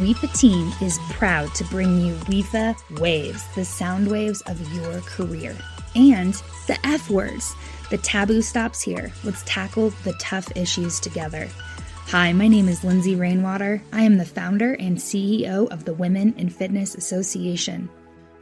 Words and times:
WIFA 0.00 0.32
team 0.32 0.72
is 0.80 0.98
proud 1.10 1.54
to 1.54 1.64
bring 1.64 2.00
you 2.00 2.14
WIFA 2.14 2.98
Waves, 3.00 3.44
the 3.54 3.66
sound 3.66 4.08
waves 4.08 4.40
of 4.46 4.58
your 4.72 5.02
career, 5.02 5.54
and 5.94 6.32
the 6.66 6.78
F 6.86 7.10
words. 7.10 7.54
The 7.90 7.98
taboo 7.98 8.40
stops 8.40 8.80
here. 8.80 9.12
Let's 9.24 9.42
tackle 9.44 9.90
the 10.04 10.14
tough 10.14 10.50
issues 10.56 11.00
together. 11.00 11.50
Hi, 12.06 12.32
my 12.32 12.48
name 12.48 12.66
is 12.66 12.82
Lindsay 12.82 13.14
Rainwater. 13.14 13.82
I 13.92 14.04
am 14.04 14.16
the 14.16 14.24
founder 14.24 14.72
and 14.72 14.96
CEO 14.96 15.68
of 15.70 15.84
the 15.84 15.92
Women 15.92 16.32
in 16.38 16.48
Fitness 16.48 16.94
Association. 16.94 17.90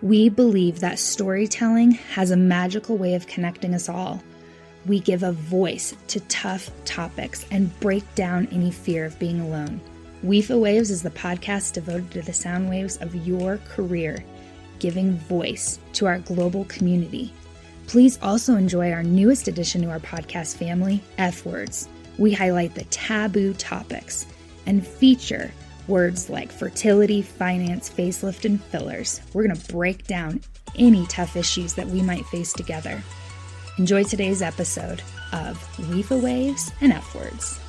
We 0.01 0.29
believe 0.29 0.79
that 0.79 1.01
storytelling 1.01 1.91
has 1.91 2.31
a 2.31 2.37
magical 2.37 2.97
way 2.97 3.17
of 3.17 3.27
connecting 3.27 3.75
us 3.75 3.89
all. 3.89 4.23
We 4.87 5.01
give 5.01 5.25
a 5.25 5.33
voice 5.33 5.97
to 6.07 6.21
tough 6.29 6.71
topics 6.85 7.45
and 7.51 7.77
break 7.81 8.05
down 8.15 8.47
any 8.53 8.71
fear 8.71 9.05
of 9.05 9.19
being 9.19 9.41
alone. 9.41 9.81
WIFA 10.25 10.59
Waves 10.59 10.91
is 10.91 11.03
the 11.03 11.11
podcast 11.11 11.75
devoted 11.75 12.11
to 12.11 12.23
the 12.23 12.33
sound 12.33 12.69
waves 12.69 12.97
of 12.97 13.15
your 13.15 13.59
career, 13.69 14.25
giving 14.81 15.17
voice 15.17 15.79
to 15.93 16.07
our 16.07 16.19
global 16.19 16.65
community. 16.65 17.33
Please 17.87 18.19
also 18.21 18.57
enjoy 18.57 18.91
our 18.91 19.05
newest 19.05 19.47
addition 19.47 19.83
to 19.83 19.91
our 19.91 20.01
podcast 20.01 20.57
family, 20.57 21.01
F 21.19 21.47
Words. 21.47 21.89
We 22.19 22.33
highlight 22.33 22.75
the 22.75 22.83
taboo 22.85 23.55
topics 23.55 24.27
and 24.67 24.85
feature 24.85 25.53
words 25.87 26.29
like 26.29 26.51
fertility, 26.51 27.23
finance, 27.23 27.89
facelift, 27.89 28.45
and 28.45 28.61
fillers. 28.61 29.21
We're 29.33 29.47
going 29.47 29.57
to 29.57 29.73
break 29.73 30.09
down 30.09 30.41
any 30.75 31.07
tough 31.07 31.37
issues 31.37 31.75
that 31.75 31.87
we 31.87 32.03
might 32.03 32.27
face 32.27 32.53
together. 32.53 33.01
Enjoy 33.79 34.03
today's 34.03 34.43
episode 34.43 35.01
of 35.33 35.57
WIFA 35.77 36.21
Waves 36.21 36.73
and 36.81 36.93
F 36.93 37.15
Words. 37.15 37.61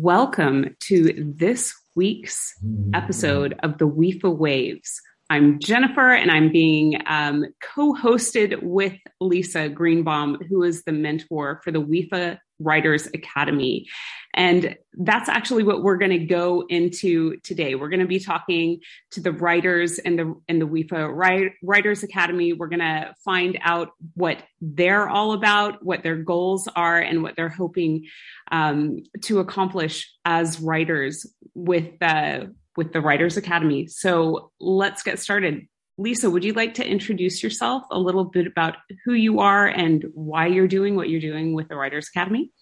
Welcome 0.00 0.76
to 0.82 1.34
this 1.36 1.74
week's 1.96 2.54
episode 2.94 3.58
of 3.64 3.78
the 3.78 3.88
WIFA 3.88 4.38
Waves. 4.38 5.00
I'm 5.28 5.58
Jennifer, 5.58 6.12
and 6.12 6.30
I'm 6.30 6.52
being 6.52 7.02
um, 7.06 7.44
co 7.60 7.94
hosted 7.94 8.62
with 8.62 8.92
Lisa 9.20 9.68
Greenbaum, 9.68 10.38
who 10.48 10.62
is 10.62 10.84
the 10.84 10.92
mentor 10.92 11.60
for 11.64 11.72
the 11.72 11.82
WIFA 11.82 12.38
Writers 12.58 13.06
Academy. 13.12 13.86
And 14.34 14.76
that's 14.92 15.28
actually 15.28 15.64
what 15.64 15.82
we're 15.82 15.96
going 15.96 16.12
to 16.12 16.26
go 16.26 16.64
into 16.68 17.38
today. 17.38 17.74
We're 17.74 17.88
going 17.88 18.00
to 18.00 18.06
be 18.06 18.20
talking 18.20 18.80
to 19.12 19.20
the 19.20 19.32
writers 19.32 19.98
in 19.98 20.16
the 20.16 20.34
in 20.48 20.58
the 20.58 20.66
WIFA 20.66 21.52
Writers 21.62 22.02
Academy. 22.02 22.52
We're 22.52 22.68
going 22.68 22.80
to 22.80 23.14
find 23.24 23.58
out 23.62 23.90
what 24.14 24.42
they're 24.60 25.08
all 25.08 25.32
about, 25.32 25.84
what 25.84 26.02
their 26.02 26.16
goals 26.16 26.68
are, 26.76 27.00
and 27.00 27.22
what 27.22 27.36
they're 27.36 27.48
hoping 27.48 28.06
um, 28.52 29.02
to 29.22 29.40
accomplish 29.40 30.12
as 30.24 30.60
writers 30.60 31.26
with 31.54 31.98
the 32.00 32.54
with 32.76 32.92
the 32.92 33.00
Writers 33.00 33.36
Academy. 33.36 33.88
So 33.88 34.52
let's 34.60 35.02
get 35.02 35.18
started. 35.18 35.66
Lisa, 35.98 36.30
would 36.30 36.44
you 36.44 36.52
like 36.52 36.74
to 36.74 36.88
introduce 36.88 37.42
yourself 37.42 37.82
a 37.90 37.98
little 37.98 38.24
bit 38.24 38.46
about 38.46 38.76
who 39.04 39.14
you 39.14 39.40
are 39.40 39.66
and 39.66 40.04
why 40.14 40.46
you're 40.46 40.68
doing 40.68 40.94
what 40.94 41.08
you're 41.08 41.20
doing 41.20 41.54
with 41.54 41.66
the 41.66 41.74
Writers 41.74 42.08
Academy? 42.14 42.52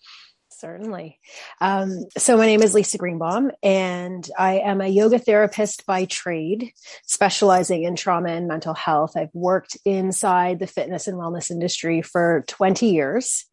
Certainly. 0.58 1.20
Um, 1.60 2.06
so, 2.16 2.38
my 2.38 2.46
name 2.46 2.62
is 2.62 2.72
Lisa 2.72 2.96
Greenbaum, 2.96 3.50
and 3.62 4.26
I 4.38 4.60
am 4.60 4.80
a 4.80 4.88
yoga 4.88 5.18
therapist 5.18 5.84
by 5.84 6.06
trade, 6.06 6.72
specializing 7.04 7.82
in 7.82 7.94
trauma 7.94 8.30
and 8.30 8.48
mental 8.48 8.72
health. 8.72 9.18
I've 9.18 9.34
worked 9.34 9.76
inside 9.84 10.58
the 10.58 10.66
fitness 10.66 11.08
and 11.08 11.18
wellness 11.18 11.50
industry 11.50 12.00
for 12.00 12.42
20 12.48 12.88
years. 12.88 13.44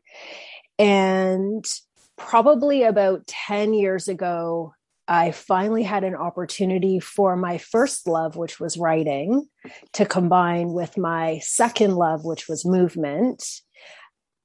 And 0.80 1.66
probably 2.18 2.84
about 2.84 3.28
10 3.28 3.74
years 3.74 4.08
ago, 4.08 4.74
I 5.06 5.32
finally 5.32 5.84
had 5.84 6.06
an 6.06 6.16
opportunity 6.16 7.02
for 7.02 7.36
my 7.36 7.58
first 7.58 8.08
love, 8.08 8.38
which 8.38 8.62
was 8.62 8.78
writing, 8.78 9.50
to 9.94 10.06
combine 10.06 10.72
with 10.72 10.98
my 10.98 11.40
second 11.40 11.96
love, 11.96 12.24
which 12.24 12.48
was 12.48 12.64
movement, 12.64 13.44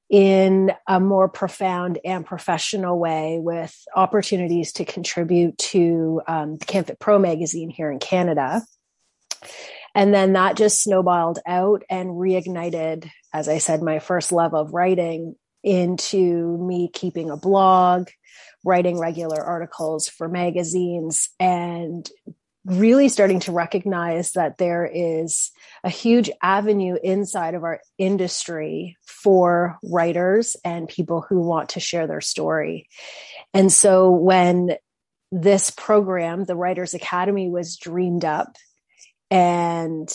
in 0.09 0.73
a 0.87 0.99
more 0.99 1.29
profound 1.29 1.99
and 2.05 2.25
professional 2.25 2.99
way 2.99 3.39
with 3.41 3.77
opportunities 3.95 4.73
to 4.73 4.85
contribute 4.85 5.59
to 5.59 6.23
um, 6.27 6.57
the 6.57 6.65
CanFit 6.65 6.99
Pro 6.99 7.19
magazine 7.19 7.69
here 7.69 7.91
in 7.91 7.99
Canada. 7.99 8.63
And 9.95 10.15
then 10.15 10.35
that 10.35 10.57
just 10.57 10.83
snowballed 10.83 11.41
out 11.47 11.83
and 11.91 12.11
reignited, 12.11 13.11
as 13.33 13.49
I 13.49 13.59
said, 13.59 13.83
my 13.83 13.99
first 13.99 14.33
love 14.33 14.55
of 14.55 14.73
writing 14.73 15.35
into 15.63 16.57
me 16.59 16.89
keeping 16.93 17.31
a 17.31 17.37
blog, 17.37 18.09
writing 18.65 18.99
regular 18.99 19.43
articles 19.43 20.09
for 20.09 20.29
magazines 20.29 21.31
and 21.39 22.09
really 22.69 23.09
starting 23.09 23.41
to 23.41 23.53
recognize 23.53 24.33
that 24.33 24.59
there 24.59 24.87
is 24.87 25.51
a 25.83 25.91
huge 25.91 26.31
avenue 26.43 26.97
inside 27.03 27.55
of 27.55 27.65
our 27.65 27.81
industry 27.99 28.97
for 29.06 29.79
writers 29.83 30.56
and 30.65 30.89
people 30.89 31.25
who 31.28 31.41
want 31.41 31.71
to 31.71 31.81
share 31.81 32.07
their 32.07 32.21
story. 32.21 32.89
And 33.55 33.73
so 33.73 34.11
when 34.11 34.77
this 35.33 35.71
program, 35.71 36.45
the 36.45 36.57
Writers 36.57 36.95
Academy, 36.95 37.49
was 37.49 37.77
dreamed 37.77 38.25
up 38.25 38.57
and 39.31 40.09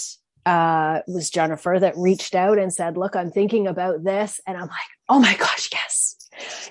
uh, 0.46 1.00
it 1.08 1.12
was 1.12 1.30
Jennifer 1.30 1.78
that 1.80 1.98
reached 1.98 2.36
out 2.36 2.60
and 2.60 2.74
said, 2.74 2.98
Look, 2.98 3.16
I'm 3.16 3.32
thinking 3.32 3.68
about 3.68 4.04
this. 4.04 4.42
And 4.46 4.58
I'm 4.58 4.68
like, 4.68 4.72
Oh 5.08 5.20
my 5.20 5.36
gosh, 5.38 5.70
yes 5.72 6.14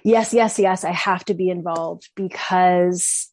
yes, 0.03 0.35
yes, 0.35 0.59
yes, 0.59 0.85
I 0.85 0.93
have 0.93 1.25
to 1.27 1.35
be 1.35 1.49
involved 1.49 2.11
because 2.15 3.29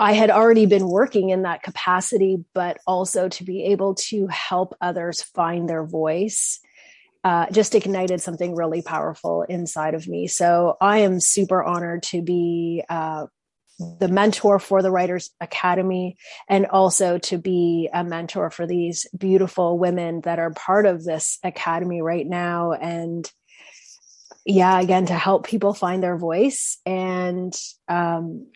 I 0.00 0.14
had 0.14 0.30
already 0.30 0.64
been 0.64 0.88
working 0.88 1.28
in 1.28 1.42
that 1.42 1.62
capacity, 1.62 2.42
but 2.54 2.78
also 2.86 3.28
to 3.28 3.44
be 3.44 3.64
able 3.64 3.96
to 3.96 4.26
help 4.28 4.74
others 4.80 5.20
find 5.20 5.68
their 5.68 5.84
voice. 5.84 6.58
Uh, 7.22 7.44
just 7.52 7.74
ignited 7.74 8.22
something 8.22 8.56
really 8.56 8.80
powerful 8.80 9.42
inside 9.42 9.92
of 9.92 10.08
me. 10.08 10.26
So 10.26 10.78
I 10.80 11.00
am 11.00 11.20
super 11.20 11.62
honored 11.62 12.02
to 12.04 12.22
be 12.22 12.82
uh, 12.88 13.26
the 13.98 14.08
mentor 14.08 14.58
for 14.58 14.80
the 14.80 14.90
Writers 14.90 15.30
Academy 15.38 16.16
and 16.48 16.64
also 16.64 17.18
to 17.18 17.36
be 17.36 17.90
a 17.92 18.02
mentor 18.02 18.50
for 18.50 18.66
these 18.66 19.06
beautiful 19.14 19.78
women 19.78 20.22
that 20.22 20.38
are 20.38 20.50
part 20.50 20.86
of 20.86 21.04
this 21.04 21.38
academy 21.44 22.00
right 22.00 22.26
now. 22.26 22.72
And 22.72 23.30
yeah, 24.46 24.80
again, 24.80 25.04
to 25.06 25.14
help 25.14 25.46
people 25.46 25.74
find 25.74 26.02
their 26.02 26.16
voice 26.16 26.78
and, 26.86 27.54
um, 27.86 28.46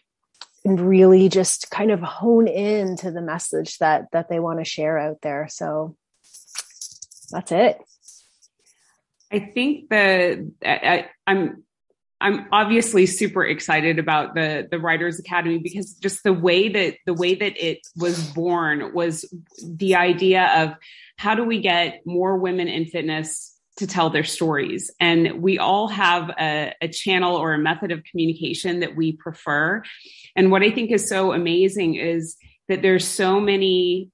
and 0.64 0.80
really 0.80 1.28
just 1.28 1.70
kind 1.70 1.90
of 1.90 2.00
hone 2.00 2.48
in 2.48 2.96
to 2.96 3.10
the 3.10 3.20
message 3.20 3.78
that 3.78 4.06
that 4.12 4.28
they 4.28 4.40
want 4.40 4.58
to 4.58 4.64
share 4.64 4.98
out 4.98 5.20
there. 5.22 5.46
So 5.50 5.96
that's 7.30 7.52
it. 7.52 7.78
I 9.30 9.40
think 9.40 9.90
the 9.90 10.52
I, 10.64 11.08
I'm 11.26 11.64
I'm 12.20 12.46
obviously 12.52 13.06
super 13.06 13.44
excited 13.44 13.98
about 13.98 14.34
the 14.34 14.66
the 14.70 14.78
Writers 14.78 15.18
Academy 15.18 15.58
because 15.58 15.94
just 15.94 16.22
the 16.22 16.32
way 16.32 16.68
that 16.68 16.96
the 17.04 17.14
way 17.14 17.34
that 17.34 17.56
it 17.62 17.80
was 17.96 18.22
born 18.32 18.94
was 18.94 19.24
the 19.62 19.96
idea 19.96 20.46
of 20.62 20.76
how 21.16 21.34
do 21.34 21.44
we 21.44 21.60
get 21.60 22.00
more 22.06 22.38
women 22.38 22.68
in 22.68 22.86
fitness 22.86 23.53
to 23.76 23.86
tell 23.86 24.10
their 24.10 24.24
stories. 24.24 24.90
And 25.00 25.42
we 25.42 25.58
all 25.58 25.88
have 25.88 26.30
a, 26.30 26.74
a, 26.80 26.88
channel 26.88 27.36
or 27.36 27.54
a 27.54 27.58
method 27.58 27.90
of 27.90 28.04
communication 28.04 28.80
that 28.80 28.94
we 28.94 29.12
prefer. 29.12 29.82
And 30.36 30.50
what 30.50 30.62
I 30.62 30.70
think 30.70 30.90
is 30.92 31.08
so 31.08 31.32
amazing 31.32 31.96
is 31.96 32.36
that 32.68 32.82
there's 32.82 33.06
so 33.06 33.40
many, 33.40 34.10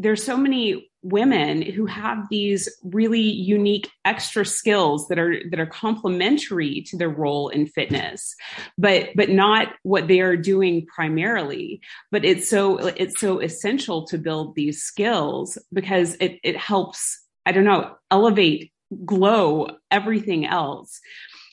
there's 0.00 0.24
so 0.24 0.36
many 0.36 0.90
women 1.06 1.62
who 1.62 1.86
have 1.86 2.28
these 2.30 2.68
really 2.82 3.20
unique 3.20 3.88
extra 4.04 4.44
skills 4.44 5.06
that 5.06 5.20
are 5.20 5.38
that 5.50 5.60
are 5.60 5.66
complementary 5.66 6.82
to 6.82 6.96
their 6.96 7.08
role 7.08 7.48
in 7.48 7.64
fitness 7.64 8.34
but 8.76 9.10
but 9.14 9.30
not 9.30 9.68
what 9.84 10.08
they 10.08 10.20
are 10.20 10.36
doing 10.36 10.84
primarily 10.86 11.80
but 12.10 12.24
it's 12.24 12.50
so 12.50 12.78
it's 12.78 13.20
so 13.20 13.38
essential 13.38 14.04
to 14.04 14.18
build 14.18 14.56
these 14.56 14.82
skills 14.82 15.58
because 15.72 16.16
it 16.18 16.40
it 16.42 16.56
helps 16.56 17.22
i 17.44 17.52
don't 17.52 17.62
know 17.62 17.94
elevate 18.10 18.72
glow 19.04 19.68
everything 19.90 20.46
else. 20.46 21.00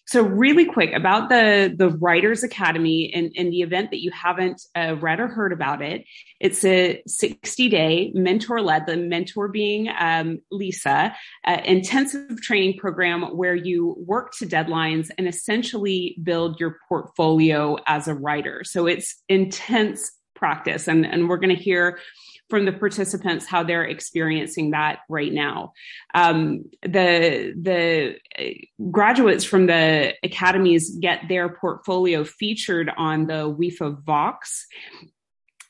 So, 0.06 0.21
really 0.21 0.65
quick 0.65 0.91
about 0.94 1.30
the 1.30 1.74
the 1.75 1.89
Writers 1.89 2.44
Academy 2.44 3.12
and, 3.13 3.31
and 3.38 3.51
the 3.51 3.62
event 3.62 3.89
that 3.91 4.01
you 4.01 4.12
haven't 4.12 4.62
uh, 4.75 4.95
read 5.00 5.21
or 5.21 5.27
heard 5.27 5.53
about 5.53 5.81
it. 5.81 6.03
It's 6.41 6.65
a 6.65 7.01
60 7.07 7.69
day 7.69 8.12
mentor 8.13 8.62
led, 8.62 8.85
the 8.85 8.97
mentor 8.97 9.47
being 9.47 9.89
um, 9.97 10.39
Lisa, 10.51 11.15
uh, 11.47 11.62
intensive 11.63 12.41
training 12.41 12.80
program 12.80 13.24
where 13.38 13.56
you 13.56 13.95
work 13.97 14.33
to 14.39 14.45
deadlines 14.45 15.09
and 15.18 15.27
essentially 15.27 16.18
build 16.21 16.59
your 16.59 16.79
portfolio 16.89 17.77
as 17.88 18.09
a 18.09 18.13
writer. 18.13 18.63
So, 18.65 18.88
it's 18.88 19.24
intense 19.29 20.12
practice, 20.36 20.89
and, 20.89 21.06
and 21.06 21.29
we're 21.29 21.38
going 21.38 21.56
to 21.56 21.63
hear 21.63 21.97
from 22.49 22.65
the 22.65 22.71
participants 22.71 23.45
how 23.45 23.63
they're 23.63 23.85
experiencing 23.85 24.71
that 24.71 24.99
right 25.09 25.33
now. 25.33 25.73
Um, 26.13 26.65
the 26.81 27.53
the 27.59 28.17
graduates 28.91 29.43
from 29.43 29.67
the 29.67 30.13
academies 30.23 30.97
get 30.97 31.27
their 31.29 31.49
portfolio 31.49 32.23
featured 32.23 32.91
on 32.95 33.27
the 33.27 33.49
WIFA 33.51 34.03
Vox. 34.03 34.67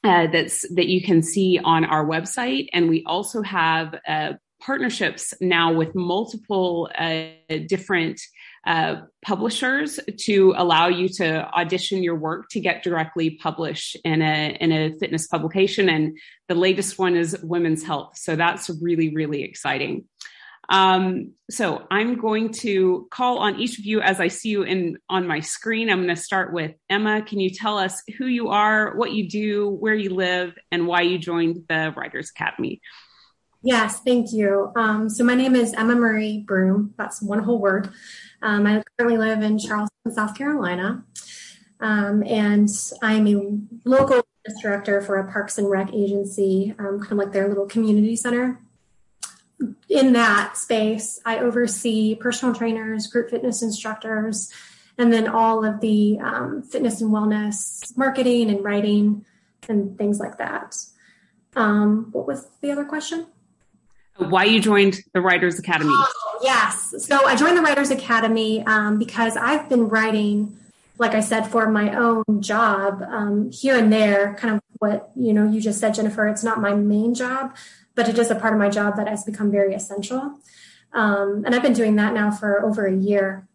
Uh, 0.04 0.28
that's 0.28 0.68
that 0.76 0.88
you 0.88 1.02
can 1.02 1.24
see 1.24 1.60
on 1.64 1.86
our 1.86 2.06
website, 2.06 2.68
and 2.74 2.90
we 2.90 3.04
also 3.06 3.42
have 3.42 3.96
uh, 4.06 4.34
partnerships 4.62 5.34
now 5.40 5.72
with 5.74 5.96
multiple 5.96 6.90
uh, 6.98 7.26
different 7.68 8.20
uh, 8.66 9.02
publishers 9.24 10.00
to 10.18 10.54
allow 10.56 10.88
you 10.88 11.10
to 11.10 11.48
audition 11.54 12.02
your 12.02 12.16
work 12.16 12.48
to 12.50 12.60
get 12.60 12.84
directly 12.84 13.32
published 13.32 13.98
in 14.06 14.22
a 14.22 14.58
in 14.60 14.72
a 14.72 14.98
fitness 14.98 15.28
publication. 15.28 15.90
And 15.90 16.18
the 16.48 16.56
latest 16.56 16.98
one 16.98 17.16
is 17.16 17.38
Women's 17.44 17.84
Health, 17.84 18.18
so 18.18 18.36
that's 18.36 18.70
really 18.82 19.14
really 19.14 19.44
exciting. 19.44 20.06
Um, 20.70 21.34
so 21.52 21.86
I'm 21.92 22.16
going 22.20 22.54
to 22.54 23.08
call 23.12 23.40
on 23.40 23.60
each 23.60 23.80
of 23.80 23.86
you 23.86 24.00
as 24.00 24.22
I 24.22 24.30
see 24.30 24.50
you 24.50 24.64
in 24.64 24.98
on 25.10 25.28
my 25.28 25.42
screen. 25.42 25.90
I'm 25.90 26.04
going 26.04 26.16
to 26.16 26.22
start 26.22 26.54
with 26.54 26.72
Emma. 26.90 27.22
Can 27.22 27.42
you 27.42 27.50
tell 27.50 27.78
us 27.78 28.02
who 28.18 28.28
you 28.28 28.50
are, 28.50 28.96
what 28.96 29.12
you 29.12 29.28
do, 29.28 29.70
where 29.70 29.94
you 29.94 30.12
live, 30.12 30.54
and 30.72 30.88
why 30.88 31.02
you 31.02 31.18
joined 31.18 31.66
the 31.68 31.94
Writers 31.96 32.32
Academy? 32.34 32.82
Yes, 33.66 34.02
thank 34.02 34.34
you. 34.34 34.74
Um, 34.76 35.10
so 35.10 35.24
my 35.24 35.36
name 35.36 35.56
is 35.56 35.74
Emma 35.74 35.96
Marie 35.96 36.42
Broom. 36.42 36.94
That's 36.98 37.22
one 37.22 37.40
whole 37.40 37.60
word. 37.60 37.90
Um, 38.42 38.68
I 38.68 38.84
currently 38.98 39.18
live 39.18 39.42
in 39.42 39.58
Charleston, 39.58 40.12
South 40.12 40.36
Carolina, 40.36 41.06
um, 41.80 42.24
and 42.24 42.68
I'm 43.02 43.26
a 43.26 43.60
local 43.86 44.22
director 44.62 45.02
for 45.02 45.18
a 45.18 45.32
Parks 45.32 45.58
and 45.58 45.70
Rec 45.70 45.94
agency, 45.94 46.76
um, 46.78 47.00
kind 47.00 47.14
of 47.14 47.18
like 47.20 47.32
their 47.32 47.48
little 47.48 47.66
community 47.66 48.18
center. 48.18 48.60
In 49.88 50.12
that 50.12 50.58
space, 50.58 51.22
I 51.26 51.40
oversee 51.40 52.16
personal 52.16 52.54
trainers, 52.54 53.08
group 53.08 53.30
fitness 53.30 53.62
instructors, 53.62 54.52
and 54.98 55.14
then 55.14 55.26
all 55.26 55.64
of 55.64 55.80
the 55.80 56.20
um, 56.20 56.64
fitness 56.64 57.00
and 57.00 57.12
wellness 57.12 57.96
marketing 57.96 58.50
and 58.50 58.62
writing 58.62 59.26
and 59.70 59.98
things 59.98 60.20
like 60.20 60.38
that. 60.40 60.76
Um, 61.56 62.10
what 62.12 62.28
was 62.28 62.50
the 62.60 62.70
other 62.70 62.84
question? 62.84 63.28
Why 64.18 64.46
you 64.46 64.60
joined 64.60 65.00
the 65.14 65.22
Writers 65.22 65.60
Academy. 65.60 65.92
Oh, 65.94 66.40
yes. 66.44 66.94
So 67.00 67.26
I 67.26 67.36
joined 67.36 67.58
the 67.58 67.62
Writers 67.62 67.90
Academy 67.90 68.64
um, 68.66 69.00
because 69.00 69.36
I've 69.36 69.68
been 69.70 69.90
writing, 69.90 70.58
like 71.00 71.14
I 71.14 71.20
said, 71.20 71.48
for 71.48 71.70
my 71.70 71.96
own 71.96 72.24
job 72.42 73.02
um, 73.02 73.52
here 73.52 73.78
and 73.78 73.92
there, 73.92 74.36
kind 74.36 74.56
of 74.56 74.62
what, 74.80 75.12
you 75.16 75.34
know, 75.34 75.50
you 75.50 75.60
just 75.60 75.80
said, 75.80 75.96
Jennifer, 75.96 76.28
it's 76.28 76.44
not 76.44 76.62
my 76.62 76.76
main 76.76 77.16
job, 77.16 77.56
but 77.96 78.08
it 78.08 78.18
is 78.20 78.30
a 78.30 78.36
part 78.36 78.54
of 78.54 78.60
my 78.60 78.70
job 78.70 78.98
that 78.98 79.08
has 79.08 79.24
become 79.24 79.52
very 79.52 79.74
essential. 79.74 80.38
Um, 80.94 81.44
and 81.46 81.56
I've 81.56 81.64
been 81.64 81.74
doing 81.74 81.96
that 81.96 82.14
now 82.14 82.30
for 82.30 82.64
over 82.64 82.86
a 82.86 82.96
year. 82.96 83.48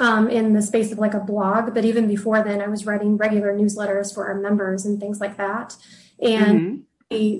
Um, 0.00 0.30
in 0.30 0.54
the 0.54 0.62
space 0.62 0.90
of 0.90 0.98
like 0.98 1.12
a 1.12 1.20
blog, 1.20 1.74
but 1.74 1.84
even 1.84 2.08
before 2.08 2.42
then, 2.42 2.62
I 2.62 2.66
was 2.66 2.86
writing 2.86 3.18
regular 3.18 3.52
newsletters 3.52 4.12
for 4.12 4.26
our 4.26 4.34
members 4.34 4.86
and 4.86 4.98
things 4.98 5.20
like 5.20 5.36
that. 5.36 5.76
And 6.18 6.60
mm-hmm 6.60 6.80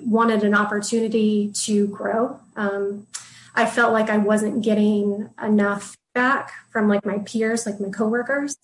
wanted 0.04 0.44
an 0.44 0.54
opportunity 0.54 1.50
to 1.64 1.86
grow. 1.88 2.40
Um, 2.56 3.06
I 3.54 3.66
felt 3.66 3.92
like 3.92 4.08
I 4.08 4.18
wasn't 4.18 4.64
getting 4.64 5.30
enough 5.42 5.96
back 6.14 6.52
from 6.70 6.88
like 6.88 7.04
my 7.04 7.18
peers, 7.18 7.66
like 7.66 7.80
my 7.80 7.90
coworkers, 7.90 8.56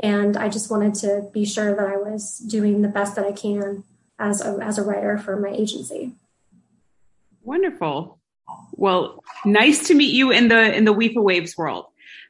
and 0.00 0.36
I 0.36 0.48
just 0.48 0.70
wanted 0.70 0.94
to 0.96 1.28
be 1.32 1.44
sure 1.44 1.74
that 1.74 1.86
I 1.86 1.96
was 1.96 2.38
doing 2.38 2.82
the 2.82 2.88
best 2.88 3.16
that 3.16 3.24
I 3.24 3.32
can 3.32 3.84
as 4.18 4.40
a, 4.44 4.58
as 4.62 4.78
a 4.78 4.82
writer 4.82 5.18
for 5.18 5.38
my 5.38 5.50
agency. 5.50 6.12
Wonderful. 7.42 8.18
Well, 8.72 9.22
nice 9.44 9.88
to 9.88 9.94
meet 9.94 10.14
you 10.14 10.30
in 10.30 10.48
the 10.48 10.74
in 10.74 10.84
the 10.84 10.94
WIFA 10.94 11.22
Waves 11.22 11.56
world. 11.56 11.86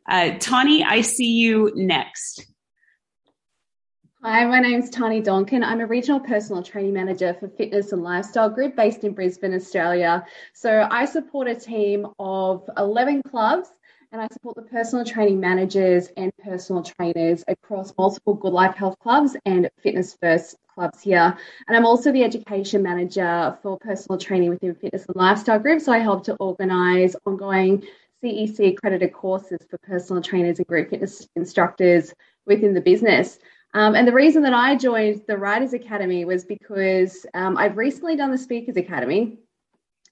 Uh, 0.09 0.33
Tani, 0.39 0.85
I 0.85 1.01
see 1.01 1.33
you 1.33 1.73
next. 1.75 2.47
Hi, 4.29 4.45
my 4.45 4.59
name 4.59 4.83
is 4.83 4.91
Tani 4.91 5.23
Donkin. 5.23 5.63
I'm 5.63 5.79
a 5.79 5.87
regional 5.87 6.19
personal 6.19 6.61
training 6.61 6.95
manager 6.95 7.33
for 7.33 7.47
Fitness 7.47 7.93
and 7.93 8.03
Lifestyle 8.03 8.51
Group 8.51 8.75
based 8.75 9.05
in 9.05 9.13
Brisbane, 9.13 9.55
Australia. 9.55 10.27
So 10.53 10.89
I 10.91 11.05
support 11.05 11.47
a 11.47 11.55
team 11.55 12.09
of 12.19 12.69
11 12.77 13.23
clubs 13.23 13.69
and 14.11 14.21
I 14.21 14.27
support 14.33 14.57
the 14.57 14.63
personal 14.63 15.05
training 15.05 15.39
managers 15.39 16.09
and 16.17 16.33
personal 16.43 16.83
trainers 16.83 17.45
across 17.47 17.95
multiple 17.97 18.35
Good 18.35 18.53
Life 18.53 18.75
Health 18.75 18.99
clubs 18.99 19.37
and 19.47 19.71
Fitness 19.81 20.17
First 20.21 20.57
clubs 20.75 21.01
here. 21.01 21.39
And 21.69 21.77
I'm 21.77 21.87
also 21.87 22.11
the 22.11 22.25
education 22.25 22.83
manager 22.83 23.57
for 23.63 23.79
personal 23.79 24.19
training 24.19 24.51
within 24.51 24.75
Fitness 24.75 25.07
and 25.07 25.15
Lifestyle 25.15 25.61
Group. 25.61 25.81
So 25.81 25.93
I 25.93 25.99
help 25.99 26.25
to 26.25 26.35
organise 26.41 27.15
ongoing 27.27 27.85
CEC 28.25 28.73
accredited 28.73 29.13
courses 29.13 29.61
for 29.71 29.79
personal 29.79 30.21
trainers 30.21 30.59
and 30.59 30.67
group 30.67 30.91
fitness 30.91 31.29
instructors 31.37 32.13
within 32.45 32.75
the 32.75 32.81
business. 32.81 33.39
Um, 33.75 33.95
and 33.95 34.07
the 34.09 34.13
reason 34.13 34.43
that 34.43 34.55
I 34.55 34.77
joined 34.77 35.23
the 35.27 35.37
Writers 35.37 35.75
Academy 35.75 36.25
was 36.25 36.45
because 36.45 37.27
um, 37.35 37.57
I've 37.57 37.77
recently 37.77 38.17
done 38.17 38.31
the 38.31 38.39
Speakers 38.39 38.77
Academy. 38.77 39.39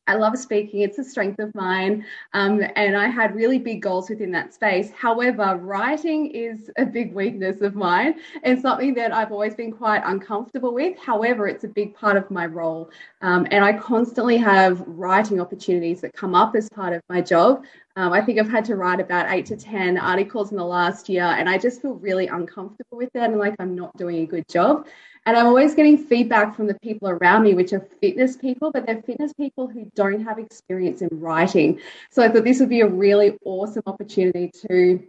I 0.07 0.17
love 0.17 0.37
speaking, 0.37 0.81
it's 0.81 0.99
a 0.99 1.05
strength 1.05 1.39
of 1.39 1.55
mine. 1.55 2.05
Um, 2.35 2.63
and 2.77 2.97
I 2.97 3.07
had 3.07 3.35
really 3.35 3.59
big 3.59 3.81
goals 3.81 4.11
within 4.11 4.31
that 4.33 4.53
space. 4.53 4.91
However, 4.91 5.57
writing 5.57 6.31
is 6.31 6.71
a 6.77 6.85
big 6.85 7.15
weakness 7.15 7.63
of 7.63 7.75
mine 7.75 8.17
and 8.43 8.61
something 8.61 8.93
that 8.95 9.13
I've 9.13 9.33
always 9.33 9.55
been 9.55 9.73
quite 9.73 10.03
uncomfortable 10.05 10.75
with. 10.75 10.99
However, 10.99 11.49
it's 11.49 11.65
a 11.65 11.69
big 11.69 11.95
part 11.95 12.19
of 12.19 12.31
my 12.31 12.45
role. 12.45 12.91
Um, 13.23 13.47
and 13.51 13.65
I 13.65 13.73
constantly 13.73 14.37
have 14.37 14.85
writing 14.87 15.41
opportunities 15.41 16.03
that 16.03 16.13
come 16.13 16.35
up 16.35 16.55
as 16.55 16.69
part 16.69 16.93
of 16.93 17.01
my 17.09 17.23
job. 17.23 17.65
Um, 17.97 18.13
I 18.13 18.21
think 18.21 18.39
I've 18.39 18.51
had 18.51 18.65
to 18.67 18.77
write 18.77 19.01
about 19.01 19.31
eight 19.31 19.47
to 19.47 19.57
10 19.57 19.97
articles 19.97 20.51
in 20.51 20.59
the 20.59 20.65
last 20.65 21.09
year, 21.09 21.23
and 21.23 21.49
I 21.49 21.57
just 21.59 21.81
feel 21.81 21.95
really 21.95 22.27
uncomfortable 22.27 22.99
with 22.99 23.11
that 23.15 23.31
and 23.31 23.39
like 23.39 23.55
I'm 23.61 23.77
not 23.77 23.97
doing 23.97 24.17
a 24.17 24.27
good 24.27 24.49
job. 24.49 24.87
And 25.27 25.37
I'm 25.37 25.47
always 25.47 25.75
getting 25.75 25.97
feedback 25.97 26.55
from 26.55 26.67
the 26.67 26.79
people 26.81 27.09
around 27.09 27.45
me, 27.45 27.55
which 27.55 27.73
are 27.73 27.89
fitness 28.01 28.37
people, 28.37 28.71
but 28.71 28.85
they're 28.85 29.03
fitness 29.03 29.33
people 29.33 29.69
who 29.69 29.91
don't 29.95 30.23
have 30.23 30.39
experience 30.39 31.01
in 31.01 31.09
writing. 31.13 31.81
So 32.11 32.23
I 32.23 32.29
thought 32.29 32.45
this 32.45 32.61
would 32.61 32.69
be 32.69 32.83
a 32.83 32.87
really 32.87 33.39
awesome 33.45 33.83
opportunity 33.87 34.51
to 34.69 35.03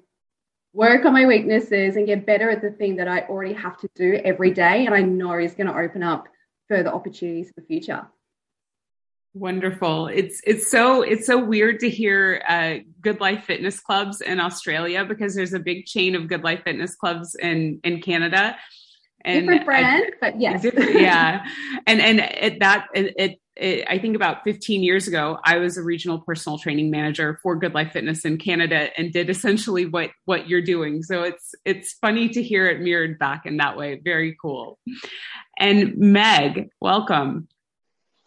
work 0.72 1.06
on 1.06 1.14
my 1.14 1.26
weaknesses 1.26 1.98
and 1.98 2.06
get 2.06 2.26
better 2.26 2.50
at 2.50 2.62
the 2.62 2.72
thing 2.72 2.96
that 2.98 3.10
I 3.10 3.22
already 3.22 3.54
have 3.54 3.78
to 3.80 3.90
do 3.96 4.22
every 4.24 4.52
day. 4.52 4.86
And 4.86 4.96
I 4.96 5.02
know 5.02 5.38
is 5.38 5.54
going 5.54 5.68
to 5.68 5.78
open 5.78 6.02
up 6.02 6.28
further 6.70 6.94
opportunities 6.94 7.50
for 7.50 7.62
the 7.62 7.68
future. 7.68 8.08
Wonderful. 9.34 10.08
It's 10.08 10.40
it's 10.48 10.72
so 10.72 11.02
it's 11.02 11.28
so 11.28 11.44
weird 11.44 11.82
to 11.82 11.90
hear 11.90 12.42
uh, 12.48 12.76
Good 13.02 13.20
Life 13.20 13.44
Fitness 13.44 13.82
clubs 13.82 14.22
in 14.22 14.40
Australia 14.40 15.04
because 15.04 15.36
there's 15.36 15.54
a 15.54 15.60
big 15.60 15.86
chain 15.86 16.16
of 16.16 16.30
Good 16.30 16.42
Life 16.42 16.64
Fitness 16.64 16.96
clubs 16.96 17.36
in 17.36 17.82
in 17.84 18.02
Canada. 18.02 18.56
And 19.26 19.42
different 19.42 19.66
brand, 19.66 20.04
I, 20.06 20.12
but 20.22 20.40
yes, 20.40 20.64
yeah. 20.94 21.46
And 21.88 22.00
and 22.00 22.20
it, 22.20 22.60
that 22.60 22.88
it, 22.94 23.14
it, 23.18 23.40
it, 23.56 23.86
I 23.90 23.98
think 23.98 24.16
about 24.16 24.44
15 24.44 24.84
years 24.84 25.08
ago, 25.08 25.40
I 25.44 25.58
was 25.58 25.78
a 25.78 25.84
regional 25.84 26.20
personal 26.20 26.60
training 26.60 26.92
manager 26.92 27.40
for 27.42 27.56
Good 27.56 27.74
Life 27.74 27.94
Fitness 27.94 28.24
in 28.24 28.38
Canada 28.38 28.90
and 28.98 29.12
did 29.12 29.30
essentially 29.30 29.86
what 29.86 30.12
what 30.26 30.48
you're 30.48 30.62
doing. 30.62 31.02
So 31.04 31.24
it's 31.24 31.56
it's 31.66 31.94
funny 31.94 32.30
to 32.30 32.44
hear 32.44 32.68
it 32.68 32.82
mirrored 32.82 33.20
back 33.20 33.46
in 33.46 33.58
that 33.58 33.76
way. 33.78 34.00
Very 34.04 34.38
cool. 34.42 34.78
And 35.58 35.98
Meg, 35.98 36.70
welcome. 36.80 37.48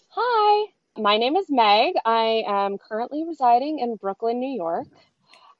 Hi 0.09 0.67
my 0.99 1.17
name 1.17 1.37
is 1.37 1.47
Meg. 1.49 1.95
I 2.05 2.43
am 2.47 2.77
currently 2.77 3.25
residing 3.25 3.79
in 3.79 3.97
Brooklyn, 3.97 4.41
New 4.41 4.55
York. 4.55 4.89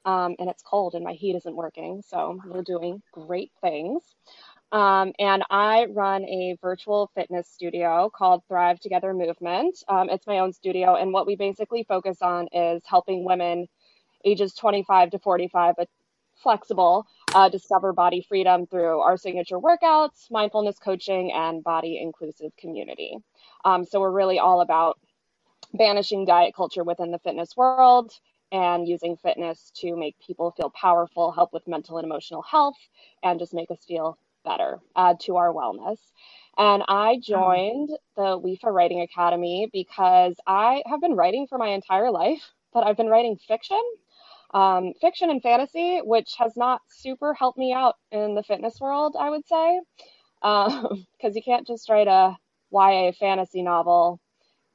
Um, 0.05 0.35
and 0.39 0.49
it's 0.49 0.63
cold 0.63 0.95
and 0.95 1.03
my 1.03 1.13
heat 1.13 1.35
isn't 1.35 1.55
working. 1.55 2.01
So 2.05 2.39
we're 2.45 2.63
doing 2.63 3.01
great 3.11 3.51
things. 3.61 4.01
Um, 4.71 5.13
and 5.19 5.43
I 5.49 5.87
run 5.91 6.25
a 6.25 6.57
virtual 6.61 7.11
fitness 7.15 7.49
studio 7.49 8.11
called 8.15 8.43
Thrive 8.47 8.79
Together 8.79 9.13
Movement. 9.13 9.77
Um, 9.89 10.09
it's 10.09 10.27
my 10.27 10.39
own 10.39 10.53
studio. 10.53 10.95
And 10.95 11.13
what 11.13 11.27
we 11.27 11.35
basically 11.37 11.85
focus 11.85 12.19
on 12.21 12.49
is 12.53 12.83
helping 12.85 13.25
women 13.25 13.67
ages 14.25 14.53
25 14.55 15.11
to 15.11 15.19
45, 15.19 15.75
but 15.77 15.89
flexible, 16.35 17.05
uh, 17.35 17.49
discover 17.49 17.93
body 17.93 18.25
freedom 18.27 18.67
through 18.67 18.99
our 18.99 19.17
signature 19.17 19.59
workouts, 19.59 20.31
mindfulness 20.31 20.79
coaching, 20.79 21.31
and 21.33 21.63
body 21.63 21.99
inclusive 22.01 22.51
community. 22.57 23.17
Um, 23.65 23.85
so 23.85 23.99
we're 24.01 24.11
really 24.11 24.39
all 24.39 24.61
about 24.61 24.99
banishing 25.73 26.25
diet 26.25 26.55
culture 26.55 26.83
within 26.83 27.11
the 27.11 27.19
fitness 27.19 27.55
world 27.57 28.11
and 28.51 28.87
using 28.87 29.17
fitness 29.17 29.71
to 29.77 29.95
make 29.95 30.15
people 30.25 30.51
feel 30.51 30.71
powerful, 30.71 31.31
help 31.31 31.53
with 31.53 31.67
mental 31.67 31.97
and 31.99 32.05
emotional 32.05 32.41
health, 32.43 32.77
and 33.23 33.39
just 33.39 33.53
make 33.53 33.71
us 33.71 33.85
feel 33.87 34.17
better, 34.49 34.79
add 34.95 35.19
to 35.21 35.35
our 35.35 35.53
wellness. 35.53 35.99
And 36.57 36.83
I 36.87 37.17
oh. 37.17 37.21
joined 37.21 37.89
the 38.15 38.39
WIFA 38.39 38.73
Writing 38.73 39.01
Academy 39.01 39.69
because 39.71 40.35
I 40.47 40.83
have 40.87 41.01
been 41.01 41.15
writing 41.15 41.47
for 41.47 41.57
my 41.57 41.69
entire 41.69 42.11
life, 42.11 42.41
but 42.73 42.85
I've 42.85 42.97
been 42.97 43.07
writing 43.07 43.37
fiction, 43.47 43.81
um, 44.53 44.93
fiction 44.99 45.29
and 45.29 45.41
fantasy, 45.41 45.99
which 46.03 46.33
has 46.37 46.57
not 46.57 46.81
super 46.89 47.33
helped 47.33 47.57
me 47.57 47.71
out 47.71 47.95
in 48.11 48.35
the 48.35 48.43
fitness 48.43 48.79
world, 48.81 49.15
I 49.17 49.29
would 49.29 49.47
say, 49.47 49.79
because 50.41 50.83
um, 50.91 51.31
you 51.33 51.41
can't 51.43 51.67
just 51.67 51.89
write 51.89 52.07
a 52.07 52.35
YA 52.71 53.11
fantasy 53.17 53.61
novel 53.61 54.19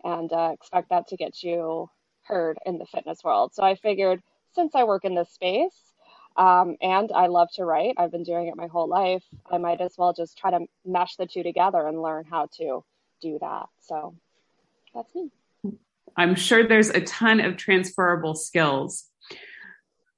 and 0.04 0.32
uh, 0.32 0.50
expect 0.54 0.90
that 0.90 1.08
to 1.08 1.16
get 1.16 1.42
you 1.42 1.88
heard 2.22 2.58
in 2.64 2.78
the 2.78 2.86
fitness 2.86 3.22
world. 3.24 3.52
So 3.54 3.62
I 3.62 3.74
figured 3.74 4.22
since 4.54 4.74
I 4.74 4.84
work 4.84 5.04
in 5.04 5.14
this 5.14 5.30
space 5.30 5.92
um, 6.36 6.76
and 6.80 7.12
I 7.12 7.26
love 7.26 7.48
to 7.54 7.64
write, 7.64 7.94
I've 7.96 8.10
been 8.10 8.24
doing 8.24 8.48
it 8.48 8.56
my 8.56 8.66
whole 8.66 8.88
life, 8.88 9.24
I 9.50 9.58
might 9.58 9.80
as 9.80 9.94
well 9.96 10.12
just 10.12 10.36
try 10.36 10.50
to 10.50 10.66
mesh 10.84 11.16
the 11.16 11.26
two 11.26 11.42
together 11.42 11.86
and 11.86 12.02
learn 12.02 12.24
how 12.24 12.48
to 12.56 12.84
do 13.20 13.38
that. 13.40 13.66
So 13.80 14.14
that's 14.94 15.14
me. 15.14 15.30
I'm 16.16 16.34
sure 16.34 16.66
there's 16.66 16.90
a 16.90 17.00
ton 17.00 17.40
of 17.40 17.56
transferable 17.56 18.34
skills. 18.34 19.04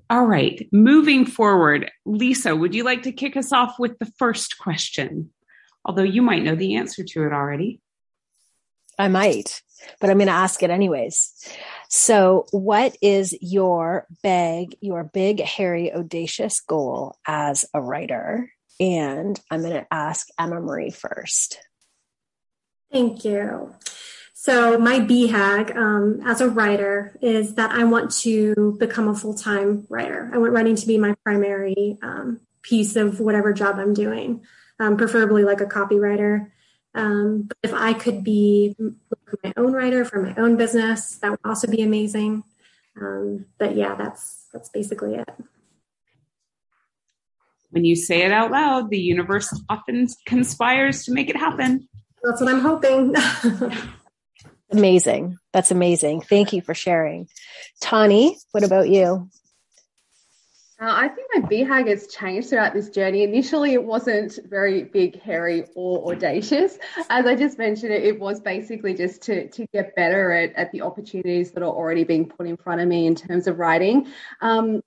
All 0.08 0.24
right, 0.24 0.68
moving 0.72 1.26
forward, 1.26 1.90
Lisa, 2.04 2.54
would 2.54 2.74
you 2.74 2.84
like 2.84 3.02
to 3.02 3.12
kick 3.12 3.36
us 3.36 3.52
off 3.52 3.78
with 3.78 3.98
the 3.98 4.10
first 4.18 4.58
question? 4.58 5.30
Although 5.84 6.02
you 6.02 6.22
might 6.22 6.44
know 6.44 6.54
the 6.54 6.76
answer 6.76 7.02
to 7.02 7.26
it 7.26 7.32
already. 7.32 7.80
I 8.98 9.08
might, 9.08 9.62
but 10.00 10.10
I'm 10.10 10.18
going 10.18 10.28
to 10.28 10.32
ask 10.32 10.62
it 10.62 10.70
anyways. 10.70 11.32
So, 11.88 12.46
what 12.50 12.96
is 13.02 13.36
your 13.40 14.06
big, 14.22 14.76
your 14.80 15.04
big, 15.04 15.40
hairy, 15.40 15.92
audacious 15.92 16.60
goal 16.60 17.16
as 17.26 17.64
a 17.74 17.80
writer? 17.80 18.50
And 18.80 19.38
I'm 19.50 19.62
going 19.62 19.74
to 19.74 19.86
ask 19.90 20.28
Emma 20.38 20.60
Marie 20.60 20.90
first. 20.90 21.58
Thank 22.92 23.24
you. 23.24 23.74
So, 24.32 24.78
my 24.78 25.00
BHAG 25.00 25.76
um, 25.76 26.20
as 26.24 26.40
a 26.40 26.48
writer 26.48 27.16
is 27.20 27.54
that 27.54 27.72
I 27.72 27.84
want 27.84 28.10
to 28.18 28.76
become 28.78 29.08
a 29.08 29.14
full 29.14 29.34
time 29.34 29.86
writer. 29.88 30.30
I 30.32 30.38
want 30.38 30.52
writing 30.52 30.76
to 30.76 30.86
be 30.86 30.98
my 30.98 31.14
primary 31.24 31.98
um, 32.02 32.40
piece 32.62 32.96
of 32.96 33.20
whatever 33.20 33.52
job 33.52 33.76
I'm 33.78 33.94
doing, 33.94 34.44
um, 34.78 34.96
preferably 34.96 35.44
like 35.44 35.60
a 35.60 35.66
copywriter. 35.66 36.50
Um, 36.96 37.42
but 37.42 37.58
if 37.62 37.74
I 37.74 37.92
could 37.92 38.24
be 38.24 38.74
my 39.44 39.52
own 39.56 39.72
writer 39.72 40.04
for 40.04 40.22
my 40.22 40.34
own 40.36 40.56
business, 40.56 41.16
that 41.16 41.30
would 41.30 41.40
also 41.44 41.68
be 41.68 41.82
amazing. 41.82 42.42
Um, 43.00 43.44
but 43.58 43.76
yeah, 43.76 43.94
that's 43.94 44.46
that's 44.52 44.70
basically 44.70 45.14
it. 45.14 45.28
When 47.70 47.84
you 47.84 47.94
say 47.94 48.22
it 48.22 48.32
out 48.32 48.50
loud, 48.50 48.88
the 48.88 48.98
universe 48.98 49.52
often 49.68 50.08
conspires 50.24 51.04
to 51.04 51.12
make 51.12 51.28
it 51.28 51.36
happen. 51.36 51.86
That's 52.22 52.40
what 52.40 52.50
I'm 52.50 52.60
hoping. 52.60 53.14
amazing. 54.70 55.36
That's 55.52 55.70
amazing. 55.70 56.22
Thank 56.22 56.54
you 56.54 56.62
for 56.62 56.72
sharing. 56.72 57.28
Tani, 57.82 58.38
what 58.52 58.64
about 58.64 58.88
you? 58.88 59.28
Uh, 60.78 60.92
I 60.92 61.08
think 61.08 61.28
my 61.34 61.40
BHAG 61.48 61.88
has 61.88 62.06
changed 62.06 62.50
throughout 62.50 62.74
this 62.74 62.90
journey. 62.90 63.22
Initially, 63.22 63.72
it 63.72 63.82
wasn't 63.82 64.38
very 64.46 64.84
big, 64.84 65.18
hairy, 65.22 65.64
or 65.74 66.12
audacious. 66.12 66.78
As 67.08 67.24
I 67.24 67.34
just 67.34 67.56
mentioned, 67.56 67.92
it, 67.92 68.04
it 68.04 68.20
was 68.20 68.40
basically 68.40 68.92
just 68.92 69.22
to, 69.22 69.48
to 69.48 69.66
get 69.72 69.96
better 69.96 70.32
at, 70.32 70.52
at 70.54 70.72
the 70.72 70.82
opportunities 70.82 71.52
that 71.52 71.62
are 71.62 71.72
already 71.72 72.04
being 72.04 72.28
put 72.28 72.46
in 72.46 72.58
front 72.58 72.82
of 72.82 72.88
me 72.88 73.06
in 73.06 73.14
terms 73.14 73.46
of 73.46 73.58
writing. 73.58 74.08
Um, 74.42 74.82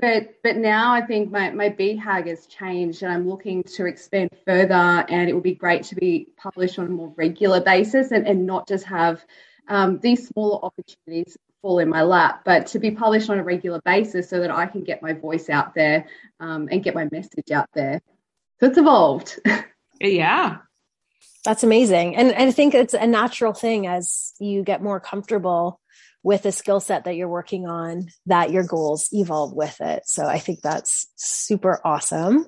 but 0.00 0.34
but 0.44 0.56
now 0.56 0.92
I 0.92 1.02
think 1.02 1.30
my, 1.30 1.50
my 1.50 1.68
BHAG 1.68 2.28
has 2.28 2.46
changed 2.46 3.02
and 3.02 3.12
I'm 3.12 3.28
looking 3.28 3.64
to 3.64 3.86
expand 3.86 4.30
further 4.46 5.04
and 5.08 5.28
it 5.28 5.34
would 5.34 5.42
be 5.42 5.54
great 5.54 5.82
to 5.84 5.96
be 5.96 6.28
published 6.38 6.78
on 6.78 6.86
a 6.86 6.90
more 6.90 7.12
regular 7.16 7.60
basis 7.60 8.12
and, 8.12 8.26
and 8.26 8.46
not 8.46 8.68
just 8.68 8.86
have 8.86 9.22
um, 9.68 9.98
these 9.98 10.28
smaller 10.28 10.64
opportunities 10.64 11.36
fall 11.62 11.78
in 11.78 11.88
my 11.88 12.02
lap, 12.02 12.42
but 12.44 12.66
to 12.68 12.78
be 12.78 12.90
published 12.90 13.30
on 13.30 13.38
a 13.38 13.44
regular 13.44 13.80
basis 13.84 14.28
so 14.28 14.40
that 14.40 14.50
I 14.50 14.66
can 14.66 14.82
get 14.82 15.00
my 15.00 15.12
voice 15.14 15.48
out 15.48 15.74
there 15.74 16.06
um, 16.40 16.68
and 16.70 16.82
get 16.82 16.94
my 16.94 17.08
message 17.10 17.50
out 17.52 17.68
there. 17.72 18.02
So 18.60 18.66
it's 18.66 18.78
evolved. 18.78 19.40
yeah. 20.00 20.58
That's 21.44 21.64
amazing. 21.64 22.16
And, 22.16 22.32
and 22.32 22.48
I 22.48 22.52
think 22.52 22.74
it's 22.74 22.94
a 22.94 23.06
natural 23.06 23.52
thing 23.52 23.86
as 23.86 24.34
you 24.38 24.62
get 24.62 24.82
more 24.82 25.00
comfortable 25.00 25.80
with 26.22 26.42
the 26.42 26.52
skill 26.52 26.80
set 26.80 27.04
that 27.04 27.16
you're 27.16 27.28
working 27.28 27.66
on 27.66 28.08
that 28.26 28.52
your 28.52 28.64
goals 28.64 29.08
evolve 29.12 29.52
with 29.52 29.80
it. 29.80 30.02
So 30.06 30.26
I 30.26 30.38
think 30.38 30.60
that's 30.60 31.08
super 31.16 31.80
awesome. 31.84 32.46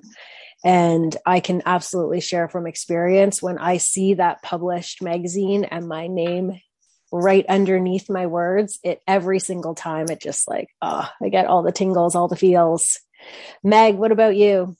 And 0.63 1.15
I 1.25 1.41
can 1.41 1.61
absolutely 1.65 2.21
share 2.21 2.47
from 2.47 2.67
experience 2.67 3.41
when 3.41 3.57
I 3.57 3.77
see 3.77 4.15
that 4.15 4.41
published 4.41 5.01
magazine 5.01 5.65
and 5.65 5.87
my 5.87 6.07
name 6.07 6.59
right 7.11 7.45
underneath 7.47 8.09
my 8.09 8.25
words 8.25 8.79
it 8.83 9.01
every 9.07 9.39
single 9.39 9.75
time 9.75 10.07
it 10.09 10.19
just 10.21 10.47
like 10.47 10.69
oh 10.81 11.07
i 11.21 11.29
get 11.29 11.45
all 11.45 11.63
the 11.63 11.71
tingles 11.71 12.15
all 12.15 12.27
the 12.27 12.35
feels 12.35 12.99
meg 13.63 13.95
what 13.95 14.11
about 14.11 14.35
you 14.35 14.75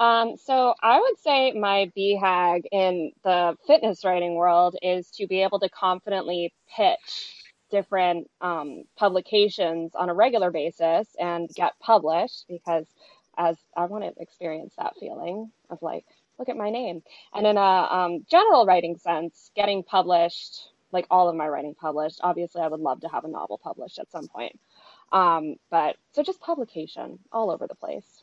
um, 0.00 0.36
so 0.36 0.74
I 0.80 1.00
would 1.00 1.18
say 1.18 1.52
my 1.52 1.90
BHAG 1.96 2.66
in 2.70 3.10
the 3.24 3.56
fitness 3.66 4.04
writing 4.04 4.36
world 4.36 4.76
is 4.80 5.10
to 5.12 5.26
be 5.26 5.42
able 5.42 5.58
to 5.58 5.68
confidently 5.68 6.54
pitch 6.76 7.34
different 7.70 8.30
um, 8.40 8.84
publications 8.96 9.92
on 9.94 10.08
a 10.08 10.14
regular 10.14 10.50
basis 10.50 11.08
and 11.18 11.50
get 11.54 11.72
published 11.80 12.44
because 12.48 12.86
as 13.36 13.56
I 13.76 13.86
want 13.86 14.04
to 14.04 14.22
experience 14.22 14.74
that 14.78 14.94
feeling 14.98 15.50
of 15.68 15.82
like, 15.82 16.04
look 16.38 16.48
at 16.48 16.56
my 16.56 16.70
name. 16.70 17.02
And 17.34 17.46
in 17.46 17.56
a 17.56 17.60
um, 17.60 18.26
general 18.30 18.66
writing 18.66 18.96
sense, 18.98 19.50
getting 19.54 19.82
published 19.82 20.70
like 20.92 21.06
all 21.10 21.28
of 21.28 21.36
my 21.36 21.48
writing 21.48 21.74
published. 21.74 22.20
Obviously, 22.22 22.62
I 22.62 22.68
would 22.68 22.80
love 22.80 23.00
to 23.00 23.08
have 23.08 23.24
a 23.24 23.28
novel 23.28 23.58
published 23.62 23.98
at 23.98 24.10
some 24.10 24.28
point. 24.28 24.58
Um, 25.12 25.56
but 25.70 25.96
so 26.12 26.22
just 26.22 26.40
publication 26.40 27.18
all 27.32 27.50
over 27.50 27.66
the 27.66 27.74
place. 27.74 28.22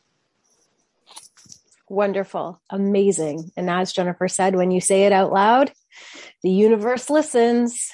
Wonderful, 1.88 2.60
amazing. 2.68 3.52
And 3.56 3.70
as 3.70 3.92
Jennifer 3.92 4.26
said, 4.26 4.56
when 4.56 4.70
you 4.70 4.80
say 4.80 5.04
it 5.04 5.12
out 5.12 5.32
loud, 5.32 5.72
the 6.42 6.50
universe 6.50 7.08
listens. 7.08 7.90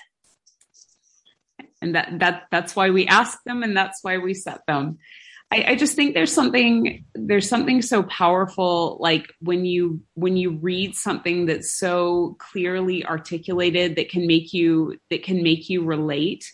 And 1.83 1.95
that 1.95 2.19
that 2.21 2.45
that's 2.51 2.77
why 2.77 2.91
we 2.91 3.07
ask 3.07 3.43
them 3.45 3.63
and 3.63 3.77
that's 3.77 4.03
why 4.03 4.19
we 4.19 4.35
set 4.35 4.61
them. 4.67 4.99
I, 5.53 5.65
I 5.69 5.75
just 5.77 5.95
think 5.95 6.15
there's 6.15 6.33
something 6.33 7.05
there's 7.15 7.49
something 7.49 7.83
so 7.83 8.03
powerful 8.05 8.97
like 9.01 9.33
when 9.41 9.67
you 9.67 10.01
when 10.15 10.37
you 10.37 10.57
read 10.59 10.95
something 10.95 11.45
that's 11.45 11.77
so 11.77 12.37
clearly 12.39 13.05
articulated 13.05 13.97
that 13.97 14.09
can 14.09 14.27
make 14.27 14.55
you 14.55 14.97
that 15.11 15.23
can 15.23 15.43
make 15.43 15.69
you 15.69 15.85
relate 15.85 16.51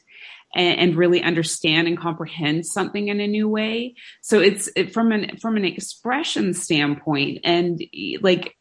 and, 0.56 0.96
really 0.96 1.22
understand 1.22 1.86
and 1.86 1.98
comprehend 1.98 2.64
something 2.66 3.08
in 3.08 3.20
a 3.20 3.28
new 3.28 3.46
way. 3.48 3.94
So 4.22 4.40
it's 4.40 4.68
it, 4.74 4.92
from 4.92 5.12
an 5.12 5.36
from 5.38 5.56
an 5.56 5.64
expression 5.64 6.54
standpoint, 6.54 7.40
and 7.44 7.80
like 8.22 8.56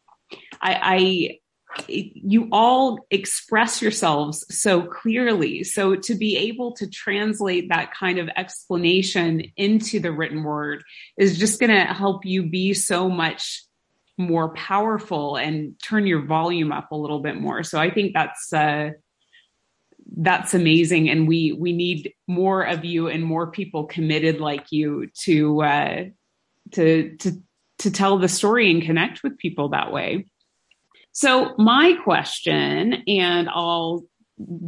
I, 0.60 0.80
I 0.82 1.38
you 1.88 2.48
all 2.50 3.06
express 3.10 3.80
yourselves 3.80 4.44
so 4.54 4.82
clearly. 4.82 5.64
So 5.64 5.94
to 5.96 6.14
be 6.14 6.36
able 6.36 6.72
to 6.72 6.88
translate 6.88 7.68
that 7.68 7.92
kind 7.92 8.18
of 8.18 8.28
explanation 8.36 9.42
into 9.56 10.00
the 10.00 10.12
written 10.12 10.42
word 10.42 10.82
is 11.16 11.38
just 11.38 11.60
going 11.60 11.70
to 11.70 11.92
help 11.92 12.24
you 12.24 12.48
be 12.48 12.74
so 12.74 13.08
much 13.08 13.62
more 14.18 14.52
powerful 14.54 15.36
and 15.36 15.78
turn 15.80 16.06
your 16.06 16.22
volume 16.26 16.72
up 16.72 16.90
a 16.90 16.96
little 16.96 17.20
bit 17.20 17.36
more. 17.36 17.62
So 17.62 17.78
I 17.78 17.90
think 17.90 18.12
that's 18.14 18.52
uh, 18.52 18.90
that's 20.16 20.54
amazing, 20.54 21.08
and 21.10 21.28
we 21.28 21.52
we 21.52 21.72
need 21.72 22.14
more 22.26 22.62
of 22.62 22.84
you 22.84 23.08
and 23.08 23.22
more 23.22 23.50
people 23.50 23.84
committed 23.84 24.40
like 24.40 24.72
you 24.72 25.08
to 25.24 25.62
uh, 25.62 26.04
to 26.72 27.16
to 27.18 27.42
to 27.78 27.90
tell 27.90 28.18
the 28.18 28.28
story 28.28 28.70
and 28.70 28.82
connect 28.82 29.22
with 29.22 29.38
people 29.38 29.68
that 29.68 29.92
way. 29.92 30.26
So 31.18 31.52
my 31.58 31.94
question, 32.04 33.02
and 33.08 33.48
I'll 33.48 34.04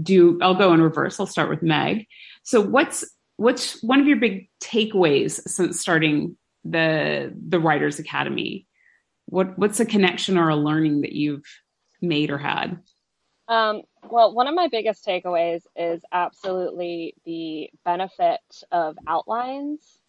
do, 0.02 0.36
I'll 0.42 0.56
go 0.56 0.74
in 0.74 0.82
reverse. 0.82 1.20
I'll 1.20 1.26
start 1.26 1.48
with 1.48 1.62
Meg. 1.62 2.08
So 2.42 2.60
what's, 2.60 3.04
what's 3.36 3.80
one 3.84 4.00
of 4.00 4.08
your 4.08 4.16
big 4.16 4.48
takeaways 4.60 5.40
since 5.46 5.78
starting 5.78 6.36
the, 6.64 7.32
the 7.48 7.60
Writers 7.60 8.00
Academy? 8.00 8.66
What, 9.26 9.56
what's 9.60 9.78
a 9.78 9.86
connection 9.86 10.36
or 10.36 10.48
a 10.48 10.56
learning 10.56 11.02
that 11.02 11.12
you've 11.12 11.44
made 12.02 12.30
or 12.30 12.38
had? 12.38 12.80
Um, 13.46 13.82
well, 14.10 14.34
one 14.34 14.48
of 14.48 14.54
my 14.56 14.66
biggest 14.66 15.06
takeaways 15.06 15.62
is 15.76 16.02
absolutely 16.10 17.14
the 17.24 17.70
benefit 17.84 18.40
of 18.72 18.96
outlines. 19.06 20.00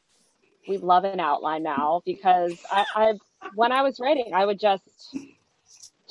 We 0.67 0.79
love 0.79 1.03
an 1.03 1.19
outline 1.19 1.61
now 1.61 2.01
because 2.03 2.59
I, 2.71 2.85
I 2.95 3.13
when 3.53 3.71
I 3.71 3.83
was 3.83 3.99
writing, 3.99 4.31
I 4.33 4.43
would 4.43 4.59
just 4.59 5.15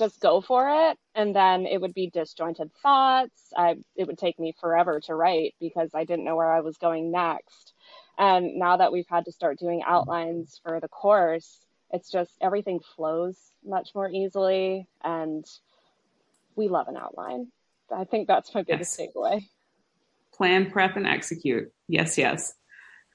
just 0.01 0.19
go 0.19 0.41
for 0.41 0.67
it 0.71 0.99
and 1.15 1.37
then 1.37 1.67
it 1.67 1.79
would 1.79 1.93
be 1.93 2.09
disjointed 2.09 2.71
thoughts 2.83 3.53
i 3.55 3.77
it 3.95 4.07
would 4.07 4.17
take 4.17 4.39
me 4.39 4.55
forever 4.59 4.99
to 4.99 5.15
write 5.15 5.55
because 5.61 5.91
i 5.95 6.05
didn't 6.05 6.25
know 6.25 6.35
where 6.35 6.51
i 6.51 6.61
was 6.61 6.79
going 6.79 7.13
next 7.13 7.75
and 8.19 8.59
now 8.59 8.79
that 8.79 8.93
we've 8.93 9.09
had 9.11 9.27
to 9.27 9.31
start 9.31 9.59
doing 9.59 9.83
outlines 9.87 10.59
for 10.65 10.81
the 10.81 10.89
course 10.89 11.67
it's 11.91 12.11
just 12.11 12.33
everything 12.41 12.81
flows 12.97 13.37
much 13.63 13.91
more 13.95 14.11
easily 14.11 14.89
and 15.05 15.45
we 16.57 16.67
love 16.69 16.89
an 16.89 16.97
outline 16.97 17.49
i 17.95 18.05
think 18.05 18.27
that's 18.27 18.55
my 18.55 18.63
biggest 18.63 18.99
yes. 18.99 19.09
takeaway 19.15 19.47
plan 20.33 20.71
prep 20.71 20.97
and 20.97 21.07
execute 21.07 21.71
yes 21.89 22.17
yes 22.17 22.55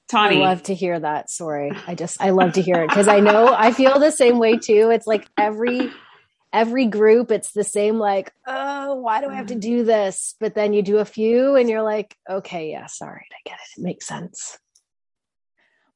Tani. 0.08 0.36
I 0.36 0.48
love 0.50 0.62
to 0.62 0.74
hear 0.76 1.00
that 1.00 1.28
story. 1.28 1.72
I 1.84 1.96
just 1.96 2.22
I 2.22 2.30
love 2.30 2.52
to 2.52 2.62
hear 2.62 2.76
it 2.76 2.90
because 2.90 3.08
I 3.08 3.18
know 3.18 3.52
I 3.52 3.72
feel 3.72 3.98
the 3.98 4.12
same 4.12 4.38
way 4.38 4.56
too. 4.56 4.90
It's 4.92 5.04
like 5.04 5.28
every 5.36 5.90
every 6.56 6.86
group 6.86 7.30
it's 7.30 7.52
the 7.52 7.62
same 7.62 7.98
like, 7.98 8.32
oh, 8.46 8.94
why 8.94 9.20
do 9.20 9.28
I 9.28 9.34
have 9.34 9.48
to 9.48 9.54
do 9.54 9.84
this? 9.84 10.34
But 10.40 10.54
then 10.54 10.72
you 10.72 10.82
do 10.82 10.98
a 10.98 11.04
few 11.04 11.54
and 11.54 11.68
you're 11.68 11.82
like, 11.82 12.16
okay, 12.28 12.70
yeah 12.70 12.86
sorry 12.86 13.26
I 13.30 13.48
get 13.48 13.58
it. 13.58 13.78
It 13.78 13.82
makes 13.82 14.06
sense. 14.06 14.58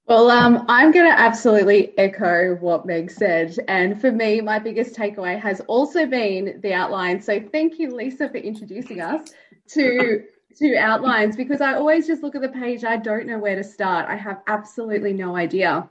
Well, 0.07 0.31
um, 0.31 0.67
I'm 0.69 0.90
going 0.90 1.09
to 1.09 1.19
absolutely 1.19 1.97
echo 1.97 2.57
what 2.57 2.85
Meg 2.85 3.11
said. 3.11 3.57
And 3.69 4.00
for 4.00 4.11
me, 4.11 4.40
my 4.40 4.59
biggest 4.59 4.95
takeaway 4.97 5.40
has 5.40 5.61
also 5.61 6.05
been 6.05 6.61
the 6.62 6.75
outline. 6.75 7.23
So 7.23 7.40
thank 7.40 7.79
you, 7.79 7.95
Lisa, 7.95 8.29
for 8.29 8.37
introducing 8.37 9.00
us 9.00 9.31
to 9.69 10.25
to 10.59 10.76
outlines 10.76 11.37
because 11.37 11.61
I 11.61 11.75
always 11.75 12.09
just 12.09 12.25
look 12.25 12.35
at 12.35 12.43
the 12.43 12.49
page. 12.49 12.85
I 12.85 12.97
don't 12.97 13.26
know 13.26 13.38
where 13.38 13.55
to 13.55 13.62
start. 13.62 14.09
I 14.09 14.17
have 14.17 14.40
absolutely 14.49 15.12
no 15.12 15.37
idea. 15.37 15.88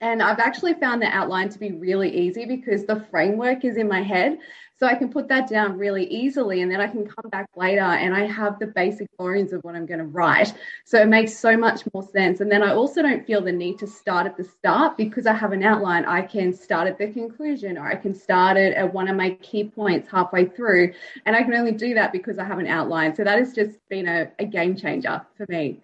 And 0.00 0.22
I've 0.22 0.38
actually 0.38 0.74
found 0.74 1.02
the 1.02 1.06
outline 1.06 1.50
to 1.50 1.58
be 1.58 1.72
really 1.72 2.14
easy 2.14 2.46
because 2.46 2.86
the 2.86 3.04
framework 3.10 3.64
is 3.64 3.76
in 3.76 3.86
my 3.86 4.02
head. 4.02 4.38
So 4.78 4.86
I 4.86 4.94
can 4.94 5.10
put 5.10 5.28
that 5.28 5.46
down 5.46 5.76
really 5.76 6.06
easily 6.06 6.62
and 6.62 6.72
then 6.72 6.80
I 6.80 6.86
can 6.86 7.06
come 7.06 7.28
back 7.28 7.50
later 7.54 7.82
and 7.82 8.14
I 8.14 8.24
have 8.24 8.58
the 8.58 8.68
basic 8.68 9.14
bones 9.18 9.52
of 9.52 9.62
what 9.62 9.74
I'm 9.74 9.84
going 9.84 10.00
to 10.00 10.06
write. 10.06 10.54
So 10.86 10.98
it 10.98 11.06
makes 11.06 11.38
so 11.38 11.54
much 11.54 11.82
more 11.92 12.02
sense. 12.02 12.40
And 12.40 12.50
then 12.50 12.62
I 12.62 12.72
also 12.72 13.02
don't 13.02 13.26
feel 13.26 13.42
the 13.42 13.52
need 13.52 13.78
to 13.80 13.86
start 13.86 14.24
at 14.24 14.38
the 14.38 14.44
start 14.44 14.96
because 14.96 15.26
I 15.26 15.34
have 15.34 15.52
an 15.52 15.62
outline. 15.62 16.06
I 16.06 16.22
can 16.22 16.54
start 16.54 16.88
at 16.88 16.96
the 16.96 17.08
conclusion 17.08 17.76
or 17.76 17.86
I 17.86 17.96
can 17.96 18.14
start 18.14 18.56
it 18.56 18.72
at 18.72 18.94
one 18.94 19.06
of 19.08 19.16
my 19.16 19.32
key 19.42 19.64
points 19.64 20.10
halfway 20.10 20.46
through. 20.46 20.94
And 21.26 21.36
I 21.36 21.42
can 21.42 21.52
only 21.52 21.72
do 21.72 21.92
that 21.92 22.10
because 22.10 22.38
I 22.38 22.44
have 22.44 22.58
an 22.58 22.66
outline. 22.66 23.14
So 23.14 23.22
that 23.22 23.38
has 23.38 23.52
just 23.52 23.76
been 23.90 24.08
a, 24.08 24.30
a 24.38 24.46
game 24.46 24.76
changer 24.76 25.20
for 25.36 25.44
me. 25.50 25.82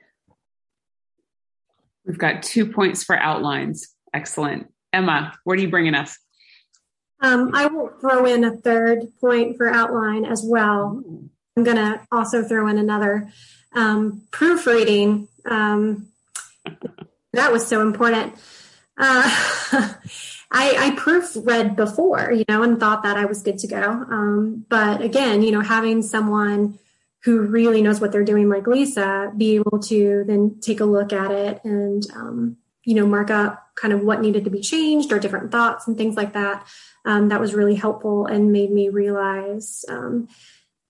We've 2.07 2.17
got 2.17 2.43
two 2.43 2.73
points 2.73 3.05
for 3.05 3.19
outlines. 3.19 3.96
Excellent. 4.17 4.73
Emma, 4.95 5.35
what 5.45 5.59
are 5.59 5.61
you 5.61 5.69
bringing 5.69 5.95
us? 5.95 6.19
Um, 7.21 7.51
I 7.55 7.67
will 7.67 7.91
throw 8.01 8.25
in 8.25 8.45
a 8.45 8.57
third 8.57 9.13
point 9.21 9.59
for 9.59 9.69
outline 9.69 10.25
as 10.25 10.43
well. 10.43 11.05
I'm 11.55 11.65
going 11.65 11.77
to 11.77 12.01
also 12.11 12.43
throw 12.43 12.67
in 12.69 12.79
another 12.79 13.29
um, 13.75 14.23
proofreading. 14.31 15.29
Um, 15.45 16.09
that 17.35 17.53
was 17.53 17.67
so 17.67 17.83
important. 17.83 18.33
Uh, 18.97 19.29
I, 20.51 20.77
I 20.79 20.97
proofread 20.97 21.77
before, 21.77 22.33
you 22.33 22.45
know, 22.49 22.63
and 22.63 22.81
thought 22.81 23.03
that 23.03 23.19
I 23.19 23.27
was 23.27 23.43
good 23.43 23.59
to 23.59 23.67
go. 23.67 23.83
Um, 23.83 24.65
but 24.71 25.03
again, 25.03 25.43
you 25.43 25.51
know, 25.51 25.61
having 25.61 26.01
someone 26.01 26.79
who 27.25 27.41
really 27.41 27.83
knows 27.83 28.01
what 28.01 28.13
they're 28.13 28.25
doing, 28.25 28.49
like 28.49 28.67
Lisa, 28.67 29.31
be 29.37 29.57
able 29.57 29.79
to 29.81 30.25
then 30.27 30.59
take 30.63 30.81
a 30.81 30.87
look 30.87 31.13
at 31.13 31.31
it 31.31 31.61
and, 31.65 32.07
um, 32.15 32.57
you 32.87 32.95
know, 32.95 33.07
mark 33.07 33.31
up 33.31 33.75
kind 33.75 33.93
of 33.93 34.01
what 34.01 34.23
needed 34.23 34.45
to 34.45 34.51
be 34.51 34.61
changed 34.61 35.13
or 35.13 35.19
different 35.19 35.53
thoughts 35.53 35.87
and 35.87 35.99
things 35.99 36.17
like 36.17 36.33
that 36.33 36.67
um, 37.05 37.29
that 37.29 37.41
was 37.41 37.53
really 37.53 37.75
helpful 37.75 38.27
and 38.27 38.53
made 38.53 38.71
me 38.71 38.89
realize 38.89 39.85
um, 39.89 40.29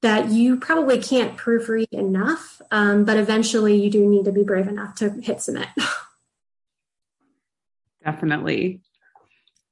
that 0.02 0.28
you 0.28 0.58
probably 0.58 1.02
can't 1.02 1.36
proofread 1.36 1.88
enough, 1.90 2.60
um, 2.70 3.04
but 3.04 3.16
eventually 3.16 3.82
you 3.82 3.90
do 3.90 4.06
need 4.06 4.26
to 4.26 4.32
be 4.32 4.44
brave 4.44 4.68
enough 4.68 4.94
to 4.96 5.10
hit 5.10 5.40
submit. 5.40 5.68
Definitely. 8.04 8.82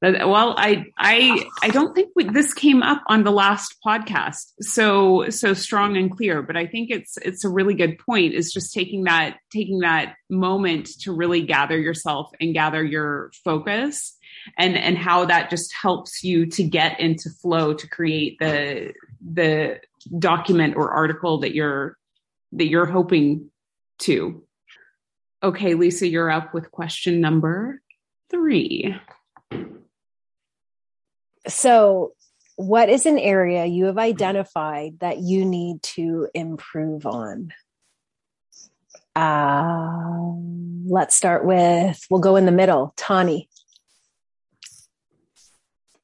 Well, 0.05 0.55
I 0.59 0.87
I 0.99 1.47
I 1.63 1.69
don't 1.69 1.95
think 1.95 2.11
we, 2.15 2.25
this 2.25 2.53
came 2.53 2.83
up 2.83 3.03
on 3.07 3.25
the 3.25 3.31
last 3.31 3.77
podcast, 3.85 4.53
so 4.61 5.31
so 5.31 5.55
strong 5.55 5.97
and 5.97 6.15
clear. 6.15 6.43
But 6.43 6.57
I 6.57 6.67
think 6.67 6.91
it's 6.91 7.17
it's 7.19 7.45
a 7.45 7.49
really 7.49 7.75
good 7.75 7.99
point. 7.99 8.35
Is 8.35 8.53
just 8.53 8.75
taking 8.75 9.05
that 9.05 9.39
taking 9.51 9.79
that 9.79 10.17
moment 10.29 10.89
to 11.01 11.13
really 11.13 11.43
gather 11.43 11.79
yourself 11.79 12.31
and 12.41 12.53
gather 12.53 12.85
your 12.85 13.31
focus 13.45 14.17
and 14.59 14.77
and 14.77 14.99
how 14.99 15.25
that 15.25 15.51
just 15.51 15.73
helps 15.73 16.23
you 16.23 16.47
to 16.47 16.65
get 16.65 17.01
into 17.01 17.31
flow 17.31 17.73
to 17.75 17.89
create 17.89 18.39
the 18.39 18.93
the 19.21 19.81
document 20.19 20.77
or 20.77 20.91
article 20.91 21.39
that 21.39 21.55
you're 21.55 21.97
that 22.53 22.69
you're 22.69 22.87
hoping 22.87 23.51
to 23.99 24.45
okay 25.43 25.75
lisa 25.75 26.07
you're 26.07 26.31
up 26.31 26.53
with 26.53 26.71
question 26.71 27.21
number 27.21 27.81
three 28.31 28.95
so 31.49 32.15
what 32.57 32.89
is 32.89 33.07
an 33.07 33.19
area 33.19 33.67
you 33.67 33.87
have 33.87 33.99
identified 33.99 35.01
that 35.01 35.19
you 35.19 35.45
need 35.45 35.83
to 35.83 36.29
improve 36.35 37.07
on? 37.07 37.53
Uh, 39.17 40.35
let's 40.87 41.15
start 41.15 41.45
with 41.45 42.05
we'll 42.11 42.21
go 42.21 42.37
in 42.37 42.47
the 42.47 42.53
middle. 42.53 42.93
Tani. 42.97 43.49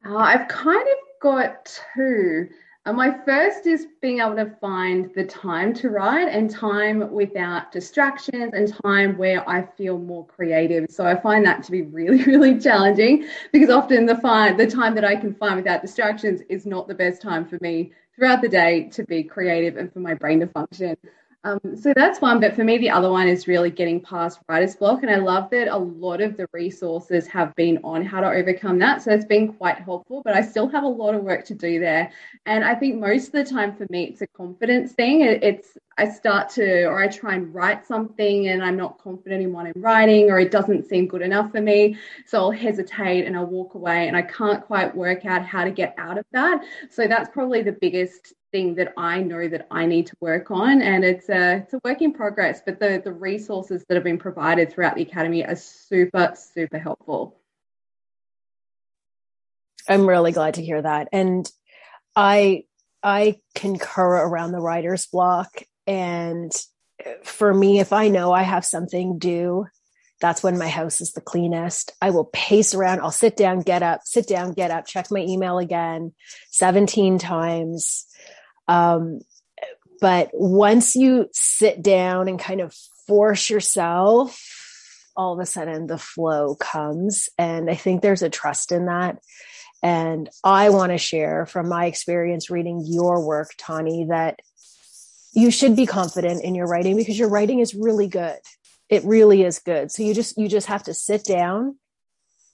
Uh, 0.05 0.17
I've 0.17 0.49
kind 0.49 0.83
of 0.89 1.21
got 1.21 1.79
two. 1.95 2.49
Uh, 2.87 2.95
my 2.95 3.15
first 3.27 3.67
is 3.67 3.87
being 4.01 4.21
able 4.21 4.37
to 4.37 4.57
find 4.59 5.11
the 5.15 5.25
time 5.25 5.75
to 5.75 5.91
write 5.91 6.29
and 6.29 6.51
time 6.51 7.13
without 7.13 7.71
distractions 7.71 8.55
and 8.55 8.73
time 8.83 9.19
where 9.19 9.47
I 9.49 9.67
feel 9.77 9.99
more 9.99 10.27
creative. 10.27 10.87
So 10.89 11.05
I 11.07 11.21
find 11.21 11.45
that 11.45 11.63
to 11.65 11.71
be 11.71 11.83
really, 11.83 12.25
really 12.25 12.59
challenging 12.59 13.27
because 13.53 13.69
often 13.69 14.07
the 14.07 14.17
find 14.17 14.59
the 14.59 14.67
time 14.67 14.95
that 14.95 15.05
I 15.05 15.15
can 15.17 15.35
find 15.35 15.57
without 15.57 15.83
distractions 15.83 16.41
is 16.49 16.65
not 16.65 16.89
the 16.89 16.95
best 16.95 17.21
time 17.21 17.45
for 17.45 17.59
me 17.61 17.93
throughout 18.17 18.41
the 18.41 18.49
day 18.49 18.89
to 18.93 19.05
be 19.05 19.25
creative 19.25 19.77
and 19.77 19.93
for 19.93 20.01
my 20.01 20.15
brain 20.15 20.41
to 20.41 20.47
function. 20.47 20.97
Um, 21.43 21.59
so 21.75 21.95
that's 21.97 22.21
one, 22.21 22.39
but 22.39 22.55
for 22.55 22.65
me, 22.65 22.77
the 22.77 22.91
other 22.91 23.11
one 23.11 23.27
is 23.27 23.49
really 23.49 23.71
getting 23.71 23.99
past 23.99 24.41
writer's 24.47 24.77
block. 24.77 25.03
And 25.03 25.11
I 25.11 25.17
love 25.17 25.49
that 25.51 25.69
a 25.69 25.77
lot 25.77 26.21
of 26.21 26.37
the 26.37 26.47
resources 26.53 27.27
have 27.29 27.55
been 27.57 27.79
on 27.83 28.05
how 28.05 28.21
to 28.21 28.29
overcome 28.29 28.79
that. 28.81 29.01
So 29.01 29.11
it's 29.11 29.25
been 29.25 29.55
quite 29.55 29.79
helpful, 29.79 30.21
but 30.23 30.35
I 30.35 30.43
still 30.43 30.69
have 30.69 30.85
a 30.85 30.89
lot 30.89 31.15
of 31.15 31.23
work 31.23 31.47
to 31.47 31.55
do 31.55 31.81
there. 31.81 32.13
And 32.45 32.63
I 32.63 32.75
think 32.75 33.01
most 33.01 33.29
of 33.29 33.33
the 33.33 33.45
time 33.45 33.75
for 33.75 33.87
me, 33.89 34.05
it's 34.05 34.21
a 34.21 34.27
confidence 34.27 34.93
thing. 34.93 35.23
It's 35.23 35.79
I 35.97 36.11
start 36.11 36.51
to, 36.51 36.85
or 36.85 37.03
I 37.03 37.09
try 37.09 37.35
and 37.35 37.55
write 37.55 37.87
something 37.87 38.49
and 38.49 38.63
I'm 38.63 38.77
not 38.77 38.99
confident 38.99 39.43
in 39.43 39.53
what 39.53 39.67
I'm 39.67 39.73
writing, 39.77 40.31
or 40.31 40.39
it 40.41 40.51
doesn't 40.51 40.89
seem 40.89 41.07
good 41.07 41.23
enough 41.23 41.53
for 41.53 41.61
me. 41.61 41.97
So 42.27 42.39
I'll 42.39 42.51
hesitate 42.51 43.27
and 43.27 43.35
I'll 43.35 43.47
walk 43.47 43.75
away 43.75 44.09
and 44.09 44.17
I 44.17 44.23
can't 44.23 44.65
quite 44.65 44.95
work 44.95 45.25
out 45.25 45.45
how 45.47 45.65
to 45.65 45.71
get 45.71 45.95
out 45.97 46.19
of 46.19 46.25
that. 46.33 46.63
So 46.91 47.07
that's 47.07 47.31
probably 47.31 47.63
the 47.63 47.73
biggest 47.73 48.35
thing 48.53 48.75
that 48.77 48.93
I 48.97 49.23
know 49.23 49.49
that 49.49 49.67
I 49.71 49.87
need 49.87 50.07
to 50.09 50.17
work 50.21 50.51
on. 50.51 50.83
And 50.83 51.05
it's 51.05 51.29
a, 51.29 51.59
it's 51.59 51.75
a 51.75 51.81
work 51.85 52.03
in 52.03 52.13
progress, 52.13 52.61
but 52.65 52.81
the, 52.81 53.01
the 53.03 53.13
resources 53.13 53.85
that 53.89 53.95
have 53.95 54.05
been 54.05 54.19
provided 54.19 54.73
throughout 54.73 54.97
the 54.97 55.03
Academy 55.03 55.45
are 55.45 55.57
super, 55.57 56.33
super 56.35 56.79
helpful. 56.79 57.37
I'm 59.89 60.07
really 60.07 60.33
glad 60.33 60.55
to 60.55 60.65
hear 60.65 60.81
that. 60.81 61.09
And 61.13 61.51
I 62.15 62.65
I 63.03 63.41
concur 63.55 64.27
around 64.27 64.53
the 64.53 64.61
writer's 64.61 65.07
block 65.07 65.63
and 65.87 66.53
for 67.25 67.53
me, 67.53 67.81
if 67.81 67.93
I 67.93 68.09
know 68.09 68.33
I 68.33 68.43
have 68.43 68.65
something 68.65 69.19
due, 69.19 69.67
that's 70.21 70.43
when 70.43 70.59
my 70.59 70.69
house 70.69 71.01
is 71.01 71.13
the 71.13 71.21
cleanest. 71.21 71.93
I 72.01 72.11
will 72.11 72.27
pace 72.27 72.75
around. 72.75 73.01
I'll 73.01 73.11
sit 73.11 73.37
down, 73.37 73.61
get 73.61 73.83
up, 73.83 74.03
sit 74.05 74.29
down, 74.29 74.53
get 74.53 74.71
up, 74.71 74.87
check 74.87 75.11
my 75.11 75.21
email 75.21 75.59
again 75.59 76.13
17 76.51 77.19
times. 77.19 78.07
Um, 78.71 79.21
but 80.01 80.31
once 80.33 80.95
you 80.95 81.29
sit 81.33 81.83
down 81.83 82.29
and 82.29 82.39
kind 82.39 82.61
of 82.61 82.75
force 83.07 83.51
yourself, 83.51 84.41
all 85.17 85.35
of 85.35 85.41
a 85.41 85.47
sudden 85.47 85.87
the 85.87 85.99
flow 85.99 86.55
comes. 86.55 87.29
And 87.37 87.69
I 87.69 87.75
think 87.75 88.01
there's 88.01 88.23
a 88.23 88.31
trust 88.31 88.73
in 88.73 88.87
that. 88.87 89.19
And 89.83 90.29
I 90.45 90.71
want 90.71 90.93
to 90.93 90.99
share 90.99 91.47
from 91.47 91.69
my 91.69 91.87
experience 91.87 92.51
reading 92.51 92.83
your 92.87 93.25
work, 93.27 93.51
Tani, 93.59 94.07
that 94.11 94.41
you 95.35 95.51
should 95.51 95.77
be 95.77 95.87
confident 95.87 96.45
in 96.45 96.55
your 96.55 96.67
writing 96.67 96.97
because 96.97 97.19
your 97.19 97.29
writing 97.29 97.61
is 97.61 97.75
really 97.75 98.09
good. 98.09 98.39
It 98.89 99.05
really 99.05 99.43
is 99.43 99.59
good. 99.59 99.91
So 99.91 100.03
you 100.03 100.15
just 100.15 100.37
you 100.39 100.49
just 100.49 100.67
have 100.67 100.85
to 100.85 100.95
sit 100.95 101.25
down, 101.25 101.77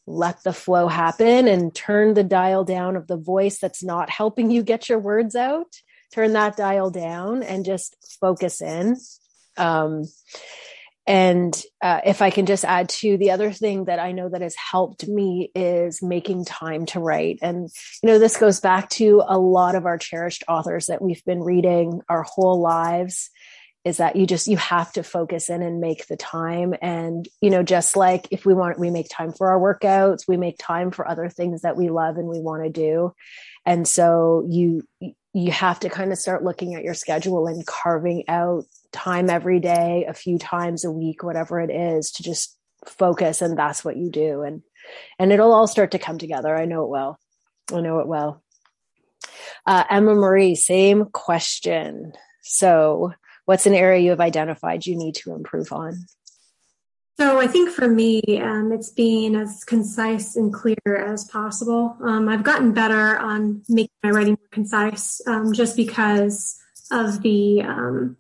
let 0.07 0.43
the 0.45 0.53
flow 0.53 0.87
happen 0.87 1.49
and 1.49 1.75
turn 1.75 2.15
the 2.15 2.25
dial 2.25 2.65
down 2.65 2.97
of 2.97 3.07
the 3.07 3.17
voice 3.17 3.59
that's 3.59 3.83
not 3.83 4.11
helping 4.11 4.51
you 4.51 4.63
get 4.63 4.89
your 4.89 4.99
words 4.99 5.35
out. 5.35 5.81
Turn 6.13 6.33
that 6.33 6.57
dial 6.57 6.91
down 6.91 7.43
and 7.43 7.65
just 7.65 7.97
focus 8.21 8.61
in. 8.61 8.97
Um, 9.57 10.05
and 11.07 11.63
uh, 11.83 12.01
if 12.05 12.21
i 12.21 12.31
can 12.31 12.47
just 12.47 12.65
add 12.65 12.89
to 12.89 13.17
the 13.17 13.31
other 13.31 13.53
thing 13.53 13.85
that 13.85 13.99
i 13.99 14.13
know 14.13 14.29
that 14.29 14.43
has 14.43 14.57
helped 14.57 15.07
me 15.07 15.51
is 15.55 16.03
making 16.03 16.45
time 16.45 16.85
to 16.87 17.01
write. 17.01 17.39
And 17.43 17.69
you 18.03 18.09
know 18.09 18.19
this 18.19 18.37
goes 18.37 18.61
back 18.61 18.91
to 18.91 19.23
a 19.27 19.39
lot 19.39 19.75
of 19.75 19.87
our 19.87 19.99
cherished 19.99 20.45
authors 20.49 20.87
that 20.87 21.03
we've 21.03 21.25
been 21.25 21.43
reading 21.43 22.01
our 22.09 22.23
whole 22.23 22.61
lives 22.61 23.31
is 23.85 23.99
that 23.99 24.17
you 24.17 24.27
just 24.27 24.49
you 24.49 24.57
have 24.57 24.93
to 24.95 25.05
focus 25.05 25.49
in 25.49 25.63
and 25.63 25.81
make 25.81 26.09
the 26.09 26.17
time. 26.17 26.75
And 26.83 27.29
you 27.41 27.51
know 27.51 27.63
just 27.63 27.97
like 27.97 28.27
if 28.33 28.45
we 28.45 28.53
want 28.53 28.81
we 28.81 28.91
make 28.91 29.09
time 29.09 29.33
for 29.33 29.49
our 29.49 29.61
workouts 29.61 30.27
we 30.27 30.37
make 30.37 30.59
time 30.59 30.91
for 30.91 31.09
other 31.09 31.29
things 31.29 31.63
that 31.63 31.77
we 31.77 31.89
love 31.89 32.17
and 32.17 32.29
we 32.29 32.41
want 32.41 32.65
to 32.65 32.71
do 32.71 33.15
and 33.67 33.87
so 33.87 34.47
you 34.49 34.87
you 35.35 35.51
have 35.51 35.79
to 35.81 35.91
kind 35.91 36.13
of 36.13 36.19
start 36.19 36.43
looking 36.43 36.75
at 36.75 36.85
your 36.85 36.95
schedule 36.95 37.47
and 37.47 37.67
carving 37.67 38.25
out 38.27 38.65
time 38.91 39.29
every 39.29 39.61
day 39.61 40.07
a 40.09 40.15
few 40.15 40.39
times 40.39 40.85
a 40.85 40.91
week 40.91 41.23
whatever 41.23 41.61
it 41.61 41.71
is 41.71 42.13
to 42.13 42.23
just 42.23 42.57
focus 42.87 43.43
and 43.43 43.59
that's 43.59 43.85
what 43.85 43.97
you 43.97 44.11
do. 44.11 44.43
And 44.43 44.63
and 45.19 45.33
it'll 45.33 45.53
all 45.53 45.67
start 45.67 45.91
to 45.91 45.99
come 45.99 46.17
together. 46.17 46.57
I 46.57 46.65
know 46.65 46.85
it 46.85 46.91
will. 46.91 47.19
I 47.75 47.81
know 47.81 47.99
it 47.99 48.07
will. 48.07 48.43
Uh, 49.67 49.85
emma 49.91 50.15
marie 50.15 50.55
same 50.55 51.07
question. 51.07 52.13
So 52.43 53.13
what's 53.45 53.67
an 53.67 53.75
area 53.75 54.01
you 54.01 54.11
have 54.11 54.21
identified 54.21 54.87
you 54.87 54.97
need 54.97 55.17
to 55.17 55.35
improve 55.35 55.73
on? 55.73 56.07
So 57.19 57.41
I 57.41 57.47
think 57.47 57.71
for 57.71 57.89
me, 57.89 58.23
um, 58.43 58.73
it's 58.73 58.91
being 58.91 59.37
as 59.37 59.65
concise 59.65 60.37
and 60.37 60.53
clear 60.53 60.77
as 60.87 61.25
possible. 61.25 61.97
Um, 62.03 62.29
I've 62.29 62.43
gotten 62.43 62.73
better 62.73 63.19
on 63.19 63.63
making 63.71 63.95
my 64.03 64.11
writing 64.11 64.35
more 64.39 64.49
concise, 64.51 65.23
um, 65.27 65.55
just 65.55 65.77
because 65.77 66.59
of 66.91 67.23
the 67.23 67.63
um, 67.63 68.19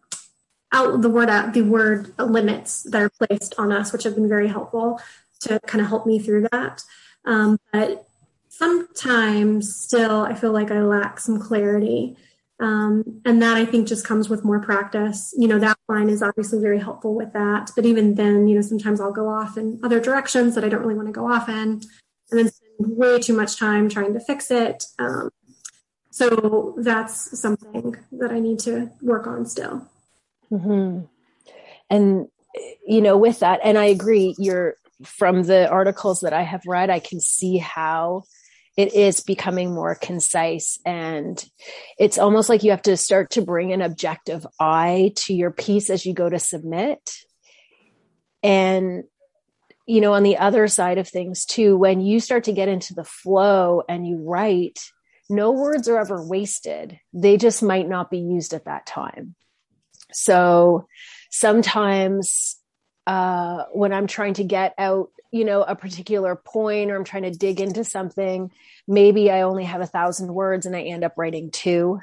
out 0.73 1.03
the 1.03 1.11
word 1.11 1.29
out 1.29 1.53
the 1.53 1.63
word 1.63 2.15
limits 2.19 2.85
that 2.85 3.03
are 3.03 3.11
placed 3.11 3.55
on 3.59 3.71
us, 3.71 3.93
which 3.93 4.05
have 4.05 4.15
been 4.15 4.31
very 4.31 4.49
helpful 4.49 4.99
to 5.41 5.61
kind 5.67 5.83
of 5.83 5.89
help 5.89 6.07
me 6.07 6.19
through 6.19 6.49
that. 6.53 6.83
Um, 7.27 7.59
but 7.73 8.09
sometimes 8.49 9.77
still, 9.77 10.23
I 10.23 10.35
feel 10.35 10.53
like 10.53 10.71
I 10.71 10.81
lack 10.81 11.21
some 11.21 11.39
clarity. 11.39 12.17
Um, 12.59 13.21
and 13.27 13.43
that 13.43 13.57
I 13.57 13.67
think 13.67 13.87
just 13.87 14.07
comes 14.07 14.31
with 14.31 14.45
more 14.45 14.61
practice. 14.61 15.35
You 15.37 15.47
know, 15.47 15.59
that 15.59 15.77
line 15.89 16.09
is 16.09 16.23
obviously 16.23 16.61
very 16.61 16.81
helpful 16.81 17.15
with 17.15 17.33
that. 17.35 17.71
But 17.77 17.85
even 17.85 18.15
then, 18.15 18.49
you 18.49 18.55
know, 18.55 18.63
sometimes 18.63 19.01
I'll 19.01 19.13
go 19.13 19.29
off 19.29 19.59
in 19.59 19.79
other 19.83 20.01
directions 20.01 20.55
that 20.55 20.65
I 20.65 20.69
don't 20.69 20.81
really 20.81 20.95
want 20.95 21.09
to 21.09 21.13
go 21.13 21.31
off 21.31 21.49
in 21.49 21.55
and 21.55 21.83
then 22.31 22.49
spend 22.49 22.97
way 22.97 23.19
too 23.19 23.37
much 23.37 23.59
time 23.59 23.89
trying 23.89 24.15
to 24.15 24.21
fix 24.21 24.51
it. 24.51 24.85
Um, 24.99 25.31
so 26.11 26.75
that's 26.79 27.39
something 27.39 27.95
that 28.13 28.31
I 28.31 28.41
need 28.41 28.59
to 28.61 28.91
work 29.03 29.27
on 29.27 29.45
still. 29.45 29.87
Mm-hmm. 30.51 31.05
And, 31.91 32.29
you 32.87 33.03
know, 33.03 33.19
with 33.19 33.41
that, 33.41 33.61
and 33.63 33.77
I 33.77 33.85
agree, 33.87 34.35
you're 34.39 34.77
from 35.05 35.43
the 35.43 35.69
articles 35.69 36.21
that 36.21 36.33
I 36.33 36.43
have 36.43 36.63
read, 36.67 36.89
I 36.89 37.01
can 37.01 37.21
see 37.21 37.59
how 37.59 38.23
it 38.77 38.95
is 38.95 39.21
becoming 39.21 39.75
more 39.75 39.95
concise 39.95 40.79
and 40.85 41.43
it's 41.99 42.19
almost 42.19 42.49
like 42.49 42.63
you 42.63 42.71
have 42.73 42.83
to 42.83 42.97
start 42.97 43.31
to 43.31 43.43
bring 43.43 43.73
an 43.73 43.83
objective 43.83 44.47
eye 44.61 45.13
to 45.17 45.35
your 45.35 45.51
piece 45.51 45.89
as 45.89 46.05
you 46.05 46.13
go 46.13 46.29
to 46.29 46.39
submit. 46.39 47.11
And 48.43 49.05
you 49.87 50.01
know 50.01 50.15
on 50.15 50.25
the 50.25 50.37
other 50.37 50.67
side 50.67 50.99
of 50.99 51.09
things 51.09 51.45
too 51.45 51.77
when 51.77 52.01
you 52.01 52.19
start 52.19 52.45
to 52.45 52.53
get 52.53 52.69
into 52.69 52.93
the 52.93 53.05
flow 53.05 53.83
and 53.89 54.07
you 54.07 54.17
write 54.17 54.81
no 55.29 55.53
words 55.53 55.89
are 55.89 55.99
ever 55.99 56.25
wasted. 56.25 56.99
They 57.13 57.37
just 57.37 57.63
might 57.63 57.89
not 57.89 58.11
be 58.11 58.19
used 58.19 58.55
at 58.55 58.67
that 58.67 58.87
time. 58.87 59.35
So 60.13 60.87
sometimes 61.31 62.56
uh, 63.07 63.65
when 63.73 63.93
i'm 63.93 64.07
trying 64.07 64.35
to 64.35 64.45
get 64.45 64.75
out 64.79 65.11
you 65.33 65.45
know 65.45 65.63
a 65.63 65.77
particular 65.77 66.37
point 66.37 66.91
or 66.91 66.97
i'm 66.97 67.05
trying 67.05 67.25
to 67.25 67.31
dig 67.31 67.61
into 67.61 67.85
something 67.85 68.51
maybe 68.87 69.31
i 69.31 69.43
only 69.43 69.65
have 69.65 69.81
a 69.81 69.87
thousand 69.87 70.33
words 70.33 70.67
and 70.67 70.77
i 70.77 70.83
end 70.83 71.05
up 71.05 71.15
writing 71.17 71.51
two. 71.51 72.01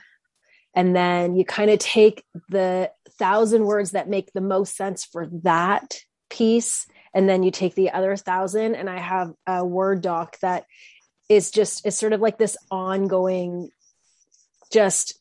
And 0.75 0.95
then 0.95 1.35
you 1.35 1.45
kind 1.45 1.69
of 1.69 1.77
take 1.77 2.23
the 2.49 2.91
thousand 3.19 3.63
words 3.65 3.91
that 3.91 4.09
make 4.09 4.33
the 4.33 4.41
most 4.41 4.75
sense 4.75 5.05
for 5.05 5.27
that 5.43 5.99
piece 6.29 6.87
and 7.13 7.29
then 7.29 7.43
you 7.43 7.51
take 7.51 7.75
the 7.75 7.91
other 7.91 8.15
thousand 8.15 8.75
and 8.75 8.89
i 8.89 8.99
have 8.99 9.33
a 9.45 9.63
word 9.63 10.01
doc 10.01 10.37
that 10.39 10.65
is 11.29 11.51
just 11.51 11.85
is 11.85 11.95
sort 11.95 12.13
of 12.13 12.21
like 12.21 12.37
this 12.39 12.57
ongoing 12.71 13.69
just 14.71 15.19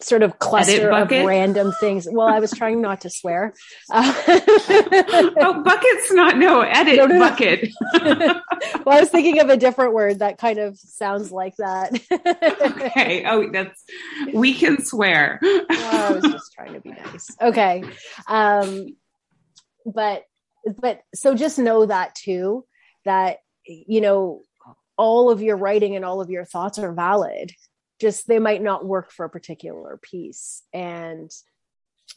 sort 0.00 0.22
of 0.22 0.38
cluster 0.38 0.90
of 0.90 1.10
random 1.10 1.72
things. 1.80 2.06
Well, 2.10 2.28
I 2.28 2.38
was 2.38 2.50
trying 2.50 2.80
not 2.80 3.02
to 3.02 3.10
swear. 3.10 3.54
Uh, 3.88 5.30
oh, 5.38 5.62
bucket's 5.62 6.12
not 6.12 6.36
no 6.36 6.60
edit 6.60 6.96
no, 6.96 7.06
no, 7.06 7.18
bucket. 7.18 7.70
well, 8.02 8.42
I 8.86 9.00
was 9.00 9.08
thinking 9.08 9.40
of 9.40 9.48
a 9.48 9.56
different 9.56 9.94
word 9.94 10.18
that 10.18 10.38
kind 10.38 10.58
of 10.58 10.76
sounds 10.78 11.30
like 11.32 11.54
that. 11.56 11.92
okay. 12.10 13.24
Oh, 13.26 13.50
that's 13.50 13.84
we 14.32 14.54
can 14.54 14.84
swear. 14.84 15.38
well, 15.42 15.64
I 15.70 16.12
was 16.12 16.24
just 16.24 16.52
trying 16.52 16.74
to 16.74 16.80
be 16.80 16.90
nice. 16.90 17.28
Okay. 17.40 17.84
Um, 18.28 18.96
but 19.84 20.24
but 20.80 21.00
so 21.14 21.34
just 21.34 21.58
know 21.58 21.86
that 21.86 22.14
too 22.14 22.64
that 23.04 23.38
you 23.64 24.00
know 24.00 24.42
all 24.96 25.30
of 25.30 25.42
your 25.42 25.56
writing 25.56 25.96
and 25.96 26.04
all 26.04 26.20
of 26.20 26.30
your 26.30 26.44
thoughts 26.44 26.78
are 26.78 26.92
valid 26.92 27.52
just 28.00 28.26
they 28.26 28.38
might 28.38 28.62
not 28.62 28.84
work 28.84 29.10
for 29.10 29.24
a 29.24 29.30
particular 29.30 29.98
piece. 30.02 30.62
And 30.72 31.30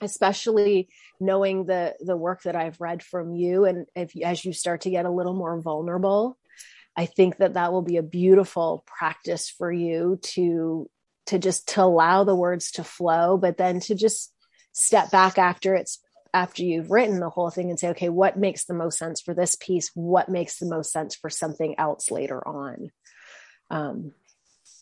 especially 0.01 0.89
knowing 1.19 1.65
the 1.65 1.95
the 1.99 2.17
work 2.17 2.43
that 2.43 2.55
I've 2.55 2.79
read 2.79 3.03
from 3.03 3.35
you 3.35 3.65
and 3.65 3.85
if 3.95 4.11
as 4.23 4.43
you 4.45 4.53
start 4.53 4.81
to 4.81 4.89
get 4.89 5.05
a 5.05 5.11
little 5.11 5.33
more 5.33 5.59
vulnerable 5.59 6.37
I 6.95 7.05
think 7.05 7.37
that 7.37 7.53
that 7.53 7.71
will 7.71 7.81
be 7.81 7.97
a 7.97 8.03
beautiful 8.03 8.83
practice 8.85 9.49
for 9.49 9.71
you 9.71 10.19
to 10.21 10.89
to 11.27 11.39
just 11.39 11.69
to 11.69 11.83
allow 11.83 12.23
the 12.23 12.35
words 12.35 12.71
to 12.73 12.83
flow 12.83 13.37
but 13.37 13.57
then 13.57 13.79
to 13.81 13.95
just 13.95 14.33
step 14.73 15.11
back 15.11 15.37
after 15.37 15.75
it's 15.75 15.99
after 16.33 16.63
you've 16.63 16.91
written 16.91 17.19
the 17.19 17.29
whole 17.29 17.49
thing 17.49 17.69
and 17.69 17.79
say 17.79 17.89
okay 17.89 18.09
what 18.09 18.37
makes 18.37 18.65
the 18.65 18.73
most 18.73 18.97
sense 18.97 19.21
for 19.21 19.33
this 19.33 19.55
piece? 19.55 19.89
What 19.95 20.29
makes 20.29 20.59
the 20.59 20.67
most 20.67 20.91
sense 20.91 21.15
for 21.15 21.29
something 21.29 21.75
else 21.77 22.11
later 22.11 22.45
on? 22.47 22.91
Um, 23.71 24.13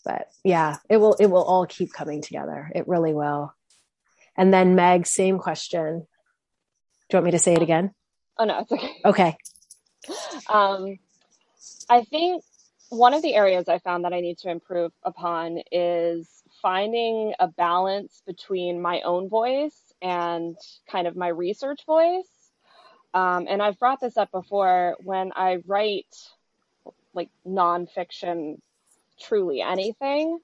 but 0.04 0.28
yeah, 0.44 0.76
it 0.88 0.98
will 0.98 1.14
it 1.14 1.26
will 1.26 1.44
all 1.44 1.66
keep 1.66 1.92
coming 1.92 2.22
together. 2.22 2.70
It 2.74 2.88
really 2.88 3.12
will. 3.12 3.54
And 4.36 4.52
then 4.52 4.74
Meg, 4.74 5.06
same 5.06 5.38
question. 5.38 6.06
Do 7.08 7.16
you 7.16 7.16
want 7.16 7.24
me 7.26 7.30
to 7.32 7.38
say 7.38 7.54
it 7.54 7.62
again? 7.62 7.92
Oh 8.38 8.44
no, 8.44 8.60
it's 8.60 8.72
okay. 8.72 9.00
Okay. 9.04 9.36
Um, 10.48 10.98
I 11.88 12.04
think 12.04 12.44
one 12.90 13.14
of 13.14 13.22
the 13.22 13.34
areas 13.34 13.68
I 13.68 13.78
found 13.78 14.04
that 14.04 14.12
I 14.12 14.20
need 14.20 14.38
to 14.38 14.50
improve 14.50 14.92
upon 15.02 15.60
is 15.70 16.28
finding 16.62 17.34
a 17.38 17.48
balance 17.48 18.22
between 18.26 18.80
my 18.80 19.00
own 19.02 19.28
voice 19.28 19.92
and 20.00 20.56
kind 20.90 21.06
of 21.06 21.16
my 21.16 21.28
research 21.28 21.84
voice. 21.86 22.28
Um, 23.14 23.46
and 23.48 23.62
I've 23.62 23.78
brought 23.78 24.00
this 24.00 24.16
up 24.16 24.30
before 24.30 24.96
when 25.00 25.32
I 25.34 25.58
write 25.66 26.14
like 27.14 27.30
nonfiction 27.46 28.60
truly 29.20 29.60
anything, 29.60 30.38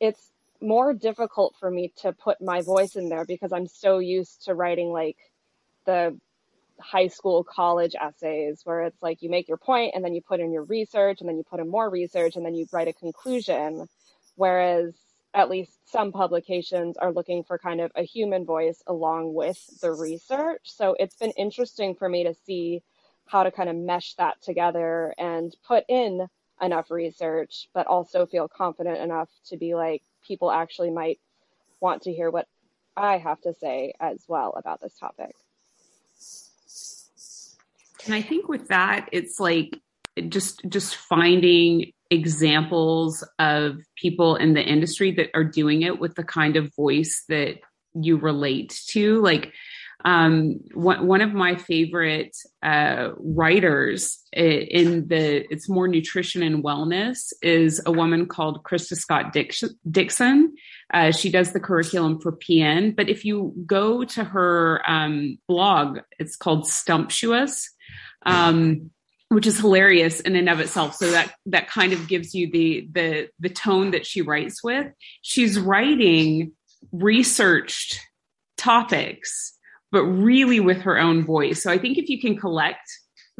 it's 0.00 0.30
more 0.60 0.92
difficult 0.92 1.54
for 1.58 1.70
me 1.70 1.92
to 1.98 2.12
put 2.12 2.40
my 2.40 2.62
voice 2.62 2.96
in 2.96 3.08
there 3.08 3.24
because 3.24 3.52
I'm 3.52 3.66
so 3.66 3.98
used 3.98 4.44
to 4.44 4.54
writing 4.54 4.90
like 4.92 5.16
the 5.84 6.18
high 6.80 7.08
school, 7.08 7.44
college 7.44 7.94
essays 8.00 8.60
where 8.64 8.82
it's 8.82 9.02
like 9.02 9.22
you 9.22 9.30
make 9.30 9.48
your 9.48 9.56
point 9.56 9.92
and 9.94 10.04
then 10.04 10.14
you 10.14 10.20
put 10.20 10.40
in 10.40 10.52
your 10.52 10.64
research 10.64 11.20
and 11.20 11.28
then 11.28 11.36
you 11.36 11.44
put 11.44 11.60
in 11.60 11.68
more 11.68 11.90
research 11.90 12.36
and 12.36 12.44
then 12.44 12.54
you 12.54 12.66
write 12.72 12.88
a 12.88 12.92
conclusion. 12.92 13.88
Whereas 14.36 14.94
at 15.34 15.50
least 15.50 15.72
some 15.90 16.12
publications 16.12 16.96
are 16.96 17.12
looking 17.12 17.44
for 17.44 17.58
kind 17.58 17.80
of 17.80 17.90
a 17.94 18.02
human 18.02 18.44
voice 18.44 18.82
along 18.86 19.34
with 19.34 19.58
the 19.80 19.92
research. 19.92 20.62
So 20.64 20.96
it's 20.98 21.16
been 21.16 21.32
interesting 21.36 21.94
for 21.94 22.08
me 22.08 22.24
to 22.24 22.34
see 22.46 22.82
how 23.26 23.42
to 23.42 23.50
kind 23.50 23.68
of 23.68 23.76
mesh 23.76 24.14
that 24.14 24.40
together 24.40 25.14
and 25.18 25.54
put 25.66 25.84
in 25.88 26.26
enough 26.60 26.90
research, 26.90 27.68
but 27.74 27.86
also 27.86 28.26
feel 28.26 28.48
confident 28.48 28.98
enough 28.98 29.28
to 29.46 29.56
be 29.56 29.74
like, 29.74 30.02
people 30.26 30.50
actually 30.50 30.90
might 30.90 31.18
want 31.80 32.02
to 32.02 32.12
hear 32.12 32.30
what 32.30 32.46
I 32.96 33.18
have 33.18 33.40
to 33.42 33.54
say 33.54 33.94
as 34.00 34.24
well 34.28 34.54
about 34.56 34.80
this 34.80 34.98
topic. 34.98 35.34
And 38.04 38.14
I 38.14 38.22
think 38.22 38.48
with 38.48 38.68
that, 38.68 39.08
it's 39.12 39.38
like 39.38 39.78
just 40.28 40.62
just 40.68 40.96
finding 40.96 41.92
examples 42.10 43.22
of 43.38 43.78
people 43.96 44.36
in 44.36 44.54
the 44.54 44.62
industry 44.62 45.12
that 45.12 45.28
are 45.34 45.44
doing 45.44 45.82
it 45.82 45.98
with 45.98 46.14
the 46.14 46.24
kind 46.24 46.56
of 46.56 46.74
voice 46.74 47.24
that 47.28 47.56
you 47.94 48.16
relate 48.16 48.80
to. 48.88 49.20
Like 49.20 49.52
Um, 50.04 50.60
one, 50.74 51.06
one 51.06 51.20
of 51.22 51.32
my 51.32 51.56
favorite 51.56 52.36
uh, 52.62 53.10
writers 53.18 54.22
in 54.32 55.08
the 55.08 55.44
it's 55.52 55.68
more 55.68 55.88
nutrition 55.88 56.42
and 56.42 56.62
wellness 56.62 57.32
is 57.42 57.82
a 57.84 57.90
woman 57.90 58.26
called 58.26 58.62
Krista 58.62 58.94
Scott 58.94 59.34
Dixon. 59.90 60.54
Uh, 60.92 61.10
she 61.10 61.30
does 61.30 61.52
the 61.52 61.60
curriculum 61.60 62.20
for 62.20 62.32
PN, 62.32 62.94
but 62.94 63.08
if 63.08 63.24
you 63.24 63.52
go 63.66 64.04
to 64.04 64.24
her 64.24 64.82
um, 64.88 65.38
blog, 65.48 65.98
it's 66.18 66.36
called 66.36 66.66
Stumptuous. 66.66 67.70
Um, 68.24 68.90
which 69.28 69.46
is 69.46 69.58
hilarious 69.58 70.20
in 70.20 70.36
and 70.36 70.48
of 70.48 70.60
itself. 70.60 70.94
So 70.94 71.10
that 71.10 71.32
that 71.46 71.68
kind 71.68 71.92
of 71.92 72.08
gives 72.08 72.34
you 72.34 72.50
the 72.50 72.88
the 72.90 73.28
the 73.38 73.50
tone 73.50 73.90
that 73.90 74.06
she 74.06 74.22
writes 74.22 74.62
with. 74.64 74.86
She's 75.22 75.58
writing 75.58 76.52
researched 76.92 78.00
topics, 78.56 79.57
but 79.90 80.04
really 80.04 80.60
with 80.60 80.82
her 80.82 80.98
own 80.98 81.24
voice. 81.24 81.62
So 81.62 81.70
I 81.70 81.78
think 81.78 81.98
if 81.98 82.08
you 82.08 82.20
can 82.20 82.36
collect 82.36 82.88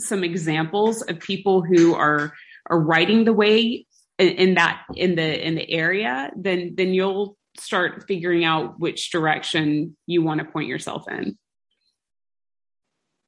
some 0.00 0.24
examples 0.24 1.02
of 1.02 1.18
people 1.20 1.62
who 1.62 1.94
are 1.94 2.32
are 2.66 2.80
writing 2.80 3.24
the 3.24 3.32
way 3.32 3.86
in, 4.18 4.28
in 4.28 4.54
that 4.54 4.82
in 4.94 5.14
the 5.14 5.46
in 5.46 5.54
the 5.54 5.70
area, 5.70 6.30
then 6.36 6.74
then 6.76 6.94
you'll 6.94 7.36
start 7.58 8.04
figuring 8.06 8.44
out 8.44 8.78
which 8.78 9.10
direction 9.10 9.96
you 10.06 10.22
want 10.22 10.40
to 10.40 10.46
point 10.46 10.68
yourself 10.68 11.08
in. 11.08 11.36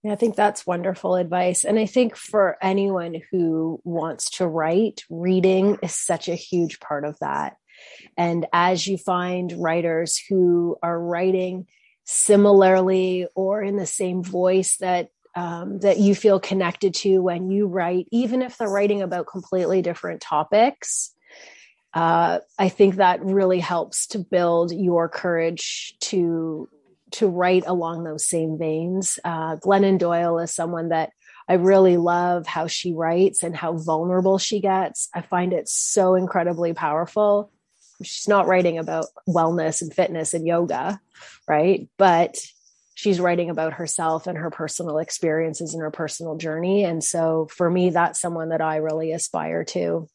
Yeah, 0.02 0.12
I 0.12 0.16
think 0.16 0.34
that's 0.34 0.66
wonderful 0.66 1.16
advice. 1.16 1.64
And 1.64 1.78
I 1.78 1.84
think 1.84 2.16
for 2.16 2.56
anyone 2.62 3.20
who 3.30 3.80
wants 3.84 4.30
to 4.38 4.46
write, 4.46 5.02
reading 5.10 5.78
is 5.82 5.94
such 5.94 6.28
a 6.28 6.34
huge 6.34 6.80
part 6.80 7.04
of 7.04 7.18
that. 7.20 7.56
And 8.16 8.46
as 8.52 8.86
you 8.86 8.96
find 8.96 9.52
writers 9.52 10.18
who 10.28 10.76
are 10.82 10.98
writing 10.98 11.66
similarly 12.12 13.28
or 13.36 13.62
in 13.62 13.76
the 13.76 13.86
same 13.86 14.20
voice 14.22 14.78
that 14.78 15.10
um, 15.36 15.78
that 15.78 15.98
you 15.98 16.16
feel 16.16 16.40
connected 16.40 16.92
to 16.92 17.20
when 17.20 17.52
you 17.52 17.68
write, 17.68 18.08
even 18.10 18.42
if 18.42 18.58
they're 18.58 18.68
writing 18.68 19.00
about 19.00 19.28
completely 19.28 19.80
different 19.80 20.20
topics, 20.20 21.14
uh, 21.94 22.40
I 22.58 22.68
think 22.68 22.96
that 22.96 23.24
really 23.24 23.60
helps 23.60 24.08
to 24.08 24.18
build 24.18 24.72
your 24.72 25.08
courage 25.08 25.94
to 26.00 26.68
to 27.12 27.28
write 27.28 27.64
along 27.66 28.02
those 28.02 28.26
same 28.26 28.58
veins. 28.58 29.20
Uh, 29.24 29.56
Glennon 29.56 29.98
Doyle 29.98 30.40
is 30.40 30.52
someone 30.52 30.88
that 30.88 31.10
I 31.48 31.54
really 31.54 31.96
love 31.96 32.46
how 32.46 32.66
she 32.66 32.92
writes 32.92 33.44
and 33.44 33.56
how 33.56 33.76
vulnerable 33.76 34.38
she 34.38 34.60
gets. 34.60 35.08
I 35.14 35.22
find 35.22 35.52
it 35.52 35.68
so 35.68 36.16
incredibly 36.16 36.74
powerful. 36.74 37.52
She's 38.02 38.28
not 38.28 38.46
writing 38.46 38.78
about 38.78 39.06
wellness 39.28 39.82
and 39.82 39.92
fitness 39.92 40.34
and 40.34 40.46
yoga, 40.46 41.00
right? 41.46 41.88
But 41.98 42.36
she's 42.94 43.20
writing 43.20 43.50
about 43.50 43.74
herself 43.74 44.26
and 44.26 44.36
her 44.36 44.50
personal 44.50 44.98
experiences 44.98 45.74
and 45.74 45.82
her 45.82 45.90
personal 45.90 46.36
journey. 46.36 46.84
And 46.84 47.02
so 47.02 47.48
for 47.50 47.70
me, 47.70 47.90
that's 47.90 48.20
someone 48.20 48.50
that 48.50 48.60
I 48.60 48.76
really 48.76 49.12
aspire 49.12 49.64
to. 49.64 50.08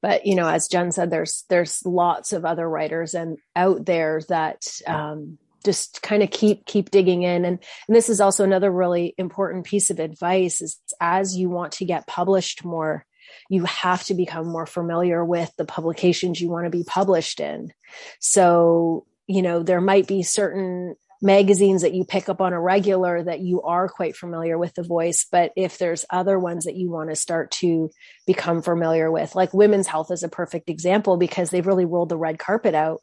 But 0.00 0.26
you 0.26 0.34
know, 0.34 0.48
as 0.48 0.68
Jen 0.68 0.92
said, 0.92 1.10
there's 1.10 1.44
there's 1.48 1.84
lots 1.84 2.32
of 2.32 2.44
other 2.44 2.68
writers 2.68 3.14
and 3.14 3.38
out 3.54 3.84
there 3.84 4.20
that 4.28 4.62
um, 4.86 5.38
just 5.64 6.02
kind 6.02 6.22
of 6.22 6.30
keep 6.30 6.64
keep 6.66 6.90
digging 6.90 7.22
in 7.22 7.44
and, 7.44 7.58
and 7.88 7.96
this 7.96 8.08
is 8.08 8.20
also 8.20 8.44
another 8.44 8.70
really 8.70 9.14
important 9.18 9.66
piece 9.66 9.90
of 9.90 9.98
advice 9.98 10.62
is 10.62 10.78
as 11.00 11.36
you 11.36 11.50
want 11.50 11.72
to 11.72 11.84
get 11.84 12.06
published 12.06 12.64
more 12.64 13.04
you 13.48 13.64
have 13.64 14.04
to 14.04 14.14
become 14.14 14.46
more 14.46 14.66
familiar 14.66 15.24
with 15.24 15.52
the 15.56 15.64
publications 15.64 16.40
you 16.40 16.48
want 16.48 16.64
to 16.64 16.70
be 16.70 16.84
published 16.84 17.40
in 17.40 17.72
so 18.20 19.06
you 19.26 19.42
know 19.42 19.62
there 19.62 19.80
might 19.80 20.06
be 20.06 20.22
certain 20.22 20.94
magazines 21.20 21.82
that 21.82 21.94
you 21.94 22.04
pick 22.04 22.28
up 22.28 22.40
on 22.40 22.52
a 22.52 22.60
regular 22.60 23.24
that 23.24 23.40
you 23.40 23.60
are 23.62 23.88
quite 23.88 24.14
familiar 24.14 24.56
with 24.56 24.72
the 24.74 24.84
voice 24.84 25.26
but 25.32 25.52
if 25.56 25.78
there's 25.78 26.04
other 26.10 26.38
ones 26.38 26.64
that 26.64 26.76
you 26.76 26.90
want 26.90 27.10
to 27.10 27.16
start 27.16 27.50
to 27.50 27.90
become 28.26 28.62
familiar 28.62 29.10
with 29.10 29.34
like 29.34 29.52
women's 29.52 29.88
health 29.88 30.12
is 30.12 30.22
a 30.22 30.28
perfect 30.28 30.70
example 30.70 31.16
because 31.16 31.50
they've 31.50 31.66
really 31.66 31.84
rolled 31.84 32.08
the 32.08 32.16
red 32.16 32.38
carpet 32.38 32.74
out 32.74 33.00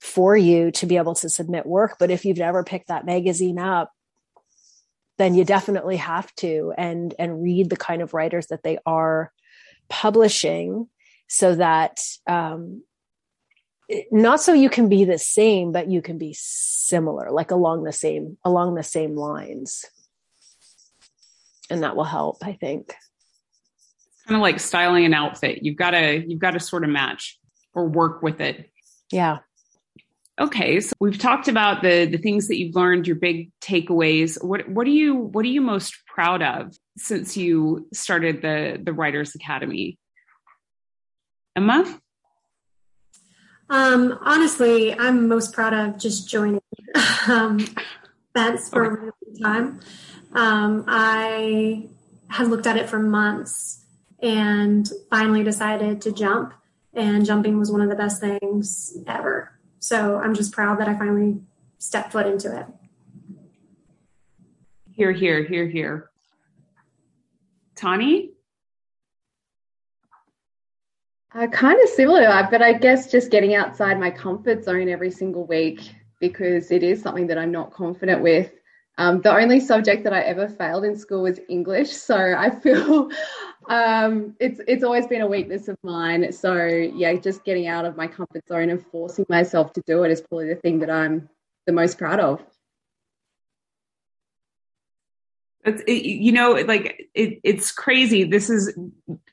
for 0.00 0.36
you 0.36 0.70
to 0.72 0.86
be 0.86 0.96
able 0.96 1.14
to 1.14 1.28
submit 1.28 1.66
work. 1.66 1.96
But 1.98 2.10
if 2.10 2.24
you've 2.24 2.38
never 2.38 2.64
picked 2.64 2.88
that 2.88 3.06
magazine 3.06 3.58
up, 3.58 3.90
then 5.16 5.34
you 5.34 5.44
definitely 5.44 5.96
have 5.96 6.32
to 6.36 6.74
and 6.76 7.14
and 7.18 7.42
read 7.42 7.70
the 7.70 7.76
kind 7.76 8.02
of 8.02 8.14
writers 8.14 8.48
that 8.48 8.62
they 8.62 8.78
are 8.84 9.32
publishing 9.88 10.88
so 11.28 11.54
that 11.54 12.00
um, 12.26 12.82
not 14.10 14.40
so 14.40 14.52
you 14.52 14.70
can 14.70 14.88
be 14.88 15.04
the 15.04 15.18
same 15.18 15.72
but 15.72 15.90
you 15.90 16.00
can 16.00 16.18
be 16.18 16.34
similar 16.36 17.30
like 17.30 17.50
along 17.50 17.84
the 17.84 17.92
same 17.92 18.38
along 18.44 18.74
the 18.74 18.82
same 18.82 19.16
lines. 19.16 19.84
And 21.70 21.82
that 21.82 21.96
will 21.96 22.04
help 22.04 22.38
i 22.42 22.52
think. 22.52 22.94
Kind 24.26 24.36
of 24.36 24.42
like 24.42 24.58
styling 24.58 25.04
an 25.04 25.12
outfit. 25.12 25.62
You've 25.62 25.76
got 25.76 25.90
to 25.90 26.24
you've 26.26 26.38
got 26.38 26.52
to 26.52 26.60
sort 26.60 26.84
of 26.84 26.90
match 26.90 27.38
or 27.74 27.88
work 27.88 28.22
with 28.22 28.40
it. 28.40 28.70
Yeah 29.10 29.38
Okay, 30.40 30.80
so 30.80 30.92
we've 30.98 31.18
talked 31.18 31.46
about 31.46 31.82
the 31.82 32.06
the 32.06 32.18
things 32.18 32.48
that 32.48 32.58
you've 32.58 32.74
learned, 32.74 33.06
your 33.06 33.16
big 33.16 33.52
takeaways. 33.60 34.42
What 34.42 34.68
what 34.68 34.86
are 34.86 34.90
you 34.90 35.14
what 35.14 35.44
are 35.44 35.48
you 35.48 35.60
most 35.60 35.94
proud 36.06 36.42
of 36.42 36.76
since 36.96 37.36
you 37.36 37.86
started 37.92 38.42
the 38.42 38.80
the 38.82 38.92
Writers 38.92 39.34
Academy? 39.36 39.96
Emma? 41.54 42.00
Um, 43.70 44.18
honestly, 44.22 44.98
I'm 44.98 45.28
most 45.28 45.52
proud 45.52 45.72
of 45.72 45.98
just 45.98 46.28
joining. 46.28 46.60
um, 47.28 47.64
that's 48.34 48.68
for 48.68 48.86
okay. 48.86 48.94
a 48.94 49.00
really 49.00 49.12
long 49.40 49.42
time. 49.42 49.80
Um, 50.32 50.84
I 50.88 51.88
had 52.28 52.48
looked 52.48 52.66
at 52.66 52.76
it 52.76 52.88
for 52.88 52.98
months 52.98 53.84
and 54.20 54.88
finally 55.10 55.44
decided 55.44 56.00
to 56.02 56.12
jump. 56.12 56.54
And 56.92 57.24
jumping 57.24 57.58
was 57.58 57.70
one 57.70 57.80
of 57.80 57.88
the 57.88 57.96
best 57.96 58.20
things 58.20 58.96
ever. 59.06 59.52
So 59.84 60.16
I'm 60.16 60.34
just 60.34 60.52
proud 60.52 60.80
that 60.80 60.88
I 60.88 60.96
finally 60.96 61.42
stepped 61.76 62.12
foot 62.12 62.26
into 62.26 62.58
it. 62.58 62.64
Here, 64.92 65.12
here, 65.12 65.44
here, 65.44 65.68
here. 65.68 66.10
Tani? 67.76 68.30
Uh, 71.34 71.48
kind 71.48 71.78
of 71.82 71.90
similar, 71.90 72.48
but 72.50 72.62
I 72.62 72.72
guess 72.72 73.12
just 73.12 73.30
getting 73.30 73.56
outside 73.56 74.00
my 74.00 74.10
comfort 74.10 74.64
zone 74.64 74.88
every 74.88 75.10
single 75.10 75.44
week 75.46 75.82
because 76.18 76.70
it 76.70 76.82
is 76.82 77.02
something 77.02 77.26
that 77.26 77.36
I'm 77.36 77.52
not 77.52 77.70
confident 77.70 78.22
with. 78.22 78.50
Um, 78.96 79.20
the 79.20 79.36
only 79.36 79.60
subject 79.60 80.04
that 80.04 80.14
I 80.14 80.20
ever 80.20 80.48
failed 80.48 80.86
in 80.86 80.96
school 80.96 81.24
was 81.24 81.40
English, 81.50 81.90
so 81.90 82.16
I 82.16 82.48
feel 82.48 83.10
um, 83.68 84.34
it's 84.40 84.60
it's 84.66 84.84
always 84.84 85.06
been 85.06 85.22
a 85.22 85.26
weakness 85.26 85.68
of 85.68 85.76
mine. 85.82 86.32
So 86.32 86.66
yeah, 86.66 87.14
just 87.14 87.44
getting 87.44 87.66
out 87.66 87.84
of 87.84 87.96
my 87.96 88.06
comfort 88.06 88.46
zone 88.48 88.70
and 88.70 88.84
forcing 88.86 89.26
myself 89.28 89.72
to 89.74 89.82
do 89.86 90.04
it 90.04 90.10
is 90.10 90.20
probably 90.20 90.48
the 90.48 90.56
thing 90.56 90.78
that 90.80 90.90
I'm 90.90 91.28
the 91.66 91.72
most 91.72 91.98
proud 91.98 92.20
of. 92.20 92.42
It, 95.64 96.04
you 96.04 96.30
know, 96.30 96.52
like 96.52 97.08
it, 97.14 97.40
it's 97.42 97.72
crazy. 97.72 98.24
This 98.24 98.50
is 98.50 98.76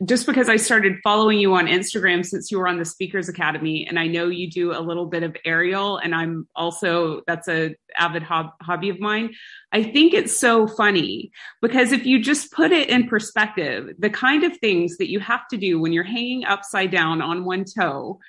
just 0.06 0.26
because 0.26 0.48
I 0.48 0.56
started 0.56 0.98
following 1.04 1.40
you 1.40 1.54
on 1.56 1.68
Instagram 1.68 2.26
since 2.26 2.50
you 2.50 2.58
were 2.58 2.70
on 2.70 2.80
the 2.80 2.86
Speakers 2.86 3.28
Academy, 3.28 3.86
and 3.86 4.00
I 4.00 4.08
know 4.08 4.30
you 4.30 4.50
do 4.50 4.72
a 4.72 4.80
little 4.80 5.08
bit 5.08 5.24
of 5.24 5.36
aerial, 5.44 5.98
and 5.98 6.16
I'm 6.16 6.48
also 6.56 7.22
that's 7.28 7.50
a 7.50 7.76
avid 7.98 8.24
hob- 8.24 8.54
hobby 8.62 8.90
of 8.90 9.00
mine. 9.02 9.34
I 9.74 9.84
think 9.84 10.14
it's 10.14 10.38
so 10.38 10.68
funny 10.68 11.32
because 11.62 11.92
if 11.92 12.06
you 12.06 12.22
just 12.22 12.52
put 12.54 12.72
it 12.72 12.90
in 12.90 13.08
perspective, 13.08 13.90
the 14.00 14.10
kind 14.10 14.46
of 14.46 14.56
things 14.58 14.98
that 14.98 15.10
you 15.10 15.20
have 15.20 15.48
to 15.50 15.58
do 15.58 15.82
when 15.82 15.92
you're 15.92 16.04
hanging 16.06 16.46
upside 16.46 16.92
down 16.92 17.22
on 17.22 17.44
one 17.44 17.66
toe, 17.66 18.20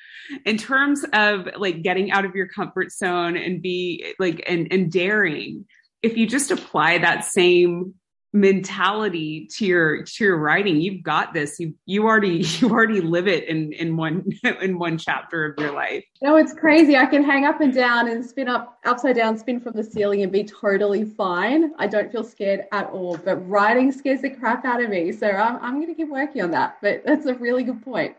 in 0.44 0.56
terms 0.56 1.04
of 1.12 1.48
like 1.56 1.82
getting 1.82 2.10
out 2.10 2.24
of 2.24 2.34
your 2.34 2.48
comfort 2.48 2.90
zone 2.90 3.36
and 3.36 3.62
be 3.62 4.12
like 4.18 4.42
and, 4.48 4.72
and 4.72 4.90
daring 4.90 5.66
if 6.02 6.16
you 6.16 6.26
just 6.26 6.50
apply 6.50 6.98
that 6.98 7.24
same 7.24 7.94
mentality 8.32 9.46
to 9.46 9.66
your 9.66 10.04
to 10.04 10.24
your 10.24 10.38
writing 10.38 10.80
you've 10.80 11.02
got 11.02 11.34
this. 11.34 11.60
You 11.60 11.74
you 11.84 12.04
already 12.04 12.38
you 12.58 12.70
already 12.70 13.00
live 13.00 13.28
it 13.28 13.44
in 13.44 13.72
in 13.72 13.96
one 13.96 14.24
in 14.60 14.78
one 14.78 14.98
chapter 14.98 15.44
of 15.44 15.58
your 15.58 15.72
life. 15.72 16.04
No 16.22 16.36
it's 16.36 16.54
crazy. 16.54 16.96
I 16.96 17.06
can 17.06 17.22
hang 17.22 17.44
up 17.44 17.60
and 17.60 17.74
down 17.74 18.08
and 18.08 18.24
spin 18.24 18.48
up 18.48 18.78
upside 18.84 19.16
down 19.16 19.36
spin 19.38 19.60
from 19.60 19.74
the 19.74 19.84
ceiling 19.84 20.22
and 20.22 20.32
be 20.32 20.44
totally 20.44 21.04
fine. 21.04 21.72
I 21.78 21.86
don't 21.86 22.10
feel 22.10 22.24
scared 22.24 22.64
at 22.72 22.88
all 22.90 23.18
but 23.18 23.36
writing 23.48 23.92
scares 23.92 24.22
the 24.22 24.30
crap 24.30 24.64
out 24.64 24.82
of 24.82 24.88
me. 24.88 25.12
So 25.12 25.28
i'm, 25.28 25.56
I'm 25.56 25.74
going 25.74 25.88
to 25.88 25.94
keep 25.94 26.08
working 26.08 26.42
on 26.42 26.50
that 26.52 26.78
but 26.80 27.02
that's 27.04 27.26
a 27.26 27.34
really 27.34 27.64
good 27.64 27.82
point. 27.84 28.16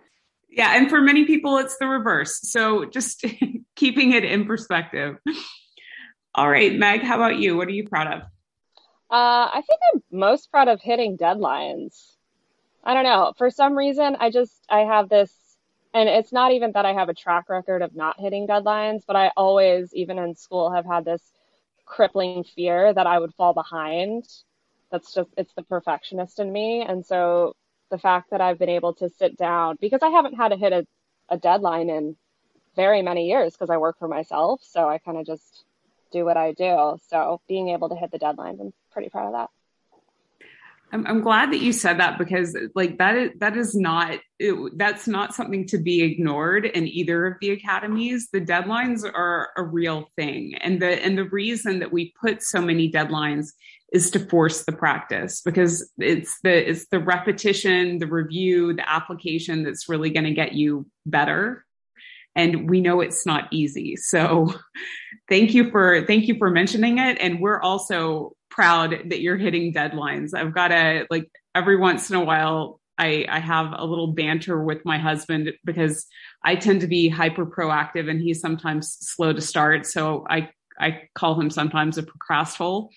Yeah 0.50 0.78
and 0.78 0.90
for 0.90 1.02
many 1.02 1.26
people 1.26 1.58
it's 1.58 1.78
the 1.80 1.88
reverse. 1.88 2.40
So 2.44 2.86
just 2.86 3.26
keeping 3.76 4.12
it 4.12 4.24
in 4.24 4.46
perspective 4.46 5.18
all 6.36 6.50
right, 6.50 6.74
Meg, 6.74 7.02
how 7.02 7.16
about 7.16 7.38
you? 7.38 7.56
What 7.56 7.68
are 7.68 7.72
you 7.72 7.88
proud 7.88 8.08
of? 8.08 8.22
Uh, 9.12 9.50
I 9.54 9.62
think 9.68 9.80
I'm 9.94 10.02
most 10.12 10.50
proud 10.50 10.68
of 10.68 10.82
hitting 10.82 11.18
deadlines. 11.18 12.16
I 12.84 12.94
don't 12.94 13.04
know. 13.04 13.34
For 13.38 13.50
some 13.50 13.78
reason, 13.78 14.18
I 14.20 14.32
just, 14.32 14.66
I 14.70 14.80
have 14.80 15.10
this, 15.10 15.32
and 15.94 16.10
it's 16.10 16.32
not 16.34 16.52
even 16.52 16.72
that 16.72 16.86
I 16.86 16.94
have 16.94 17.10
a 17.10 17.14
track 17.14 17.50
record 17.50 17.84
of 17.84 17.96
not 17.96 18.20
hitting 18.20 18.48
deadlines, 18.48 19.04
but 19.06 19.16
I 19.16 19.32
always, 19.38 19.94
even 19.94 20.18
in 20.18 20.36
school, 20.36 20.72
have 20.72 20.86
had 20.86 21.06
this 21.06 21.22
crippling 21.86 22.44
fear 22.44 22.92
that 22.94 23.06
I 23.06 23.20
would 23.20 23.36
fall 23.36 23.54
behind. 23.54 24.26
That's 24.92 25.14
just, 25.14 25.30
it's 25.38 25.54
the 25.54 25.64
perfectionist 25.64 26.40
in 26.40 26.52
me. 26.52 26.82
And 26.82 27.06
so 27.06 27.56
the 27.92 28.00
fact 28.00 28.32
that 28.32 28.42
I've 28.42 28.58
been 28.58 28.70
able 28.70 28.96
to 28.96 29.10
sit 29.10 29.38
down 29.38 29.78
because 29.80 30.02
I 30.02 30.10
haven't 30.10 30.34
had 30.36 30.50
to 30.50 30.58
hit 30.58 30.74
a, 30.74 30.88
a 31.30 31.38
deadline 31.38 31.90
in 31.90 32.16
very 32.76 33.04
many 33.04 33.28
years 33.28 33.54
because 33.54 33.70
I 33.70 33.78
work 33.78 34.00
for 34.00 34.08
myself. 34.08 34.62
So 34.64 34.90
I 34.90 34.98
kind 34.98 35.20
of 35.20 35.28
just 35.28 35.66
do 36.14 36.24
what 36.24 36.38
I 36.38 36.54
do. 36.54 36.98
So 37.10 37.42
being 37.48 37.70
able 37.70 37.90
to 37.90 37.96
hit 37.96 38.12
the 38.12 38.20
deadlines, 38.20 38.62
I'm 38.62 38.74
pretty 38.92 39.10
proud 39.10 39.28
of 39.28 39.34
that. 39.34 39.50
I'm, 40.94 41.22
glad 41.22 41.52
that 41.52 41.60
you 41.60 41.74
said 41.74 42.00
that 42.00 42.20
because 42.20 42.56
like 42.76 43.00
that 43.00 43.16
is 43.16 43.32
that 43.40 43.58
is 43.58 43.74
not 43.74 44.20
it, 44.38 44.78
that's 44.78 45.08
not 45.08 45.34
something 45.34 45.66
to 45.70 45.80
be 45.80 46.04
ignored 46.04 46.66
in 46.66 46.88
either 46.88 47.26
of 47.26 47.34
the 47.42 47.50
academies. 47.50 48.30
The 48.32 48.42
deadlines 48.42 49.04
are 49.04 49.50
a 49.58 49.64
real 49.64 50.12
thing, 50.16 50.54
and 50.54 50.80
the 50.80 51.04
and 51.04 51.18
the 51.18 51.24
reason 51.24 51.80
that 51.80 51.92
we 51.92 52.14
put 52.22 52.44
so 52.44 52.62
many 52.62 52.92
deadlines 52.92 53.54
is 53.92 54.12
to 54.12 54.20
force 54.20 54.66
the 54.66 54.72
practice 54.72 55.42
because 55.42 55.92
it's 55.98 56.40
the 56.42 56.70
it's 56.70 56.88
the 56.90 57.00
repetition, 57.00 57.98
the 57.98 58.06
review, 58.06 58.74
the 58.74 58.88
application 58.88 59.64
that's 59.64 59.90
really 59.90 60.12
going 60.12 60.26
to 60.26 60.34
get 60.34 60.54
you 60.54 60.86
better 61.08 61.66
and 62.36 62.70
we 62.70 62.82
know 62.82 63.02
it's 63.02 63.26
not 63.26 63.48
easy 63.52 63.96
so 63.96 64.54
thank 65.30 65.54
you 65.54 65.72
for 65.72 66.06
thank 66.06 66.28
you 66.28 66.38
for 66.38 66.50
mentioning 66.50 66.98
it 66.98 67.18
and 67.20 67.40
we're 67.40 67.62
also 67.62 68.36
proud 68.50 69.10
that 69.10 69.22
you're 69.22 69.38
hitting 69.38 69.74
deadlines. 69.74 70.34
I've 70.34 70.54
got 70.54 70.68
to 70.68 71.08
like 71.10 71.30
every 71.56 71.76
once 71.76 72.10
in 72.10 72.16
a 72.16 72.24
while 72.24 72.80
I, 72.98 73.26
I 73.28 73.40
have 73.40 73.74
a 73.76 73.86
little 73.86 74.08
banter 74.08 74.64
with 74.64 74.86
my 74.86 75.00
husband 75.00 75.52
because 75.66 76.06
I 76.44 76.56
tend 76.56 76.82
to 76.82 76.88
be 76.88 77.10
hyper 77.10 77.46
proactive 77.46 78.10
and 78.10 78.22
he's 78.22 78.40
sometimes 78.40 78.98
slow 79.00 79.34
to 79.34 79.42
start. 79.42 79.88
So 79.88 80.26
I, 80.30 80.50
I 80.80 81.10
call 81.16 81.40
him 81.40 81.50
sometimes 81.50 81.98
a 81.98 82.04
procrasthole. 82.04 82.90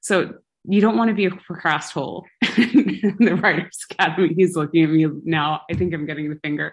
So 0.00 0.34
you 0.64 0.80
don't 0.80 0.96
want 0.96 1.08
to 1.08 1.14
be 1.14 1.26
a 1.26 1.30
procrasthole 1.30 2.24
the 2.40 3.38
Writers 3.42 3.84
Academy. 3.90 4.32
He's 4.34 4.56
looking 4.56 4.84
at 4.84 4.90
me 4.90 5.06
now. 5.24 5.60
I 5.70 5.74
think 5.74 5.92
I'm 5.92 6.06
getting 6.06 6.30
the 6.30 6.40
finger. 6.42 6.72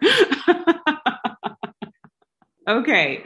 okay. 2.68 3.24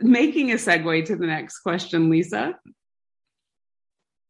Making 0.00 0.52
a 0.52 0.56
segue 0.56 1.06
to 1.06 1.16
the 1.16 1.26
next 1.26 1.60
question, 1.60 2.10
Lisa. 2.10 2.58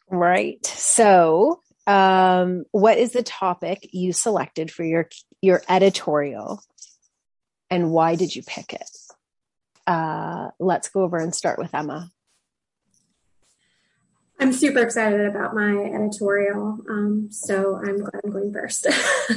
Right. 0.08 0.64
So, 0.66 1.60
um, 1.86 2.64
what 2.70 2.98
is 2.98 3.12
the 3.12 3.22
topic 3.22 3.88
you 3.92 4.12
selected 4.12 4.70
for 4.70 4.84
your 4.84 5.08
your 5.40 5.62
editorial, 5.68 6.62
and 7.70 7.90
why 7.90 8.14
did 8.14 8.34
you 8.34 8.42
pick 8.42 8.72
it? 8.74 8.90
Uh, 9.86 10.50
let's 10.60 10.88
go 10.90 11.02
over 11.02 11.16
and 11.16 11.34
start 11.34 11.58
with 11.58 11.74
Emma. 11.74 12.10
I'm 14.38 14.52
super 14.52 14.80
excited 14.80 15.20
about 15.20 15.54
my 15.54 15.76
editorial, 15.94 16.78
um, 16.90 17.28
so 17.30 17.76
I'm 17.76 17.98
glad 17.98 18.20
I'm 18.24 18.32
going 18.32 18.52
first. 18.52 18.86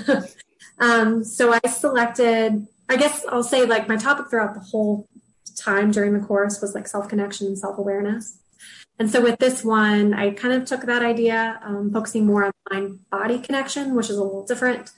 um, 0.80 1.24
so 1.24 1.54
I 1.54 1.68
selected, 1.70 2.68
I 2.90 2.98
guess 2.98 3.24
I'll 3.30 3.44
say 3.44 3.66
like 3.66 3.88
my 3.88 3.98
topic 3.98 4.30
throughout 4.30 4.56
the 4.56 4.62
whole 4.62 5.08
time 5.58 5.92
during 5.92 6.14
the 6.14 6.26
course 6.26 6.62
was 6.62 6.76
like 6.76 6.88
self 6.88 7.08
connection 7.08 7.48
and 7.48 7.58
self 7.58 7.78
awareness. 7.78 8.38
And 8.98 9.10
so 9.10 9.22
with 9.22 9.40
this 9.40 9.64
one, 9.64 10.14
I 10.14 10.32
kind 10.32 10.54
of 10.54 10.66
took 10.66 10.84
that 10.84 11.04
idea, 11.04 11.60
um, 11.64 11.92
focusing 11.92 12.26
more 12.26 12.46
on 12.46 12.52
mind 12.72 13.00
body 13.10 13.40
connection, 13.40 13.94
which 13.94 14.10
is 14.10 14.18
a 14.18 14.24
little 14.24 14.46
different. 14.46 14.92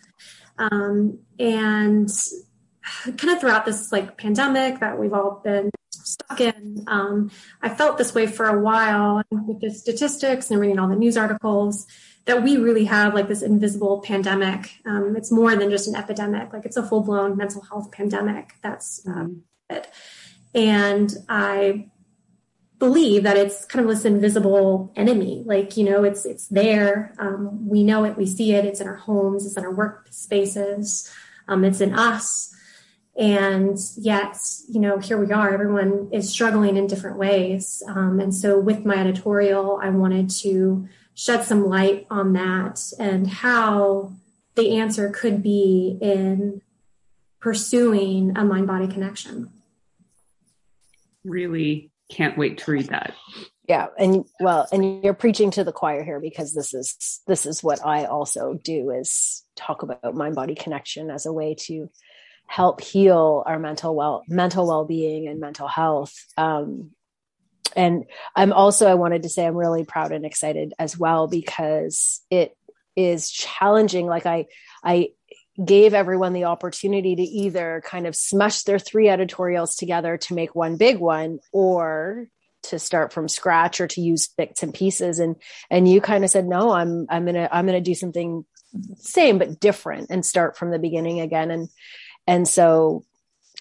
Um, 0.59 1.19
and 1.39 2.09
kind 3.05 3.29
of 3.29 3.39
throughout 3.39 3.65
this 3.65 3.91
like 3.91 4.17
pandemic 4.17 4.79
that 4.79 4.99
we've 4.99 5.13
all 5.13 5.41
been 5.43 5.71
stuck 5.91 6.39
in, 6.41 6.83
um, 6.87 7.31
I 7.61 7.69
felt 7.69 7.97
this 7.97 8.13
way 8.13 8.27
for 8.27 8.45
a 8.45 8.59
while 8.59 9.23
with 9.31 9.61
the 9.61 9.71
statistics 9.71 10.51
and 10.51 10.59
reading 10.59 10.79
all 10.79 10.87
the 10.87 10.95
news 10.95 11.17
articles 11.17 11.87
that 12.25 12.43
we 12.43 12.57
really 12.57 12.85
have 12.85 13.13
like 13.13 13.27
this 13.27 13.41
invisible 13.41 14.01
pandemic. 14.01 14.69
Um, 14.85 15.15
it's 15.15 15.31
more 15.31 15.55
than 15.55 15.71
just 15.71 15.87
an 15.87 15.95
epidemic, 15.95 16.53
like 16.53 16.65
it's 16.65 16.77
a 16.77 16.83
full 16.83 17.01
blown 17.01 17.35
mental 17.35 17.61
health 17.61 17.91
pandemic. 17.91 18.53
That's 18.61 19.01
um, 19.07 19.43
it. 19.69 19.87
And 20.53 21.13
I 21.29 21.89
believe 22.79 23.23
that 23.23 23.37
it's 23.37 23.65
kind 23.65 23.83
of 23.83 23.89
this 23.89 24.05
invisible 24.05 24.91
enemy. 24.95 25.43
Like 25.45 25.77
you 25.77 25.85
know 25.85 26.03
it's 26.03 26.25
it's 26.25 26.47
there. 26.47 27.13
Um, 27.19 27.67
we 27.67 27.83
know 27.83 28.03
it. 28.03 28.17
We 28.17 28.25
see 28.25 28.53
it. 28.53 28.65
It's 28.65 28.81
in 28.81 28.87
our 28.87 28.95
homes. 28.95 29.45
It's 29.45 29.57
in 29.57 29.65
our 29.65 29.73
work 29.73 30.07
spaces 30.11 31.11
um, 31.47 31.63
it's 31.63 31.81
in 31.81 31.93
us. 31.93 32.53
And 33.17 33.77
yet 33.97 34.37
you 34.67 34.79
know 34.79 34.99
here 34.99 35.17
we 35.17 35.31
are. 35.31 35.51
Everyone 35.51 36.09
is 36.11 36.29
struggling 36.29 36.77
in 36.77 36.87
different 36.87 37.17
ways. 37.17 37.81
Um, 37.87 38.19
and 38.19 38.33
so 38.33 38.59
with 38.59 38.85
my 38.85 38.95
editorial 38.95 39.79
i 39.81 39.89
wanted 39.89 40.29
to 40.29 40.87
shed 41.15 41.43
some 41.43 41.65
light 41.65 42.05
on 42.11 42.33
that 42.33 42.79
and 42.99 43.27
how 43.27 44.11
the 44.53 44.77
answer 44.77 45.09
could 45.09 45.41
be 45.41 45.97
in 45.99 46.61
pursuing 47.39 48.37
a 48.37 48.43
mind 48.43 48.67
body 48.67 48.87
connection 48.87 49.51
really 51.27 51.91
can't 52.09 52.37
wait 52.37 52.59
to 52.59 52.71
read 52.71 52.87
that. 52.87 53.13
Yeah, 53.67 53.87
and 53.97 54.25
well, 54.39 54.67
and 54.71 55.03
you're 55.03 55.13
preaching 55.13 55.51
to 55.51 55.63
the 55.63 55.73
choir 55.73 56.03
here 56.03 56.21
because 56.21 56.53
this 56.53 56.73
is 56.73 57.21
this 57.27 57.45
is 57.45 57.61
what 57.61 57.85
I 57.85 58.05
also 58.05 58.53
do 58.63 58.91
is 58.91 59.43
talk 59.55 59.83
about 59.83 60.15
mind 60.15 60.35
body 60.35 60.55
connection 60.55 61.11
as 61.11 61.25
a 61.25 61.33
way 61.33 61.55
to 61.65 61.89
help 62.47 62.79
heal 62.81 63.43
our 63.45 63.59
mental 63.59 63.93
well 63.93 64.23
mental 64.27 64.65
well-being 64.65 65.27
and 65.27 65.39
mental 65.39 65.67
health 65.67 66.15
um, 66.37 66.91
and 67.75 68.05
i'm 68.35 68.53
also 68.53 68.87
i 68.87 68.95
wanted 68.95 69.23
to 69.23 69.29
say 69.29 69.45
i'm 69.45 69.55
really 69.55 69.83
proud 69.83 70.13
and 70.13 70.25
excited 70.25 70.73
as 70.79 70.97
well 70.97 71.27
because 71.27 72.21
it 72.31 72.55
is 72.95 73.29
challenging 73.29 74.07
like 74.07 74.25
i 74.25 74.45
i 74.83 75.09
gave 75.63 75.93
everyone 75.93 76.33
the 76.33 76.45
opportunity 76.45 77.15
to 77.15 77.23
either 77.23 77.81
kind 77.85 78.05
of 78.05 78.15
smush 78.15 78.63
their 78.63 78.79
three 78.79 79.09
editorials 79.09 79.75
together 79.75 80.17
to 80.17 80.35
make 80.35 80.55
one 80.55 80.77
big 80.77 80.99
one 80.99 81.39
or 81.51 82.27
to 82.63 82.79
start 82.79 83.13
from 83.13 83.27
scratch 83.27 83.81
or 83.81 83.87
to 83.87 84.01
use 84.01 84.27
bits 84.27 84.61
and 84.61 84.73
pieces. 84.73 85.19
And 85.19 85.35
and 85.69 85.87
you 85.87 86.01
kind 86.01 86.23
of 86.23 86.29
said 86.29 86.45
no 86.45 86.71
i'm 86.71 87.07
i'm 87.09 87.25
gonna 87.25 87.49
i'm 87.51 87.65
gonna 87.65 87.81
do 87.81 87.95
something 87.95 88.45
same 88.97 89.37
but 89.37 89.59
different 89.59 90.07
and 90.09 90.25
start 90.25 90.57
from 90.57 90.71
the 90.71 90.79
beginning 90.79 91.21
again. 91.21 91.49
And 91.49 91.69
and 92.27 92.47
so 92.47 93.05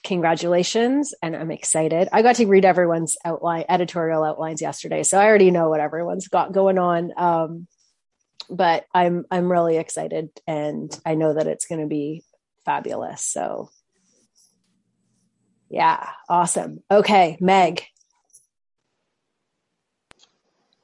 congratulations. 0.03 1.15
And 1.23 1.35
i'm 1.35 1.51
excited. 1.51 2.09
I 2.13 2.21
got 2.23 2.37
to 2.37 2.47
read 2.47 2.67
everyone's 2.67 3.17
outline 3.25 3.65
editorial 3.69 4.23
outlines 4.23 4.61
yesterday. 4.61 5.03
So 5.03 5.19
i 5.19 5.25
already 5.25 5.51
know 5.51 5.71
what 5.71 5.81
everyone's 5.81 6.29
got 6.29 6.53
going 6.53 6.79
on. 6.79 7.13
Um, 7.17 7.69
but 8.51 8.87
I'm 8.93 9.25
I'm 9.31 9.51
really 9.51 9.77
excited 9.77 10.31
and 10.47 10.99
I 11.05 11.15
know 11.15 11.35
that 11.35 11.47
it's 11.47 11.67
going 11.67 11.81
to 11.81 11.87
be 11.87 12.23
fabulous. 12.65 13.23
So 13.23 13.71
yeah, 15.69 16.09
awesome. 16.29 16.83
Okay, 16.91 17.37
Meg. 17.41 17.83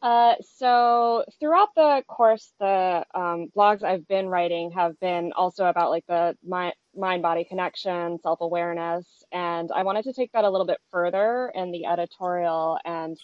Uh, 0.02 0.34
so 0.56 1.24
throughout 1.38 1.68
the 1.76 2.02
course, 2.08 2.52
the 2.58 3.04
um, 3.14 3.52
blogs 3.56 3.84
I've 3.84 4.08
been 4.08 4.26
writing 4.26 4.72
have 4.72 4.98
been 4.98 5.32
also 5.36 5.66
about 5.66 5.90
like 5.90 6.04
the 6.08 6.36
mind 6.44 6.74
mind 6.96 7.22
body 7.22 7.44
connection, 7.44 8.18
self 8.20 8.40
awareness, 8.40 9.06
and 9.30 9.70
I 9.72 9.84
wanted 9.84 10.02
to 10.04 10.12
take 10.12 10.32
that 10.32 10.44
a 10.44 10.50
little 10.50 10.66
bit 10.66 10.78
further 10.90 11.52
in 11.54 11.70
the 11.70 11.86
editorial 11.86 12.78
and 12.84 13.16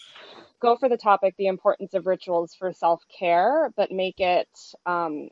go 0.60 0.76
for 0.76 0.88
the 0.88 0.96
topic 0.96 1.34
the 1.38 1.46
importance 1.46 1.94
of 1.94 2.06
rituals 2.06 2.54
for 2.54 2.72
self 2.72 3.02
care, 3.08 3.72
but 3.76 3.90
make 3.92 4.20
it 4.20 4.48
um, 4.86 5.28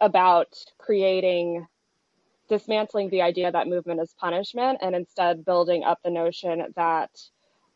about 0.00 0.54
creating 0.78 1.66
dismantling 2.48 3.08
the 3.10 3.22
idea 3.22 3.50
that 3.50 3.68
movement 3.68 4.00
is 4.00 4.14
punishment 4.18 4.78
and 4.82 4.94
instead 4.94 5.44
building 5.44 5.84
up 5.84 5.98
the 6.04 6.10
notion 6.10 6.64
that 6.76 7.10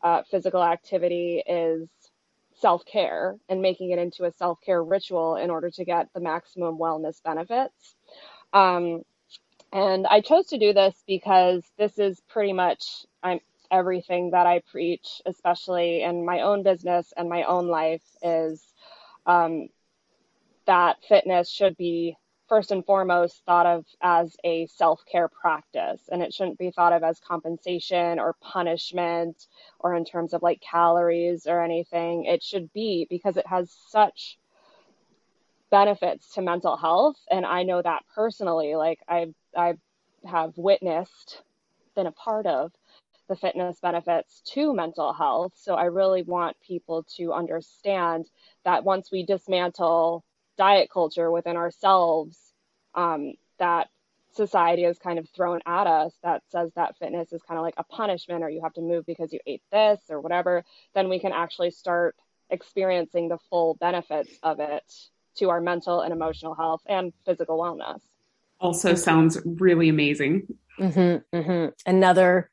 uh, 0.03 0.21
physical 0.29 0.63
activity 0.63 1.43
is 1.47 1.89
self 2.55 2.85
care 2.85 3.35
and 3.49 3.61
making 3.61 3.91
it 3.91 3.99
into 3.99 4.25
a 4.25 4.31
self 4.31 4.59
care 4.61 4.83
ritual 4.83 5.35
in 5.35 5.49
order 5.49 5.69
to 5.71 5.85
get 5.85 6.07
the 6.13 6.19
maximum 6.19 6.77
wellness 6.77 7.21
benefits. 7.23 7.95
Um, 8.53 9.03
and 9.73 10.07
I 10.07 10.21
chose 10.21 10.47
to 10.47 10.57
do 10.57 10.73
this 10.73 10.95
because 11.07 11.63
this 11.77 11.99
is 11.99 12.21
pretty 12.29 12.53
much 12.53 13.05
I'm 13.21 13.39
everything 13.71 14.31
that 14.31 14.47
I 14.47 14.61
preach, 14.71 15.21
especially 15.25 16.03
in 16.03 16.25
my 16.25 16.41
own 16.41 16.63
business 16.63 17.13
and 17.15 17.29
my 17.29 17.43
own 17.43 17.67
life, 17.67 18.03
is 18.21 18.73
um, 19.25 19.69
that 20.65 20.97
fitness 21.07 21.49
should 21.49 21.77
be 21.77 22.15
first 22.47 22.71
and 22.71 22.85
foremost 22.85 23.43
thought 23.45 23.65
of 23.65 23.85
as 24.01 24.35
a 24.43 24.67
self 24.67 25.03
care 25.05 25.27
practice. 25.27 26.01
And 26.11 26.21
it 26.21 26.33
shouldn't 26.33 26.57
be 26.57 26.71
thought 26.71 26.93
of 26.93 27.03
as 27.03 27.19
compensation 27.19 28.19
or 28.19 28.35
punishment 28.41 29.47
or 29.79 29.95
in 29.95 30.05
terms 30.05 30.33
of 30.33 30.43
like 30.43 30.61
calories 30.61 31.47
or 31.47 31.63
anything. 31.63 32.25
It 32.25 32.43
should 32.43 32.71
be 32.73 33.07
because 33.09 33.37
it 33.37 33.47
has 33.47 33.71
such 33.89 34.37
benefits 35.69 36.33
to 36.35 36.41
mental 36.41 36.77
health. 36.77 37.17
And 37.29 37.45
I 37.45 37.63
know 37.63 37.81
that 37.81 38.03
personally, 38.15 38.75
like 38.75 38.99
I, 39.07 39.33
I 39.55 39.73
have 40.25 40.57
witnessed, 40.57 41.41
been 41.95 42.07
a 42.07 42.11
part 42.11 42.45
of 42.45 42.71
the 43.27 43.35
fitness 43.35 43.79
benefits 43.79 44.41
to 44.53 44.73
mental 44.73 45.13
health. 45.13 45.53
So 45.55 45.75
I 45.75 45.85
really 45.85 46.23
want 46.23 46.57
people 46.65 47.03
to 47.17 47.33
understand 47.33 48.29
that 48.63 48.83
once 48.83 49.11
we 49.11 49.25
dismantle 49.25 50.23
diet 50.57 50.89
culture 50.91 51.29
within 51.31 51.57
ourselves, 51.57 52.37
um, 52.95 53.33
that 53.59 53.89
society 54.33 54.83
is 54.83 54.97
kind 54.99 55.19
of 55.19 55.27
thrown 55.29 55.59
at 55.65 55.87
us 55.87 56.13
that 56.23 56.43
says 56.49 56.71
that 56.75 56.97
fitness 56.97 57.33
is 57.33 57.41
kind 57.41 57.57
of 57.57 57.63
like 57.63 57.73
a 57.77 57.83
punishment 57.83 58.43
or 58.43 58.49
you 58.49 58.61
have 58.61 58.73
to 58.73 58.81
move 58.81 59.05
because 59.05 59.33
you 59.33 59.39
ate 59.45 59.63
this 59.71 59.99
or 60.09 60.21
whatever, 60.21 60.63
then 60.93 61.09
we 61.09 61.19
can 61.19 61.31
actually 61.33 61.71
start 61.71 62.15
experiencing 62.49 63.27
the 63.27 63.37
full 63.49 63.75
benefits 63.75 64.31
of 64.43 64.59
it 64.59 64.83
to 65.35 65.49
our 65.49 65.59
mental 65.59 66.01
and 66.01 66.13
emotional 66.13 66.55
health 66.55 66.81
and 66.87 67.13
physical 67.25 67.57
wellness. 67.59 68.01
Also 68.59 68.95
sounds 68.95 69.39
really 69.45 69.89
amazing. 69.89 70.47
Mm-hmm, 70.79 71.35
mm-hmm. 71.35 71.69
Another, 71.85 72.49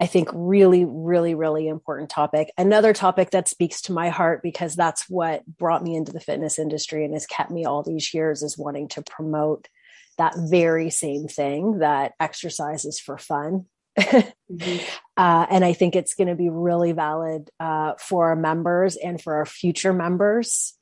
I 0.00 0.06
think, 0.06 0.30
really, 0.32 0.86
really, 0.86 1.34
really 1.34 1.68
important 1.68 2.08
topic. 2.08 2.50
Another 2.56 2.94
topic 2.94 3.30
that 3.32 3.48
speaks 3.48 3.82
to 3.82 3.92
my 3.92 4.08
heart 4.08 4.42
because 4.42 4.74
that's 4.74 5.10
what 5.10 5.44
brought 5.46 5.84
me 5.84 5.94
into 5.94 6.12
the 6.12 6.20
fitness 6.20 6.58
industry 6.58 7.04
and 7.04 7.12
has 7.12 7.26
kept 7.26 7.50
me 7.50 7.66
all 7.66 7.82
these 7.82 8.14
years 8.14 8.42
is 8.42 8.56
wanting 8.56 8.88
to 8.88 9.02
promote 9.02 9.68
that 10.16 10.34
very 10.36 10.88
same 10.88 11.28
thing 11.28 11.80
that 11.80 12.12
exercise 12.18 12.86
is 12.86 12.98
for 12.98 13.18
fun. 13.18 13.66
mm-hmm. 13.98 14.78
uh, 15.16 15.46
and 15.50 15.64
I 15.64 15.74
think 15.74 15.94
it's 15.94 16.14
going 16.14 16.28
to 16.28 16.34
be 16.34 16.48
really 16.48 16.92
valid 16.92 17.50
uh, 17.60 17.94
for 17.98 18.30
our 18.30 18.36
members 18.36 18.96
and 18.96 19.20
for 19.20 19.34
our 19.34 19.46
future 19.46 19.92
members 19.92 20.78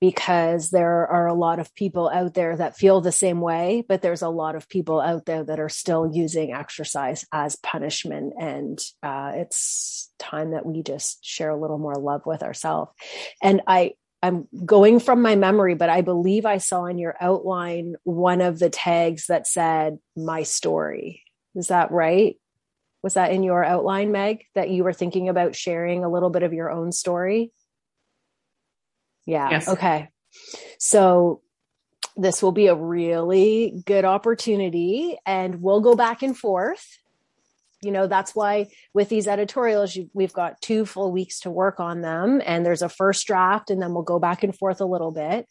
because 0.00 0.70
there 0.70 1.06
are 1.06 1.26
a 1.26 1.34
lot 1.34 1.58
of 1.58 1.74
people 1.74 2.08
out 2.08 2.32
there 2.32 2.56
that 2.56 2.76
feel 2.76 3.00
the 3.00 3.12
same 3.12 3.40
way, 3.40 3.84
but 3.86 4.00
there's 4.00 4.22
a 4.22 4.30
lot 4.30 4.56
of 4.56 4.68
people 4.68 5.00
out 5.00 5.26
there 5.26 5.44
that 5.44 5.60
are 5.60 5.68
still 5.68 6.10
using 6.12 6.54
exercise 6.54 7.26
as 7.32 7.56
punishment. 7.56 8.32
And 8.40 8.78
uh, 9.02 9.32
it's 9.34 10.10
time 10.18 10.52
that 10.52 10.64
we 10.64 10.82
just 10.82 11.22
share 11.22 11.50
a 11.50 11.60
little 11.60 11.78
more 11.78 11.96
love 11.96 12.22
with 12.24 12.42
ourselves. 12.42 12.92
And 13.42 13.60
I, 13.66 13.92
I'm 14.22 14.48
going 14.64 15.00
from 15.00 15.20
my 15.20 15.36
memory, 15.36 15.74
but 15.74 15.90
I 15.90 16.00
believe 16.00 16.46
I 16.46 16.58
saw 16.58 16.86
in 16.86 16.98
your 16.98 17.16
outline 17.20 17.96
one 18.04 18.40
of 18.40 18.58
the 18.58 18.70
tags 18.70 19.26
that 19.26 19.46
said 19.46 19.98
my 20.16 20.44
story. 20.44 21.24
Is 21.54 21.68
that 21.68 21.90
right? 21.90 22.36
Was 23.02 23.14
that 23.14 23.32
in 23.32 23.42
your 23.42 23.64
outline, 23.64 24.12
Meg, 24.12 24.44
that 24.54 24.70
you 24.70 24.84
were 24.84 24.92
thinking 24.92 25.28
about 25.28 25.56
sharing 25.56 26.04
a 26.04 26.10
little 26.10 26.30
bit 26.30 26.42
of 26.42 26.52
your 26.52 26.70
own 26.70 26.92
story? 26.92 27.50
Yeah. 29.26 29.50
Yes. 29.50 29.68
Okay. 29.68 30.08
So 30.78 31.42
this 32.16 32.42
will 32.42 32.52
be 32.52 32.66
a 32.66 32.74
really 32.74 33.82
good 33.86 34.04
opportunity 34.04 35.16
and 35.24 35.62
we'll 35.62 35.80
go 35.80 35.94
back 35.94 36.22
and 36.22 36.36
forth. 36.36 36.98
You 37.82 37.92
know, 37.92 38.06
that's 38.06 38.34
why 38.34 38.66
with 38.92 39.08
these 39.08 39.26
editorials, 39.26 39.96
you, 39.96 40.10
we've 40.12 40.32
got 40.32 40.60
two 40.60 40.84
full 40.84 41.12
weeks 41.12 41.40
to 41.40 41.50
work 41.50 41.80
on 41.80 42.02
them 42.02 42.42
and 42.44 42.64
there's 42.64 42.82
a 42.82 42.90
first 42.90 43.26
draft 43.26 43.70
and 43.70 43.80
then 43.80 43.94
we'll 43.94 44.02
go 44.02 44.18
back 44.18 44.42
and 44.42 44.56
forth 44.56 44.80
a 44.80 44.86
little 44.86 45.12
bit 45.12 45.46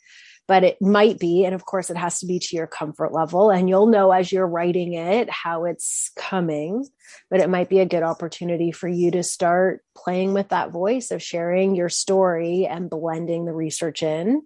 but 0.49 0.63
it 0.63 0.81
might 0.81 1.19
be 1.19 1.45
and 1.45 1.53
of 1.53 1.63
course 1.63 1.89
it 1.89 1.95
has 1.95 2.19
to 2.19 2.25
be 2.25 2.39
to 2.39 2.55
your 2.55 2.67
comfort 2.67 3.13
level 3.13 3.51
and 3.51 3.69
you'll 3.69 3.85
know 3.85 4.11
as 4.11 4.31
you're 4.31 4.47
writing 4.47 4.93
it 4.93 5.29
how 5.29 5.63
it's 5.65 6.11
coming 6.17 6.83
but 7.29 7.39
it 7.39 7.49
might 7.49 7.69
be 7.69 7.79
a 7.79 7.85
good 7.85 8.03
opportunity 8.03 8.71
for 8.71 8.87
you 8.87 9.11
to 9.11 9.23
start 9.23 9.83
playing 9.95 10.33
with 10.33 10.49
that 10.49 10.71
voice 10.71 11.11
of 11.11 11.21
sharing 11.21 11.75
your 11.75 11.89
story 11.89 12.65
and 12.65 12.89
blending 12.89 13.45
the 13.45 13.53
research 13.53 14.03
in. 14.03 14.43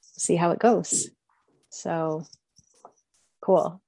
See 0.00 0.36
how 0.36 0.50
it 0.50 0.58
goes. 0.58 1.08
So 1.70 2.26
cool. 3.40 3.80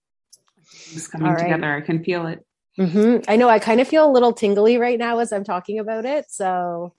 It's 0.93 1.09
coming 1.09 1.37
together. 1.37 1.75
I 1.75 1.81
can 1.81 2.03
feel 2.03 2.27
it. 2.27 2.45
Mm-hmm. 2.79 3.29
i 3.29 3.35
know 3.35 3.49
i 3.49 3.59
kind 3.59 3.81
of 3.81 3.89
feel 3.89 4.09
a 4.09 4.13
little 4.13 4.33
tingly 4.33 4.79
right 4.79 4.99
now 4.99 5.19
as 5.19 5.33
i'm 5.33 5.43
talking 5.43 5.81
about 5.81 6.07
it 6.07 6.31
so 6.31 6.95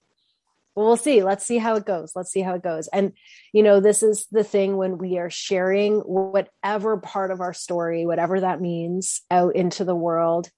well, 0.76 0.88
we'll 0.88 0.98
see. 0.98 1.24
Let's 1.24 1.46
see 1.46 1.58
how 1.58 1.76
it 1.76 1.86
goes. 1.86 2.14
Let's 2.16 2.32
see 2.32 2.42
how 2.42 2.56
it 2.56 2.64
goes. 2.64 2.88
And, 2.88 3.14
you 3.52 3.64
know, 3.64 3.80
this 3.80 4.04
is 4.04 4.26
the 4.32 4.44
thing 4.44 4.78
when 4.78 4.98
we 4.98 5.18
are 5.18 5.30
sharing 5.30 6.00
whatever 6.00 6.98
part 6.98 7.32
of 7.32 7.42
our 7.42 7.54
story, 7.54 8.06
whatever 8.06 8.40
that 8.40 8.62
means, 8.62 9.22
out 9.30 9.56
into 9.56 9.84
the 9.84 9.96
world. 9.96 10.50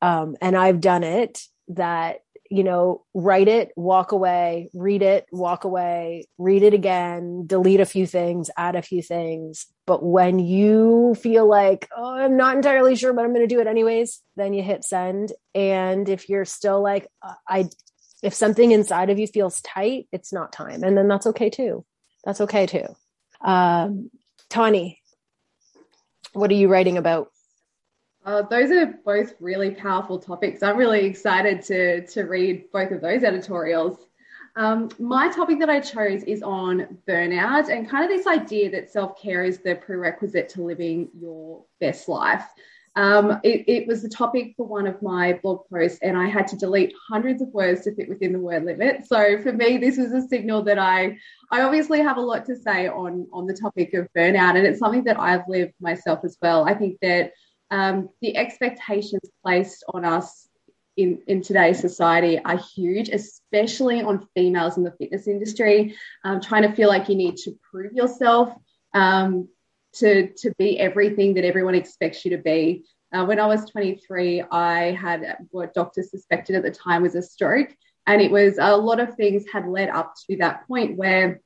Um, 0.00 0.36
and 0.40 0.56
I've 0.56 0.80
done 0.80 1.02
it 1.02 1.42
that, 1.68 2.20
you 2.52 2.64
know, 2.64 3.04
write 3.14 3.46
it, 3.48 3.70
walk 3.76 4.12
away, 4.12 4.70
read 4.74 5.02
it, 5.02 5.26
walk 5.30 5.64
away, 5.64 6.26
read 6.38 6.62
it 6.62 6.74
again, 6.74 7.46
delete 7.46 7.80
a 7.80 7.86
few 7.86 8.06
things, 8.06 8.50
add 8.56 8.74
a 8.74 8.82
few 8.82 9.02
things. 9.02 9.66
But 9.86 10.04
when 10.04 10.38
you 10.38 11.16
feel 11.20 11.48
like, 11.48 11.88
oh, 11.96 12.14
I'm 12.14 12.36
not 12.36 12.56
entirely 12.56 12.96
sure, 12.96 13.12
but 13.12 13.24
I'm 13.24 13.32
going 13.32 13.48
to 13.48 13.54
do 13.54 13.60
it 13.60 13.66
anyways, 13.68 14.20
then 14.36 14.52
you 14.52 14.62
hit 14.62 14.84
send. 14.84 15.32
And 15.54 16.08
if 16.08 16.28
you're 16.28 16.44
still 16.44 16.82
like, 16.82 17.08
I, 17.48 17.68
if 18.22 18.34
something 18.34 18.72
inside 18.72 19.10
of 19.10 19.18
you 19.18 19.26
feels 19.26 19.60
tight, 19.62 20.08
it's 20.12 20.32
not 20.32 20.52
time. 20.52 20.82
And 20.82 20.96
then 20.96 21.08
that's 21.08 21.26
okay 21.28 21.50
too. 21.50 21.84
That's 22.24 22.40
okay 22.42 22.66
too. 22.66 22.86
Um, 23.40 24.10
Tani, 24.48 25.00
what 26.32 26.50
are 26.50 26.54
you 26.54 26.68
writing 26.68 26.98
about? 26.98 27.30
Uh, 28.24 28.42
those 28.42 28.70
are 28.70 28.86
both 29.04 29.34
really 29.40 29.70
powerful 29.70 30.18
topics. 30.18 30.62
I'm 30.62 30.76
really 30.76 31.06
excited 31.06 31.62
to, 31.62 32.06
to 32.08 32.22
read 32.24 32.70
both 32.70 32.90
of 32.90 33.00
those 33.00 33.24
editorials. 33.24 33.98
Um, 34.56 34.90
my 34.98 35.30
topic 35.30 35.58
that 35.60 35.70
I 35.70 35.80
chose 35.80 36.22
is 36.24 36.42
on 36.42 36.98
burnout 37.08 37.70
and 37.70 37.88
kind 37.88 38.04
of 38.04 38.10
this 38.10 38.26
idea 38.26 38.70
that 38.72 38.90
self 38.90 39.20
care 39.20 39.44
is 39.44 39.58
the 39.58 39.76
prerequisite 39.76 40.48
to 40.50 40.62
living 40.62 41.08
your 41.18 41.64
best 41.80 42.08
life. 42.08 42.44
Um, 42.96 43.40
it, 43.44 43.64
it, 43.68 43.86
was 43.86 44.02
the 44.02 44.08
topic 44.08 44.54
for 44.56 44.66
one 44.66 44.88
of 44.88 45.00
my 45.00 45.38
blog 45.42 45.60
posts, 45.72 46.00
and 46.02 46.16
I 46.16 46.26
had 46.26 46.48
to 46.48 46.56
delete 46.56 46.92
hundreds 47.08 47.40
of 47.40 47.48
words 47.48 47.82
to 47.82 47.94
fit 47.94 48.08
within 48.08 48.32
the 48.32 48.40
word 48.40 48.64
limit. 48.64 49.06
So 49.06 49.40
for 49.40 49.52
me, 49.52 49.78
this 49.78 49.96
was 49.96 50.12
a 50.12 50.26
signal 50.26 50.64
that 50.64 50.78
I, 50.78 51.16
I 51.52 51.62
obviously 51.62 52.00
have 52.00 52.16
a 52.16 52.20
lot 52.20 52.46
to 52.46 52.56
say 52.56 52.88
on 52.88 53.28
on 53.32 53.46
the 53.46 53.54
topic 53.54 53.94
of 53.94 54.08
burnout, 54.16 54.56
and 54.56 54.66
it's 54.66 54.80
something 54.80 55.04
that 55.04 55.20
I've 55.20 55.46
lived 55.48 55.74
myself 55.80 56.20
as 56.24 56.36
well. 56.42 56.68
I 56.68 56.74
think 56.74 56.98
that 57.00 57.32
um, 57.70 58.08
the 58.20 58.36
expectations 58.36 59.22
placed 59.44 59.84
on 59.94 60.04
us 60.04 60.48
in, 60.96 61.22
in 61.26 61.42
today's 61.42 61.80
society 61.80 62.38
are 62.38 62.58
huge, 62.74 63.08
especially 63.08 64.02
on 64.02 64.26
females 64.34 64.76
in 64.76 64.82
the 64.82 64.92
fitness 64.92 65.28
industry, 65.28 65.96
um, 66.24 66.40
trying 66.40 66.62
to 66.62 66.74
feel 66.74 66.88
like 66.88 67.08
you 67.08 67.14
need 67.14 67.36
to 67.38 67.56
prove 67.70 67.92
yourself. 67.92 68.52
Um, 68.92 69.48
to 69.94 70.32
to 70.34 70.52
be 70.58 70.78
everything 70.78 71.34
that 71.34 71.44
everyone 71.44 71.74
expects 71.74 72.24
you 72.24 72.36
to 72.36 72.42
be. 72.42 72.84
Uh, 73.12 73.24
when 73.24 73.40
I 73.40 73.46
was 73.46 73.68
23, 73.68 74.44
I 74.52 74.92
had 74.92 75.38
what 75.50 75.74
doctors 75.74 76.10
suspected 76.10 76.54
at 76.54 76.62
the 76.62 76.70
time 76.70 77.02
was 77.02 77.16
a 77.16 77.22
stroke, 77.22 77.74
and 78.06 78.22
it 78.22 78.30
was 78.30 78.58
a 78.58 78.76
lot 78.76 79.00
of 79.00 79.14
things 79.14 79.44
had 79.52 79.66
led 79.66 79.88
up 79.88 80.14
to 80.28 80.36
that 80.36 80.66
point 80.68 80.96
where 80.96 81.40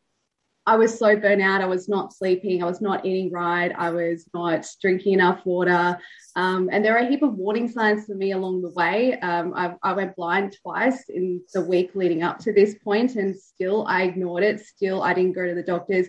I 0.66 0.76
was 0.76 0.98
so 0.98 1.14
burnt 1.16 1.42
out. 1.42 1.60
I 1.60 1.66
was 1.66 1.88
not 1.90 2.14
sleeping. 2.14 2.62
I 2.62 2.66
was 2.66 2.80
not 2.80 3.04
eating 3.04 3.30
right. 3.30 3.70
I 3.76 3.90
was 3.90 4.26
not 4.32 4.66
drinking 4.80 5.14
enough 5.14 5.44
water. 5.44 5.98
Um, 6.36 6.70
and 6.72 6.82
there 6.82 6.96
are 6.96 7.04
a 7.04 7.08
heap 7.08 7.22
of 7.22 7.34
warning 7.34 7.68
signs 7.68 8.06
for 8.06 8.14
me 8.14 8.32
along 8.32 8.62
the 8.62 8.70
way. 8.70 9.18
Um, 9.20 9.52
I, 9.54 9.74
I, 9.82 9.92
went 9.92 10.16
blind 10.16 10.56
twice 10.62 11.04
in 11.10 11.42
the 11.52 11.60
week 11.60 11.90
leading 11.94 12.22
up 12.22 12.38
to 12.40 12.52
this 12.52 12.76
point, 12.82 13.16
and 13.16 13.36
still 13.36 13.86
I 13.86 14.04
ignored 14.04 14.42
it. 14.42 14.60
Still, 14.60 15.02
I 15.02 15.12
didn't 15.12 15.34
go 15.34 15.46
to 15.46 15.54
the 15.54 15.62
doctors 15.62 16.08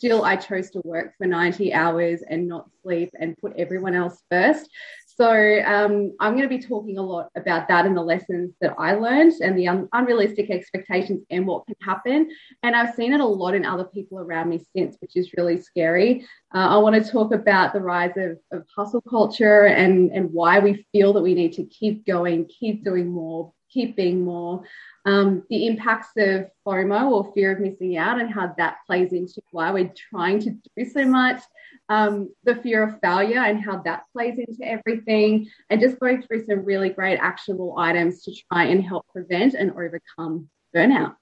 still 0.00 0.24
I 0.24 0.34
chose 0.36 0.70
to 0.70 0.80
work 0.82 1.12
for 1.18 1.26
90 1.26 1.74
hours 1.74 2.22
and 2.26 2.48
not 2.48 2.70
sleep 2.82 3.10
and 3.20 3.36
put 3.36 3.52
everyone 3.58 3.94
else 3.94 4.22
first. 4.30 4.70
So 5.06 5.28
um, 5.66 6.16
I'm 6.18 6.32
going 6.32 6.48
to 6.48 6.48
be 6.48 6.58
talking 6.58 6.96
a 6.96 7.02
lot 7.02 7.28
about 7.36 7.68
that 7.68 7.84
and 7.84 7.94
the 7.94 8.00
lessons 8.00 8.54
that 8.62 8.74
I 8.78 8.94
learned 8.94 9.34
and 9.42 9.58
the 9.58 9.68
un- 9.68 9.90
unrealistic 9.92 10.48
expectations 10.48 11.22
and 11.28 11.46
what 11.46 11.66
can 11.66 11.76
happen. 11.82 12.30
And 12.62 12.74
I've 12.74 12.94
seen 12.94 13.12
it 13.12 13.20
a 13.20 13.26
lot 13.26 13.54
in 13.54 13.66
other 13.66 13.84
people 13.84 14.18
around 14.18 14.48
me 14.48 14.64
since, 14.74 14.96
which 15.00 15.16
is 15.16 15.34
really 15.36 15.60
scary. 15.60 16.26
Uh, 16.54 16.68
I 16.68 16.78
want 16.78 16.96
to 16.96 17.12
talk 17.12 17.34
about 17.34 17.74
the 17.74 17.82
rise 17.82 18.16
of, 18.16 18.38
of 18.50 18.64
hustle 18.74 19.02
culture 19.02 19.66
and, 19.66 20.10
and 20.12 20.32
why 20.32 20.60
we 20.60 20.86
feel 20.92 21.12
that 21.12 21.22
we 21.22 21.34
need 21.34 21.52
to 21.54 21.64
keep 21.64 22.06
going, 22.06 22.46
keep 22.46 22.84
doing 22.84 23.10
more, 23.10 23.52
keep 23.70 23.96
being 23.96 24.24
more 24.24 24.62
um, 25.06 25.44
the 25.48 25.66
impacts 25.66 26.10
of 26.16 26.46
FOMO 26.66 27.10
or 27.10 27.32
fear 27.32 27.52
of 27.52 27.60
missing 27.60 27.96
out 27.96 28.20
and 28.20 28.32
how 28.32 28.52
that 28.58 28.78
plays 28.86 29.12
into 29.12 29.40
why 29.50 29.70
we're 29.72 29.92
trying 30.10 30.40
to 30.40 30.50
do 30.76 30.84
so 30.84 31.04
much, 31.06 31.40
um, 31.88 32.28
the 32.44 32.56
fear 32.56 32.82
of 32.82 33.00
failure 33.00 33.40
and 33.40 33.62
how 33.64 33.78
that 33.78 34.04
plays 34.12 34.38
into 34.38 34.62
everything, 34.62 35.48
and 35.70 35.80
just 35.80 35.98
going 35.98 36.22
through 36.22 36.44
some 36.44 36.64
really 36.64 36.90
great 36.90 37.18
actionable 37.18 37.74
items 37.78 38.22
to 38.22 38.32
try 38.52 38.64
and 38.64 38.84
help 38.84 39.06
prevent 39.08 39.54
and 39.54 39.70
overcome 39.70 40.48
burnout. 40.74 41.16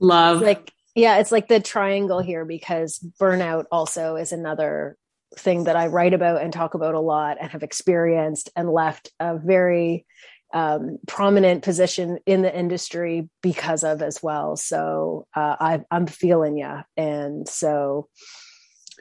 Love. 0.00 0.40
Like, 0.40 0.72
yeah, 0.94 1.18
it's 1.18 1.32
like 1.32 1.48
the 1.48 1.60
triangle 1.60 2.20
here 2.20 2.44
because 2.44 2.98
burnout 3.20 3.64
also 3.72 4.14
is 4.14 4.30
another 4.30 4.96
thing 5.36 5.64
that 5.64 5.76
I 5.76 5.88
write 5.88 6.14
about 6.14 6.42
and 6.42 6.52
talk 6.52 6.74
about 6.74 6.94
a 6.94 7.00
lot 7.00 7.36
and 7.40 7.50
have 7.50 7.62
experienced 7.62 8.50
and 8.56 8.70
left 8.70 9.10
a 9.20 9.36
very 9.36 10.06
um, 10.52 10.98
prominent 11.06 11.62
position 11.62 12.18
in 12.26 12.42
the 12.42 12.56
industry 12.56 13.28
because 13.42 13.84
of 13.84 14.02
as 14.02 14.22
well. 14.22 14.56
So 14.56 15.26
uh, 15.34 15.56
I, 15.60 15.80
am 15.90 16.06
feeling 16.06 16.58
you, 16.58 16.80
and 16.96 17.48
so 17.48 18.08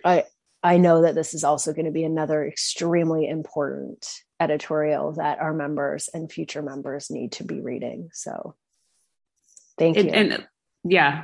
I 0.03 0.25
I 0.63 0.77
know 0.77 1.03
that 1.03 1.15
this 1.15 1.33
is 1.33 1.43
also 1.43 1.73
going 1.73 1.85
to 1.85 1.91
be 1.91 2.03
another 2.03 2.45
extremely 2.45 3.27
important 3.27 4.05
editorial 4.39 5.13
that 5.13 5.39
our 5.39 5.53
members 5.53 6.09
and 6.13 6.31
future 6.31 6.61
members 6.61 7.09
need 7.09 7.33
to 7.33 7.43
be 7.43 7.61
reading. 7.61 8.09
So 8.13 8.55
thank 9.77 9.97
you. 9.97 10.03
And, 10.03 10.33
and 10.33 10.47
yeah, 10.83 11.23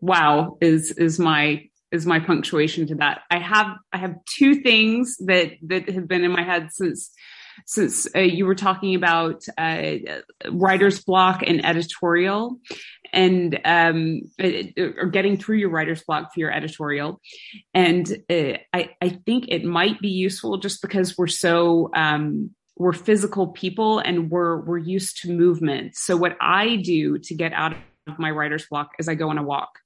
wow 0.00 0.56
is 0.60 0.90
is 0.92 1.18
my 1.18 1.68
is 1.92 2.06
my 2.06 2.18
punctuation 2.18 2.86
to 2.88 2.94
that. 2.96 3.20
I 3.30 3.38
have 3.38 3.76
I 3.92 3.98
have 3.98 4.16
two 4.26 4.56
things 4.56 5.18
that 5.18 5.52
that 5.66 5.88
have 5.90 6.08
been 6.08 6.24
in 6.24 6.32
my 6.32 6.42
head 6.42 6.70
since 6.72 7.12
since 7.66 8.06
uh, 8.14 8.20
you 8.20 8.46
were 8.46 8.54
talking 8.54 8.94
about 8.94 9.42
uh, 9.58 9.94
writer's 10.50 11.02
block 11.02 11.42
and 11.46 11.64
editorial 11.64 12.58
and 13.12 13.60
um, 13.64 14.22
or 14.78 15.06
getting 15.06 15.36
through 15.36 15.56
your 15.56 15.70
writer's 15.70 16.02
block 16.02 16.32
for 16.32 16.40
your 16.40 16.50
editorial. 16.50 17.20
And 17.74 18.08
uh, 18.30 18.58
I, 18.72 18.90
I 19.00 19.20
think 19.26 19.46
it 19.48 19.64
might 19.64 20.00
be 20.00 20.08
useful 20.08 20.58
just 20.58 20.80
because 20.82 21.16
we're 21.18 21.26
so 21.26 21.90
um, 21.94 22.50
we're 22.76 22.92
physical 22.92 23.48
people 23.48 23.98
and 23.98 24.30
we're 24.30 24.60
we're 24.62 24.78
used 24.78 25.22
to 25.22 25.32
movement. 25.32 25.96
So 25.96 26.16
what 26.16 26.36
I 26.40 26.76
do 26.76 27.18
to 27.18 27.34
get 27.34 27.52
out 27.52 27.74
of 28.06 28.18
my 28.18 28.30
writer's 28.30 28.66
block 28.66 28.92
is 28.98 29.08
I 29.08 29.14
go 29.14 29.30
on 29.30 29.38
a 29.38 29.42
walk. 29.42 29.78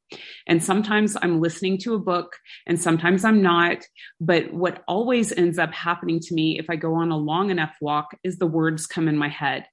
And 0.47 0.63
sometimes 0.63 1.17
I'm 1.21 1.41
listening 1.41 1.79
to 1.79 1.95
a 1.95 1.99
book 1.99 2.37
and 2.67 2.81
sometimes 2.81 3.25
I'm 3.25 3.43
not. 3.43 3.79
But 4.21 4.53
what 4.53 4.83
always 4.87 5.33
ends 5.33 5.59
up 5.59 5.73
happening 5.73 6.21
to 6.21 6.35
me 6.35 6.59
if 6.59 6.71
I 6.71 6.77
go 6.77 6.95
on 6.95 7.11
a 7.11 7.17
long 7.17 7.51
enough 7.51 7.75
walk 7.81 8.17
is 8.23 8.39
the 8.39 8.47
words 8.47 8.87
come 8.87 9.09
in 9.09 9.17
my 9.17 9.29
head. 9.29 9.67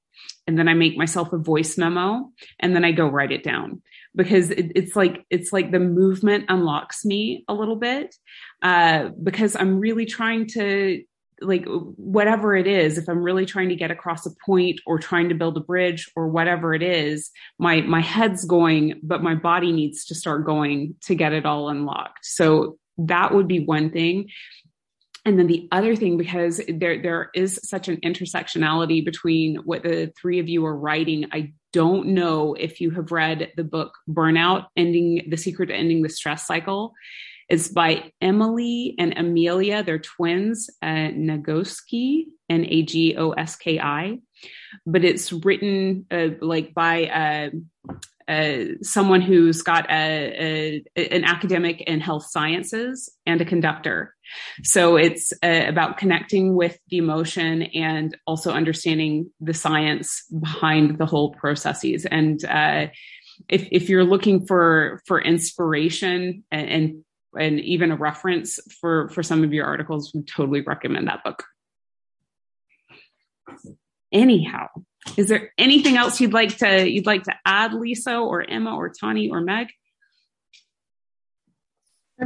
And 0.46 0.58
then 0.58 0.68
I 0.68 0.74
make 0.74 0.98
myself 0.98 1.34
a 1.34 1.38
voice 1.38 1.78
memo 1.78 2.32
and 2.60 2.76
then 2.76 2.86
I 2.86 2.92
go 2.92 3.08
write 3.08 3.32
it 3.32 3.44
down 3.44 3.82
because 4.16 4.52
it, 4.52 4.72
it's 4.76 4.96
like, 4.96 5.26
it's 5.30 5.52
like 5.52 5.72
the 5.72 5.80
movement 5.80 6.46
unlocks 6.50 7.04
me 7.04 7.44
a 7.48 7.54
little 7.54 7.76
bit, 7.76 8.16
uh, 8.62 9.10
because 9.22 9.56
I'm 9.56 9.80
really 9.80 10.06
trying 10.06 10.48
to 10.50 11.04
like 11.44 11.66
whatever 11.98 12.56
it 12.56 12.68
is 12.68 12.98
if 12.98 13.08
i'm 13.08 13.22
really 13.22 13.46
trying 13.46 13.70
to 13.70 13.76
get 13.76 13.92
across 13.92 14.26
a 14.26 14.32
point 14.46 14.80
or 14.86 14.98
trying 14.98 15.30
to 15.30 15.36
build 15.36 15.58
a 15.58 15.62
bridge 15.62 16.10
or 16.16 16.28
whatever 16.28 16.74
it 16.74 16.84
is 16.84 17.32
my 17.60 17.82
my 17.82 18.02
head's 18.02 18.46
going 18.46 19.00
but 19.04 19.22
my 19.22 19.36
body 19.36 19.72
needs 19.72 20.06
to 20.06 20.16
start 20.16 20.46
going 20.46 20.96
to 21.02 21.16
get 21.16 21.34
it 21.34 21.46
all 21.46 21.70
unlocked. 21.70 22.26
So 22.26 22.78
that 22.98 23.34
would 23.34 23.48
be 23.48 23.60
one 23.60 23.92
thing. 23.92 24.30
And 25.26 25.40
then 25.40 25.48
the 25.48 25.70
other 25.72 25.96
thing 25.96 26.18
because 26.18 26.60
there 26.68 27.02
there 27.02 27.30
is 27.34 27.60
such 27.64 27.88
an 27.88 27.98
intersectionality 27.98 29.06
between 29.06 29.58
what 29.58 29.84
the 29.84 30.12
three 30.20 30.40
of 30.40 30.50
you 30.50 30.66
are 30.66 30.76
writing 30.76 31.28
i 31.32 31.54
don't 31.72 32.08
know 32.08 32.56
if 32.56 32.82
you 32.82 32.92
have 32.92 33.10
read 33.10 33.50
the 33.56 33.64
book 33.64 33.94
burnout 34.10 34.66
ending 34.76 35.26
the 35.30 35.38
secret 35.38 35.68
to 35.68 35.74
ending 35.74 36.02
the 36.02 36.10
stress 36.10 36.46
cycle 36.46 36.94
it's 37.50 37.68
by 37.68 38.12
Emily 38.22 38.96
and 38.98 39.18
Amelia. 39.18 39.84
They're 39.84 40.00
twins, 40.00 40.70
uh, 40.82 41.12
Nagoski, 41.12 42.26
N 42.50 42.66
A 42.68 42.84
G 42.84 43.16
O 43.18 43.32
S 43.32 43.56
K 43.56 43.80
I. 43.80 44.20
But 44.86 45.04
it's 45.04 45.32
written 45.32 46.06
uh, 46.12 46.30
like 46.42 46.74
by 46.74 47.06
uh, 47.06 47.50
uh, 48.28 48.66
someone 48.82 49.22
who's 49.22 49.62
got 49.62 49.90
a, 49.90 50.84
a, 50.96 51.14
an 51.16 51.24
academic 51.26 51.82
in 51.82 52.00
health 52.00 52.26
sciences 52.30 53.12
and 53.26 53.42
a 53.42 53.46
conductor. 53.46 54.16
So 54.64 54.96
it's 54.96 55.34
uh, 55.44 55.66
about 55.68 55.98
connecting 55.98 56.56
with 56.56 56.78
the 56.90 56.98
emotion 56.98 57.64
and 57.64 58.18
also 58.26 58.52
understanding 58.52 59.30
the 59.40 59.54
science 59.54 60.24
behind 60.28 60.98
the 60.98 61.06
whole 61.06 61.34
processes. 61.34 62.06
And 62.06 62.44
uh, 62.46 62.88
if, 63.50 63.68
if 63.72 63.90
you're 63.90 64.06
looking 64.06 64.46
for 64.46 65.02
for 65.06 65.22
inspiration 65.22 66.44
and, 66.52 66.70
and 66.70 67.06
and 67.40 67.60
even 67.60 67.92
a 67.92 67.96
reference 67.96 68.60
for 68.80 69.10
for 69.10 69.24
some 69.24 69.44
of 69.44 69.54
your 69.54 69.66
articles 69.66 70.14
would 70.14 70.28
totally 70.28 70.62
recommend 70.62 71.08
that 71.08 71.24
book 71.24 71.44
anyhow 74.12 74.68
is 75.18 75.28
there 75.28 75.52
anything 75.58 75.98
else 75.98 76.22
you'd 76.22 76.34
like 76.34 76.58
to 76.58 76.90
you'd 76.90 77.06
like 77.06 77.24
to 77.24 77.34
add 77.46 77.74
lisa 77.74 78.18
or 78.18 78.48
emma 78.48 78.76
or 78.76 78.90
tani 78.90 79.30
or 79.30 79.42
meg 79.42 79.68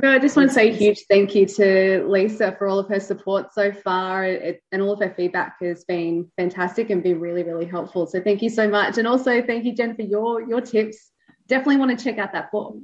I 0.04 0.20
just 0.20 0.36
want 0.36 0.50
to 0.50 0.54
say 0.54 0.70
a 0.70 0.74
huge 0.74 1.06
thank 1.10 1.34
you 1.34 1.46
to 1.46 2.06
Lisa 2.08 2.56
for 2.58 2.68
all 2.68 2.78
of 2.78 2.88
her 2.90 3.00
support 3.00 3.54
so 3.54 3.72
far, 3.72 4.26
it, 4.26 4.62
and 4.72 4.82
all 4.82 4.92
of 4.92 5.00
her 5.00 5.14
feedback 5.16 5.56
has 5.62 5.86
been 5.86 6.30
fantastic 6.38 6.90
and 6.90 7.02
been 7.02 7.20
really, 7.20 7.44
really 7.44 7.66
helpful. 7.66 8.06
So 8.06 8.22
thank 8.22 8.42
you 8.42 8.50
so 8.50 8.70
much, 8.70 8.98
and 8.98 9.08
also 9.08 9.42
thank 9.42 9.66
you, 9.66 9.74
Jen, 9.74 9.96
for 9.96 10.04
your 10.04 10.48
your 10.48 10.62
tips. 10.62 11.12
Definitely 11.48 11.78
want 11.78 11.98
to 11.98 12.04
check 12.04 12.20
out 12.20 12.34
that 12.34 12.52
book. 12.52 12.78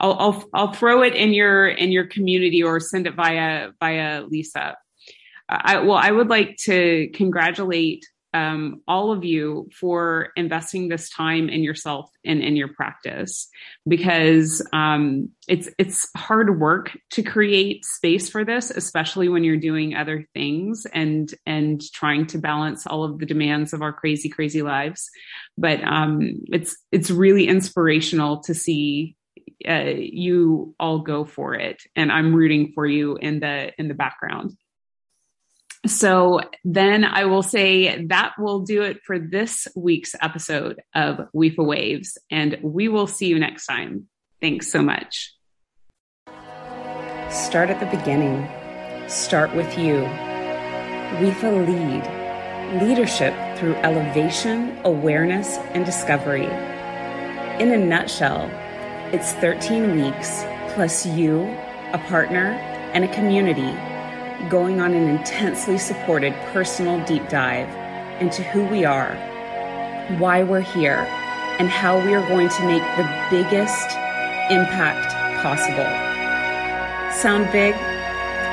I'll, 0.00 0.16
I'll, 0.18 0.44
I'll 0.54 0.72
throw 0.72 1.02
it 1.02 1.14
in 1.14 1.32
your 1.32 1.68
in 1.68 1.90
your 1.90 2.06
community 2.06 2.62
or 2.62 2.80
send 2.80 3.06
it 3.06 3.14
via 3.14 3.70
via 3.80 4.22
Lisa. 4.22 4.76
I, 5.48 5.78
well, 5.78 5.96
I 5.96 6.10
would 6.10 6.28
like 6.28 6.56
to 6.64 7.08
congratulate 7.14 8.04
um, 8.34 8.82
all 8.86 9.10
of 9.10 9.24
you 9.24 9.70
for 9.72 10.28
investing 10.36 10.88
this 10.88 11.08
time 11.08 11.48
in 11.48 11.62
yourself 11.62 12.10
and 12.24 12.40
in 12.40 12.56
your 12.56 12.68
practice 12.68 13.48
because 13.86 14.64
um, 14.72 15.30
it's 15.48 15.68
it's 15.78 16.08
hard 16.14 16.60
work 16.60 16.96
to 17.12 17.22
create 17.22 17.86
space 17.86 18.28
for 18.28 18.44
this, 18.44 18.70
especially 18.70 19.28
when 19.28 19.44
you're 19.44 19.56
doing 19.56 19.94
other 19.94 20.26
things 20.34 20.86
and 20.92 21.34
and 21.46 21.80
trying 21.92 22.26
to 22.26 22.38
balance 22.38 22.86
all 22.86 23.02
of 23.02 23.18
the 23.18 23.26
demands 23.26 23.72
of 23.72 23.80
our 23.80 23.92
crazy 23.92 24.28
crazy 24.28 24.62
lives. 24.62 25.08
But 25.56 25.82
um, 25.82 26.34
it's 26.52 26.76
it's 26.92 27.10
really 27.10 27.48
inspirational 27.48 28.42
to 28.42 28.54
see 28.54 29.16
uh, 29.66 29.92
you 29.96 30.74
all 30.78 31.00
go 31.00 31.24
for 31.24 31.54
it. 31.54 31.82
And 31.96 32.12
i'm 32.12 32.34
rooting 32.34 32.72
for 32.74 32.86
you 32.86 33.16
in 33.16 33.40
the 33.40 33.72
in 33.78 33.88
the 33.88 33.94
background. 33.94 34.52
So 35.86 36.40
then 36.64 37.04
i 37.04 37.24
will 37.24 37.42
say 37.42 38.04
that 38.06 38.34
will 38.38 38.60
do 38.60 38.82
it 38.82 39.02
for 39.04 39.18
this 39.18 39.68
week's 39.76 40.14
episode 40.20 40.80
of 40.94 41.28
WIFA 41.34 41.64
waves. 41.64 42.18
And 42.30 42.58
we 42.62 42.88
will 42.88 43.06
see 43.06 43.26
you 43.26 43.38
next 43.38 43.66
time. 43.66 44.08
Thanks 44.40 44.70
so 44.70 44.82
much. 44.82 45.34
Start 47.30 47.70
at 47.70 47.80
the 47.80 47.96
beginning. 47.96 48.48
Start 49.08 49.54
with 49.54 49.78
you. 49.78 50.06
WIFA 51.16 51.66
lead. 51.66 52.82
Leadership 52.82 53.34
through 53.56 53.74
elevation 53.76 54.78
awareness 54.84 55.56
and 55.72 55.84
discovery. 55.84 56.46
In 57.58 57.72
a 57.72 57.76
nutshell 57.76 58.50
it's 59.12 59.32
13 59.34 59.96
weeks, 59.96 60.44
plus 60.74 61.06
you, 61.06 61.44
a 61.94 61.98
partner, 62.08 62.50
and 62.92 63.04
a 63.04 63.14
community 63.14 63.72
going 64.50 64.80
on 64.80 64.92
an 64.92 65.08
intensely 65.08 65.78
supported 65.78 66.34
personal 66.52 67.02
deep 67.06 67.26
dive 67.30 67.68
into 68.20 68.42
who 68.42 68.64
we 68.66 68.84
are, 68.84 69.14
why 70.18 70.42
we're 70.42 70.60
here, 70.60 71.06
and 71.58 71.70
how 71.70 71.96
we 72.04 72.14
are 72.14 72.26
going 72.28 72.50
to 72.50 72.66
make 72.66 72.82
the 72.96 73.26
biggest 73.30 73.90
impact 74.50 75.10
possible. 75.42 75.88
Sound 77.10 77.50
big? 77.50 77.74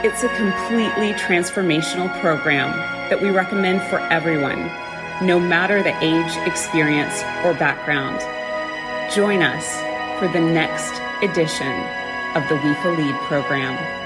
It's 0.06 0.24
a 0.24 0.30
completely 0.38 1.12
transformational 1.20 2.10
program 2.22 2.72
that 3.10 3.22
we 3.22 3.30
recommend 3.30 3.82
for 3.90 4.00
everyone, 4.10 4.72
no 5.22 5.38
matter 5.38 5.84
the 5.84 5.96
age, 6.02 6.48
experience, 6.48 7.24
or 7.44 7.54
background. 7.56 8.22
Join 9.14 9.42
us 9.42 9.95
for 10.20 10.28
the 10.30 10.40
next 10.40 10.94
edition 11.22 11.74
of 12.36 12.48
the 12.48 12.56
WIFA 12.56 12.98
Lead 12.98 13.16
program. 13.28 14.05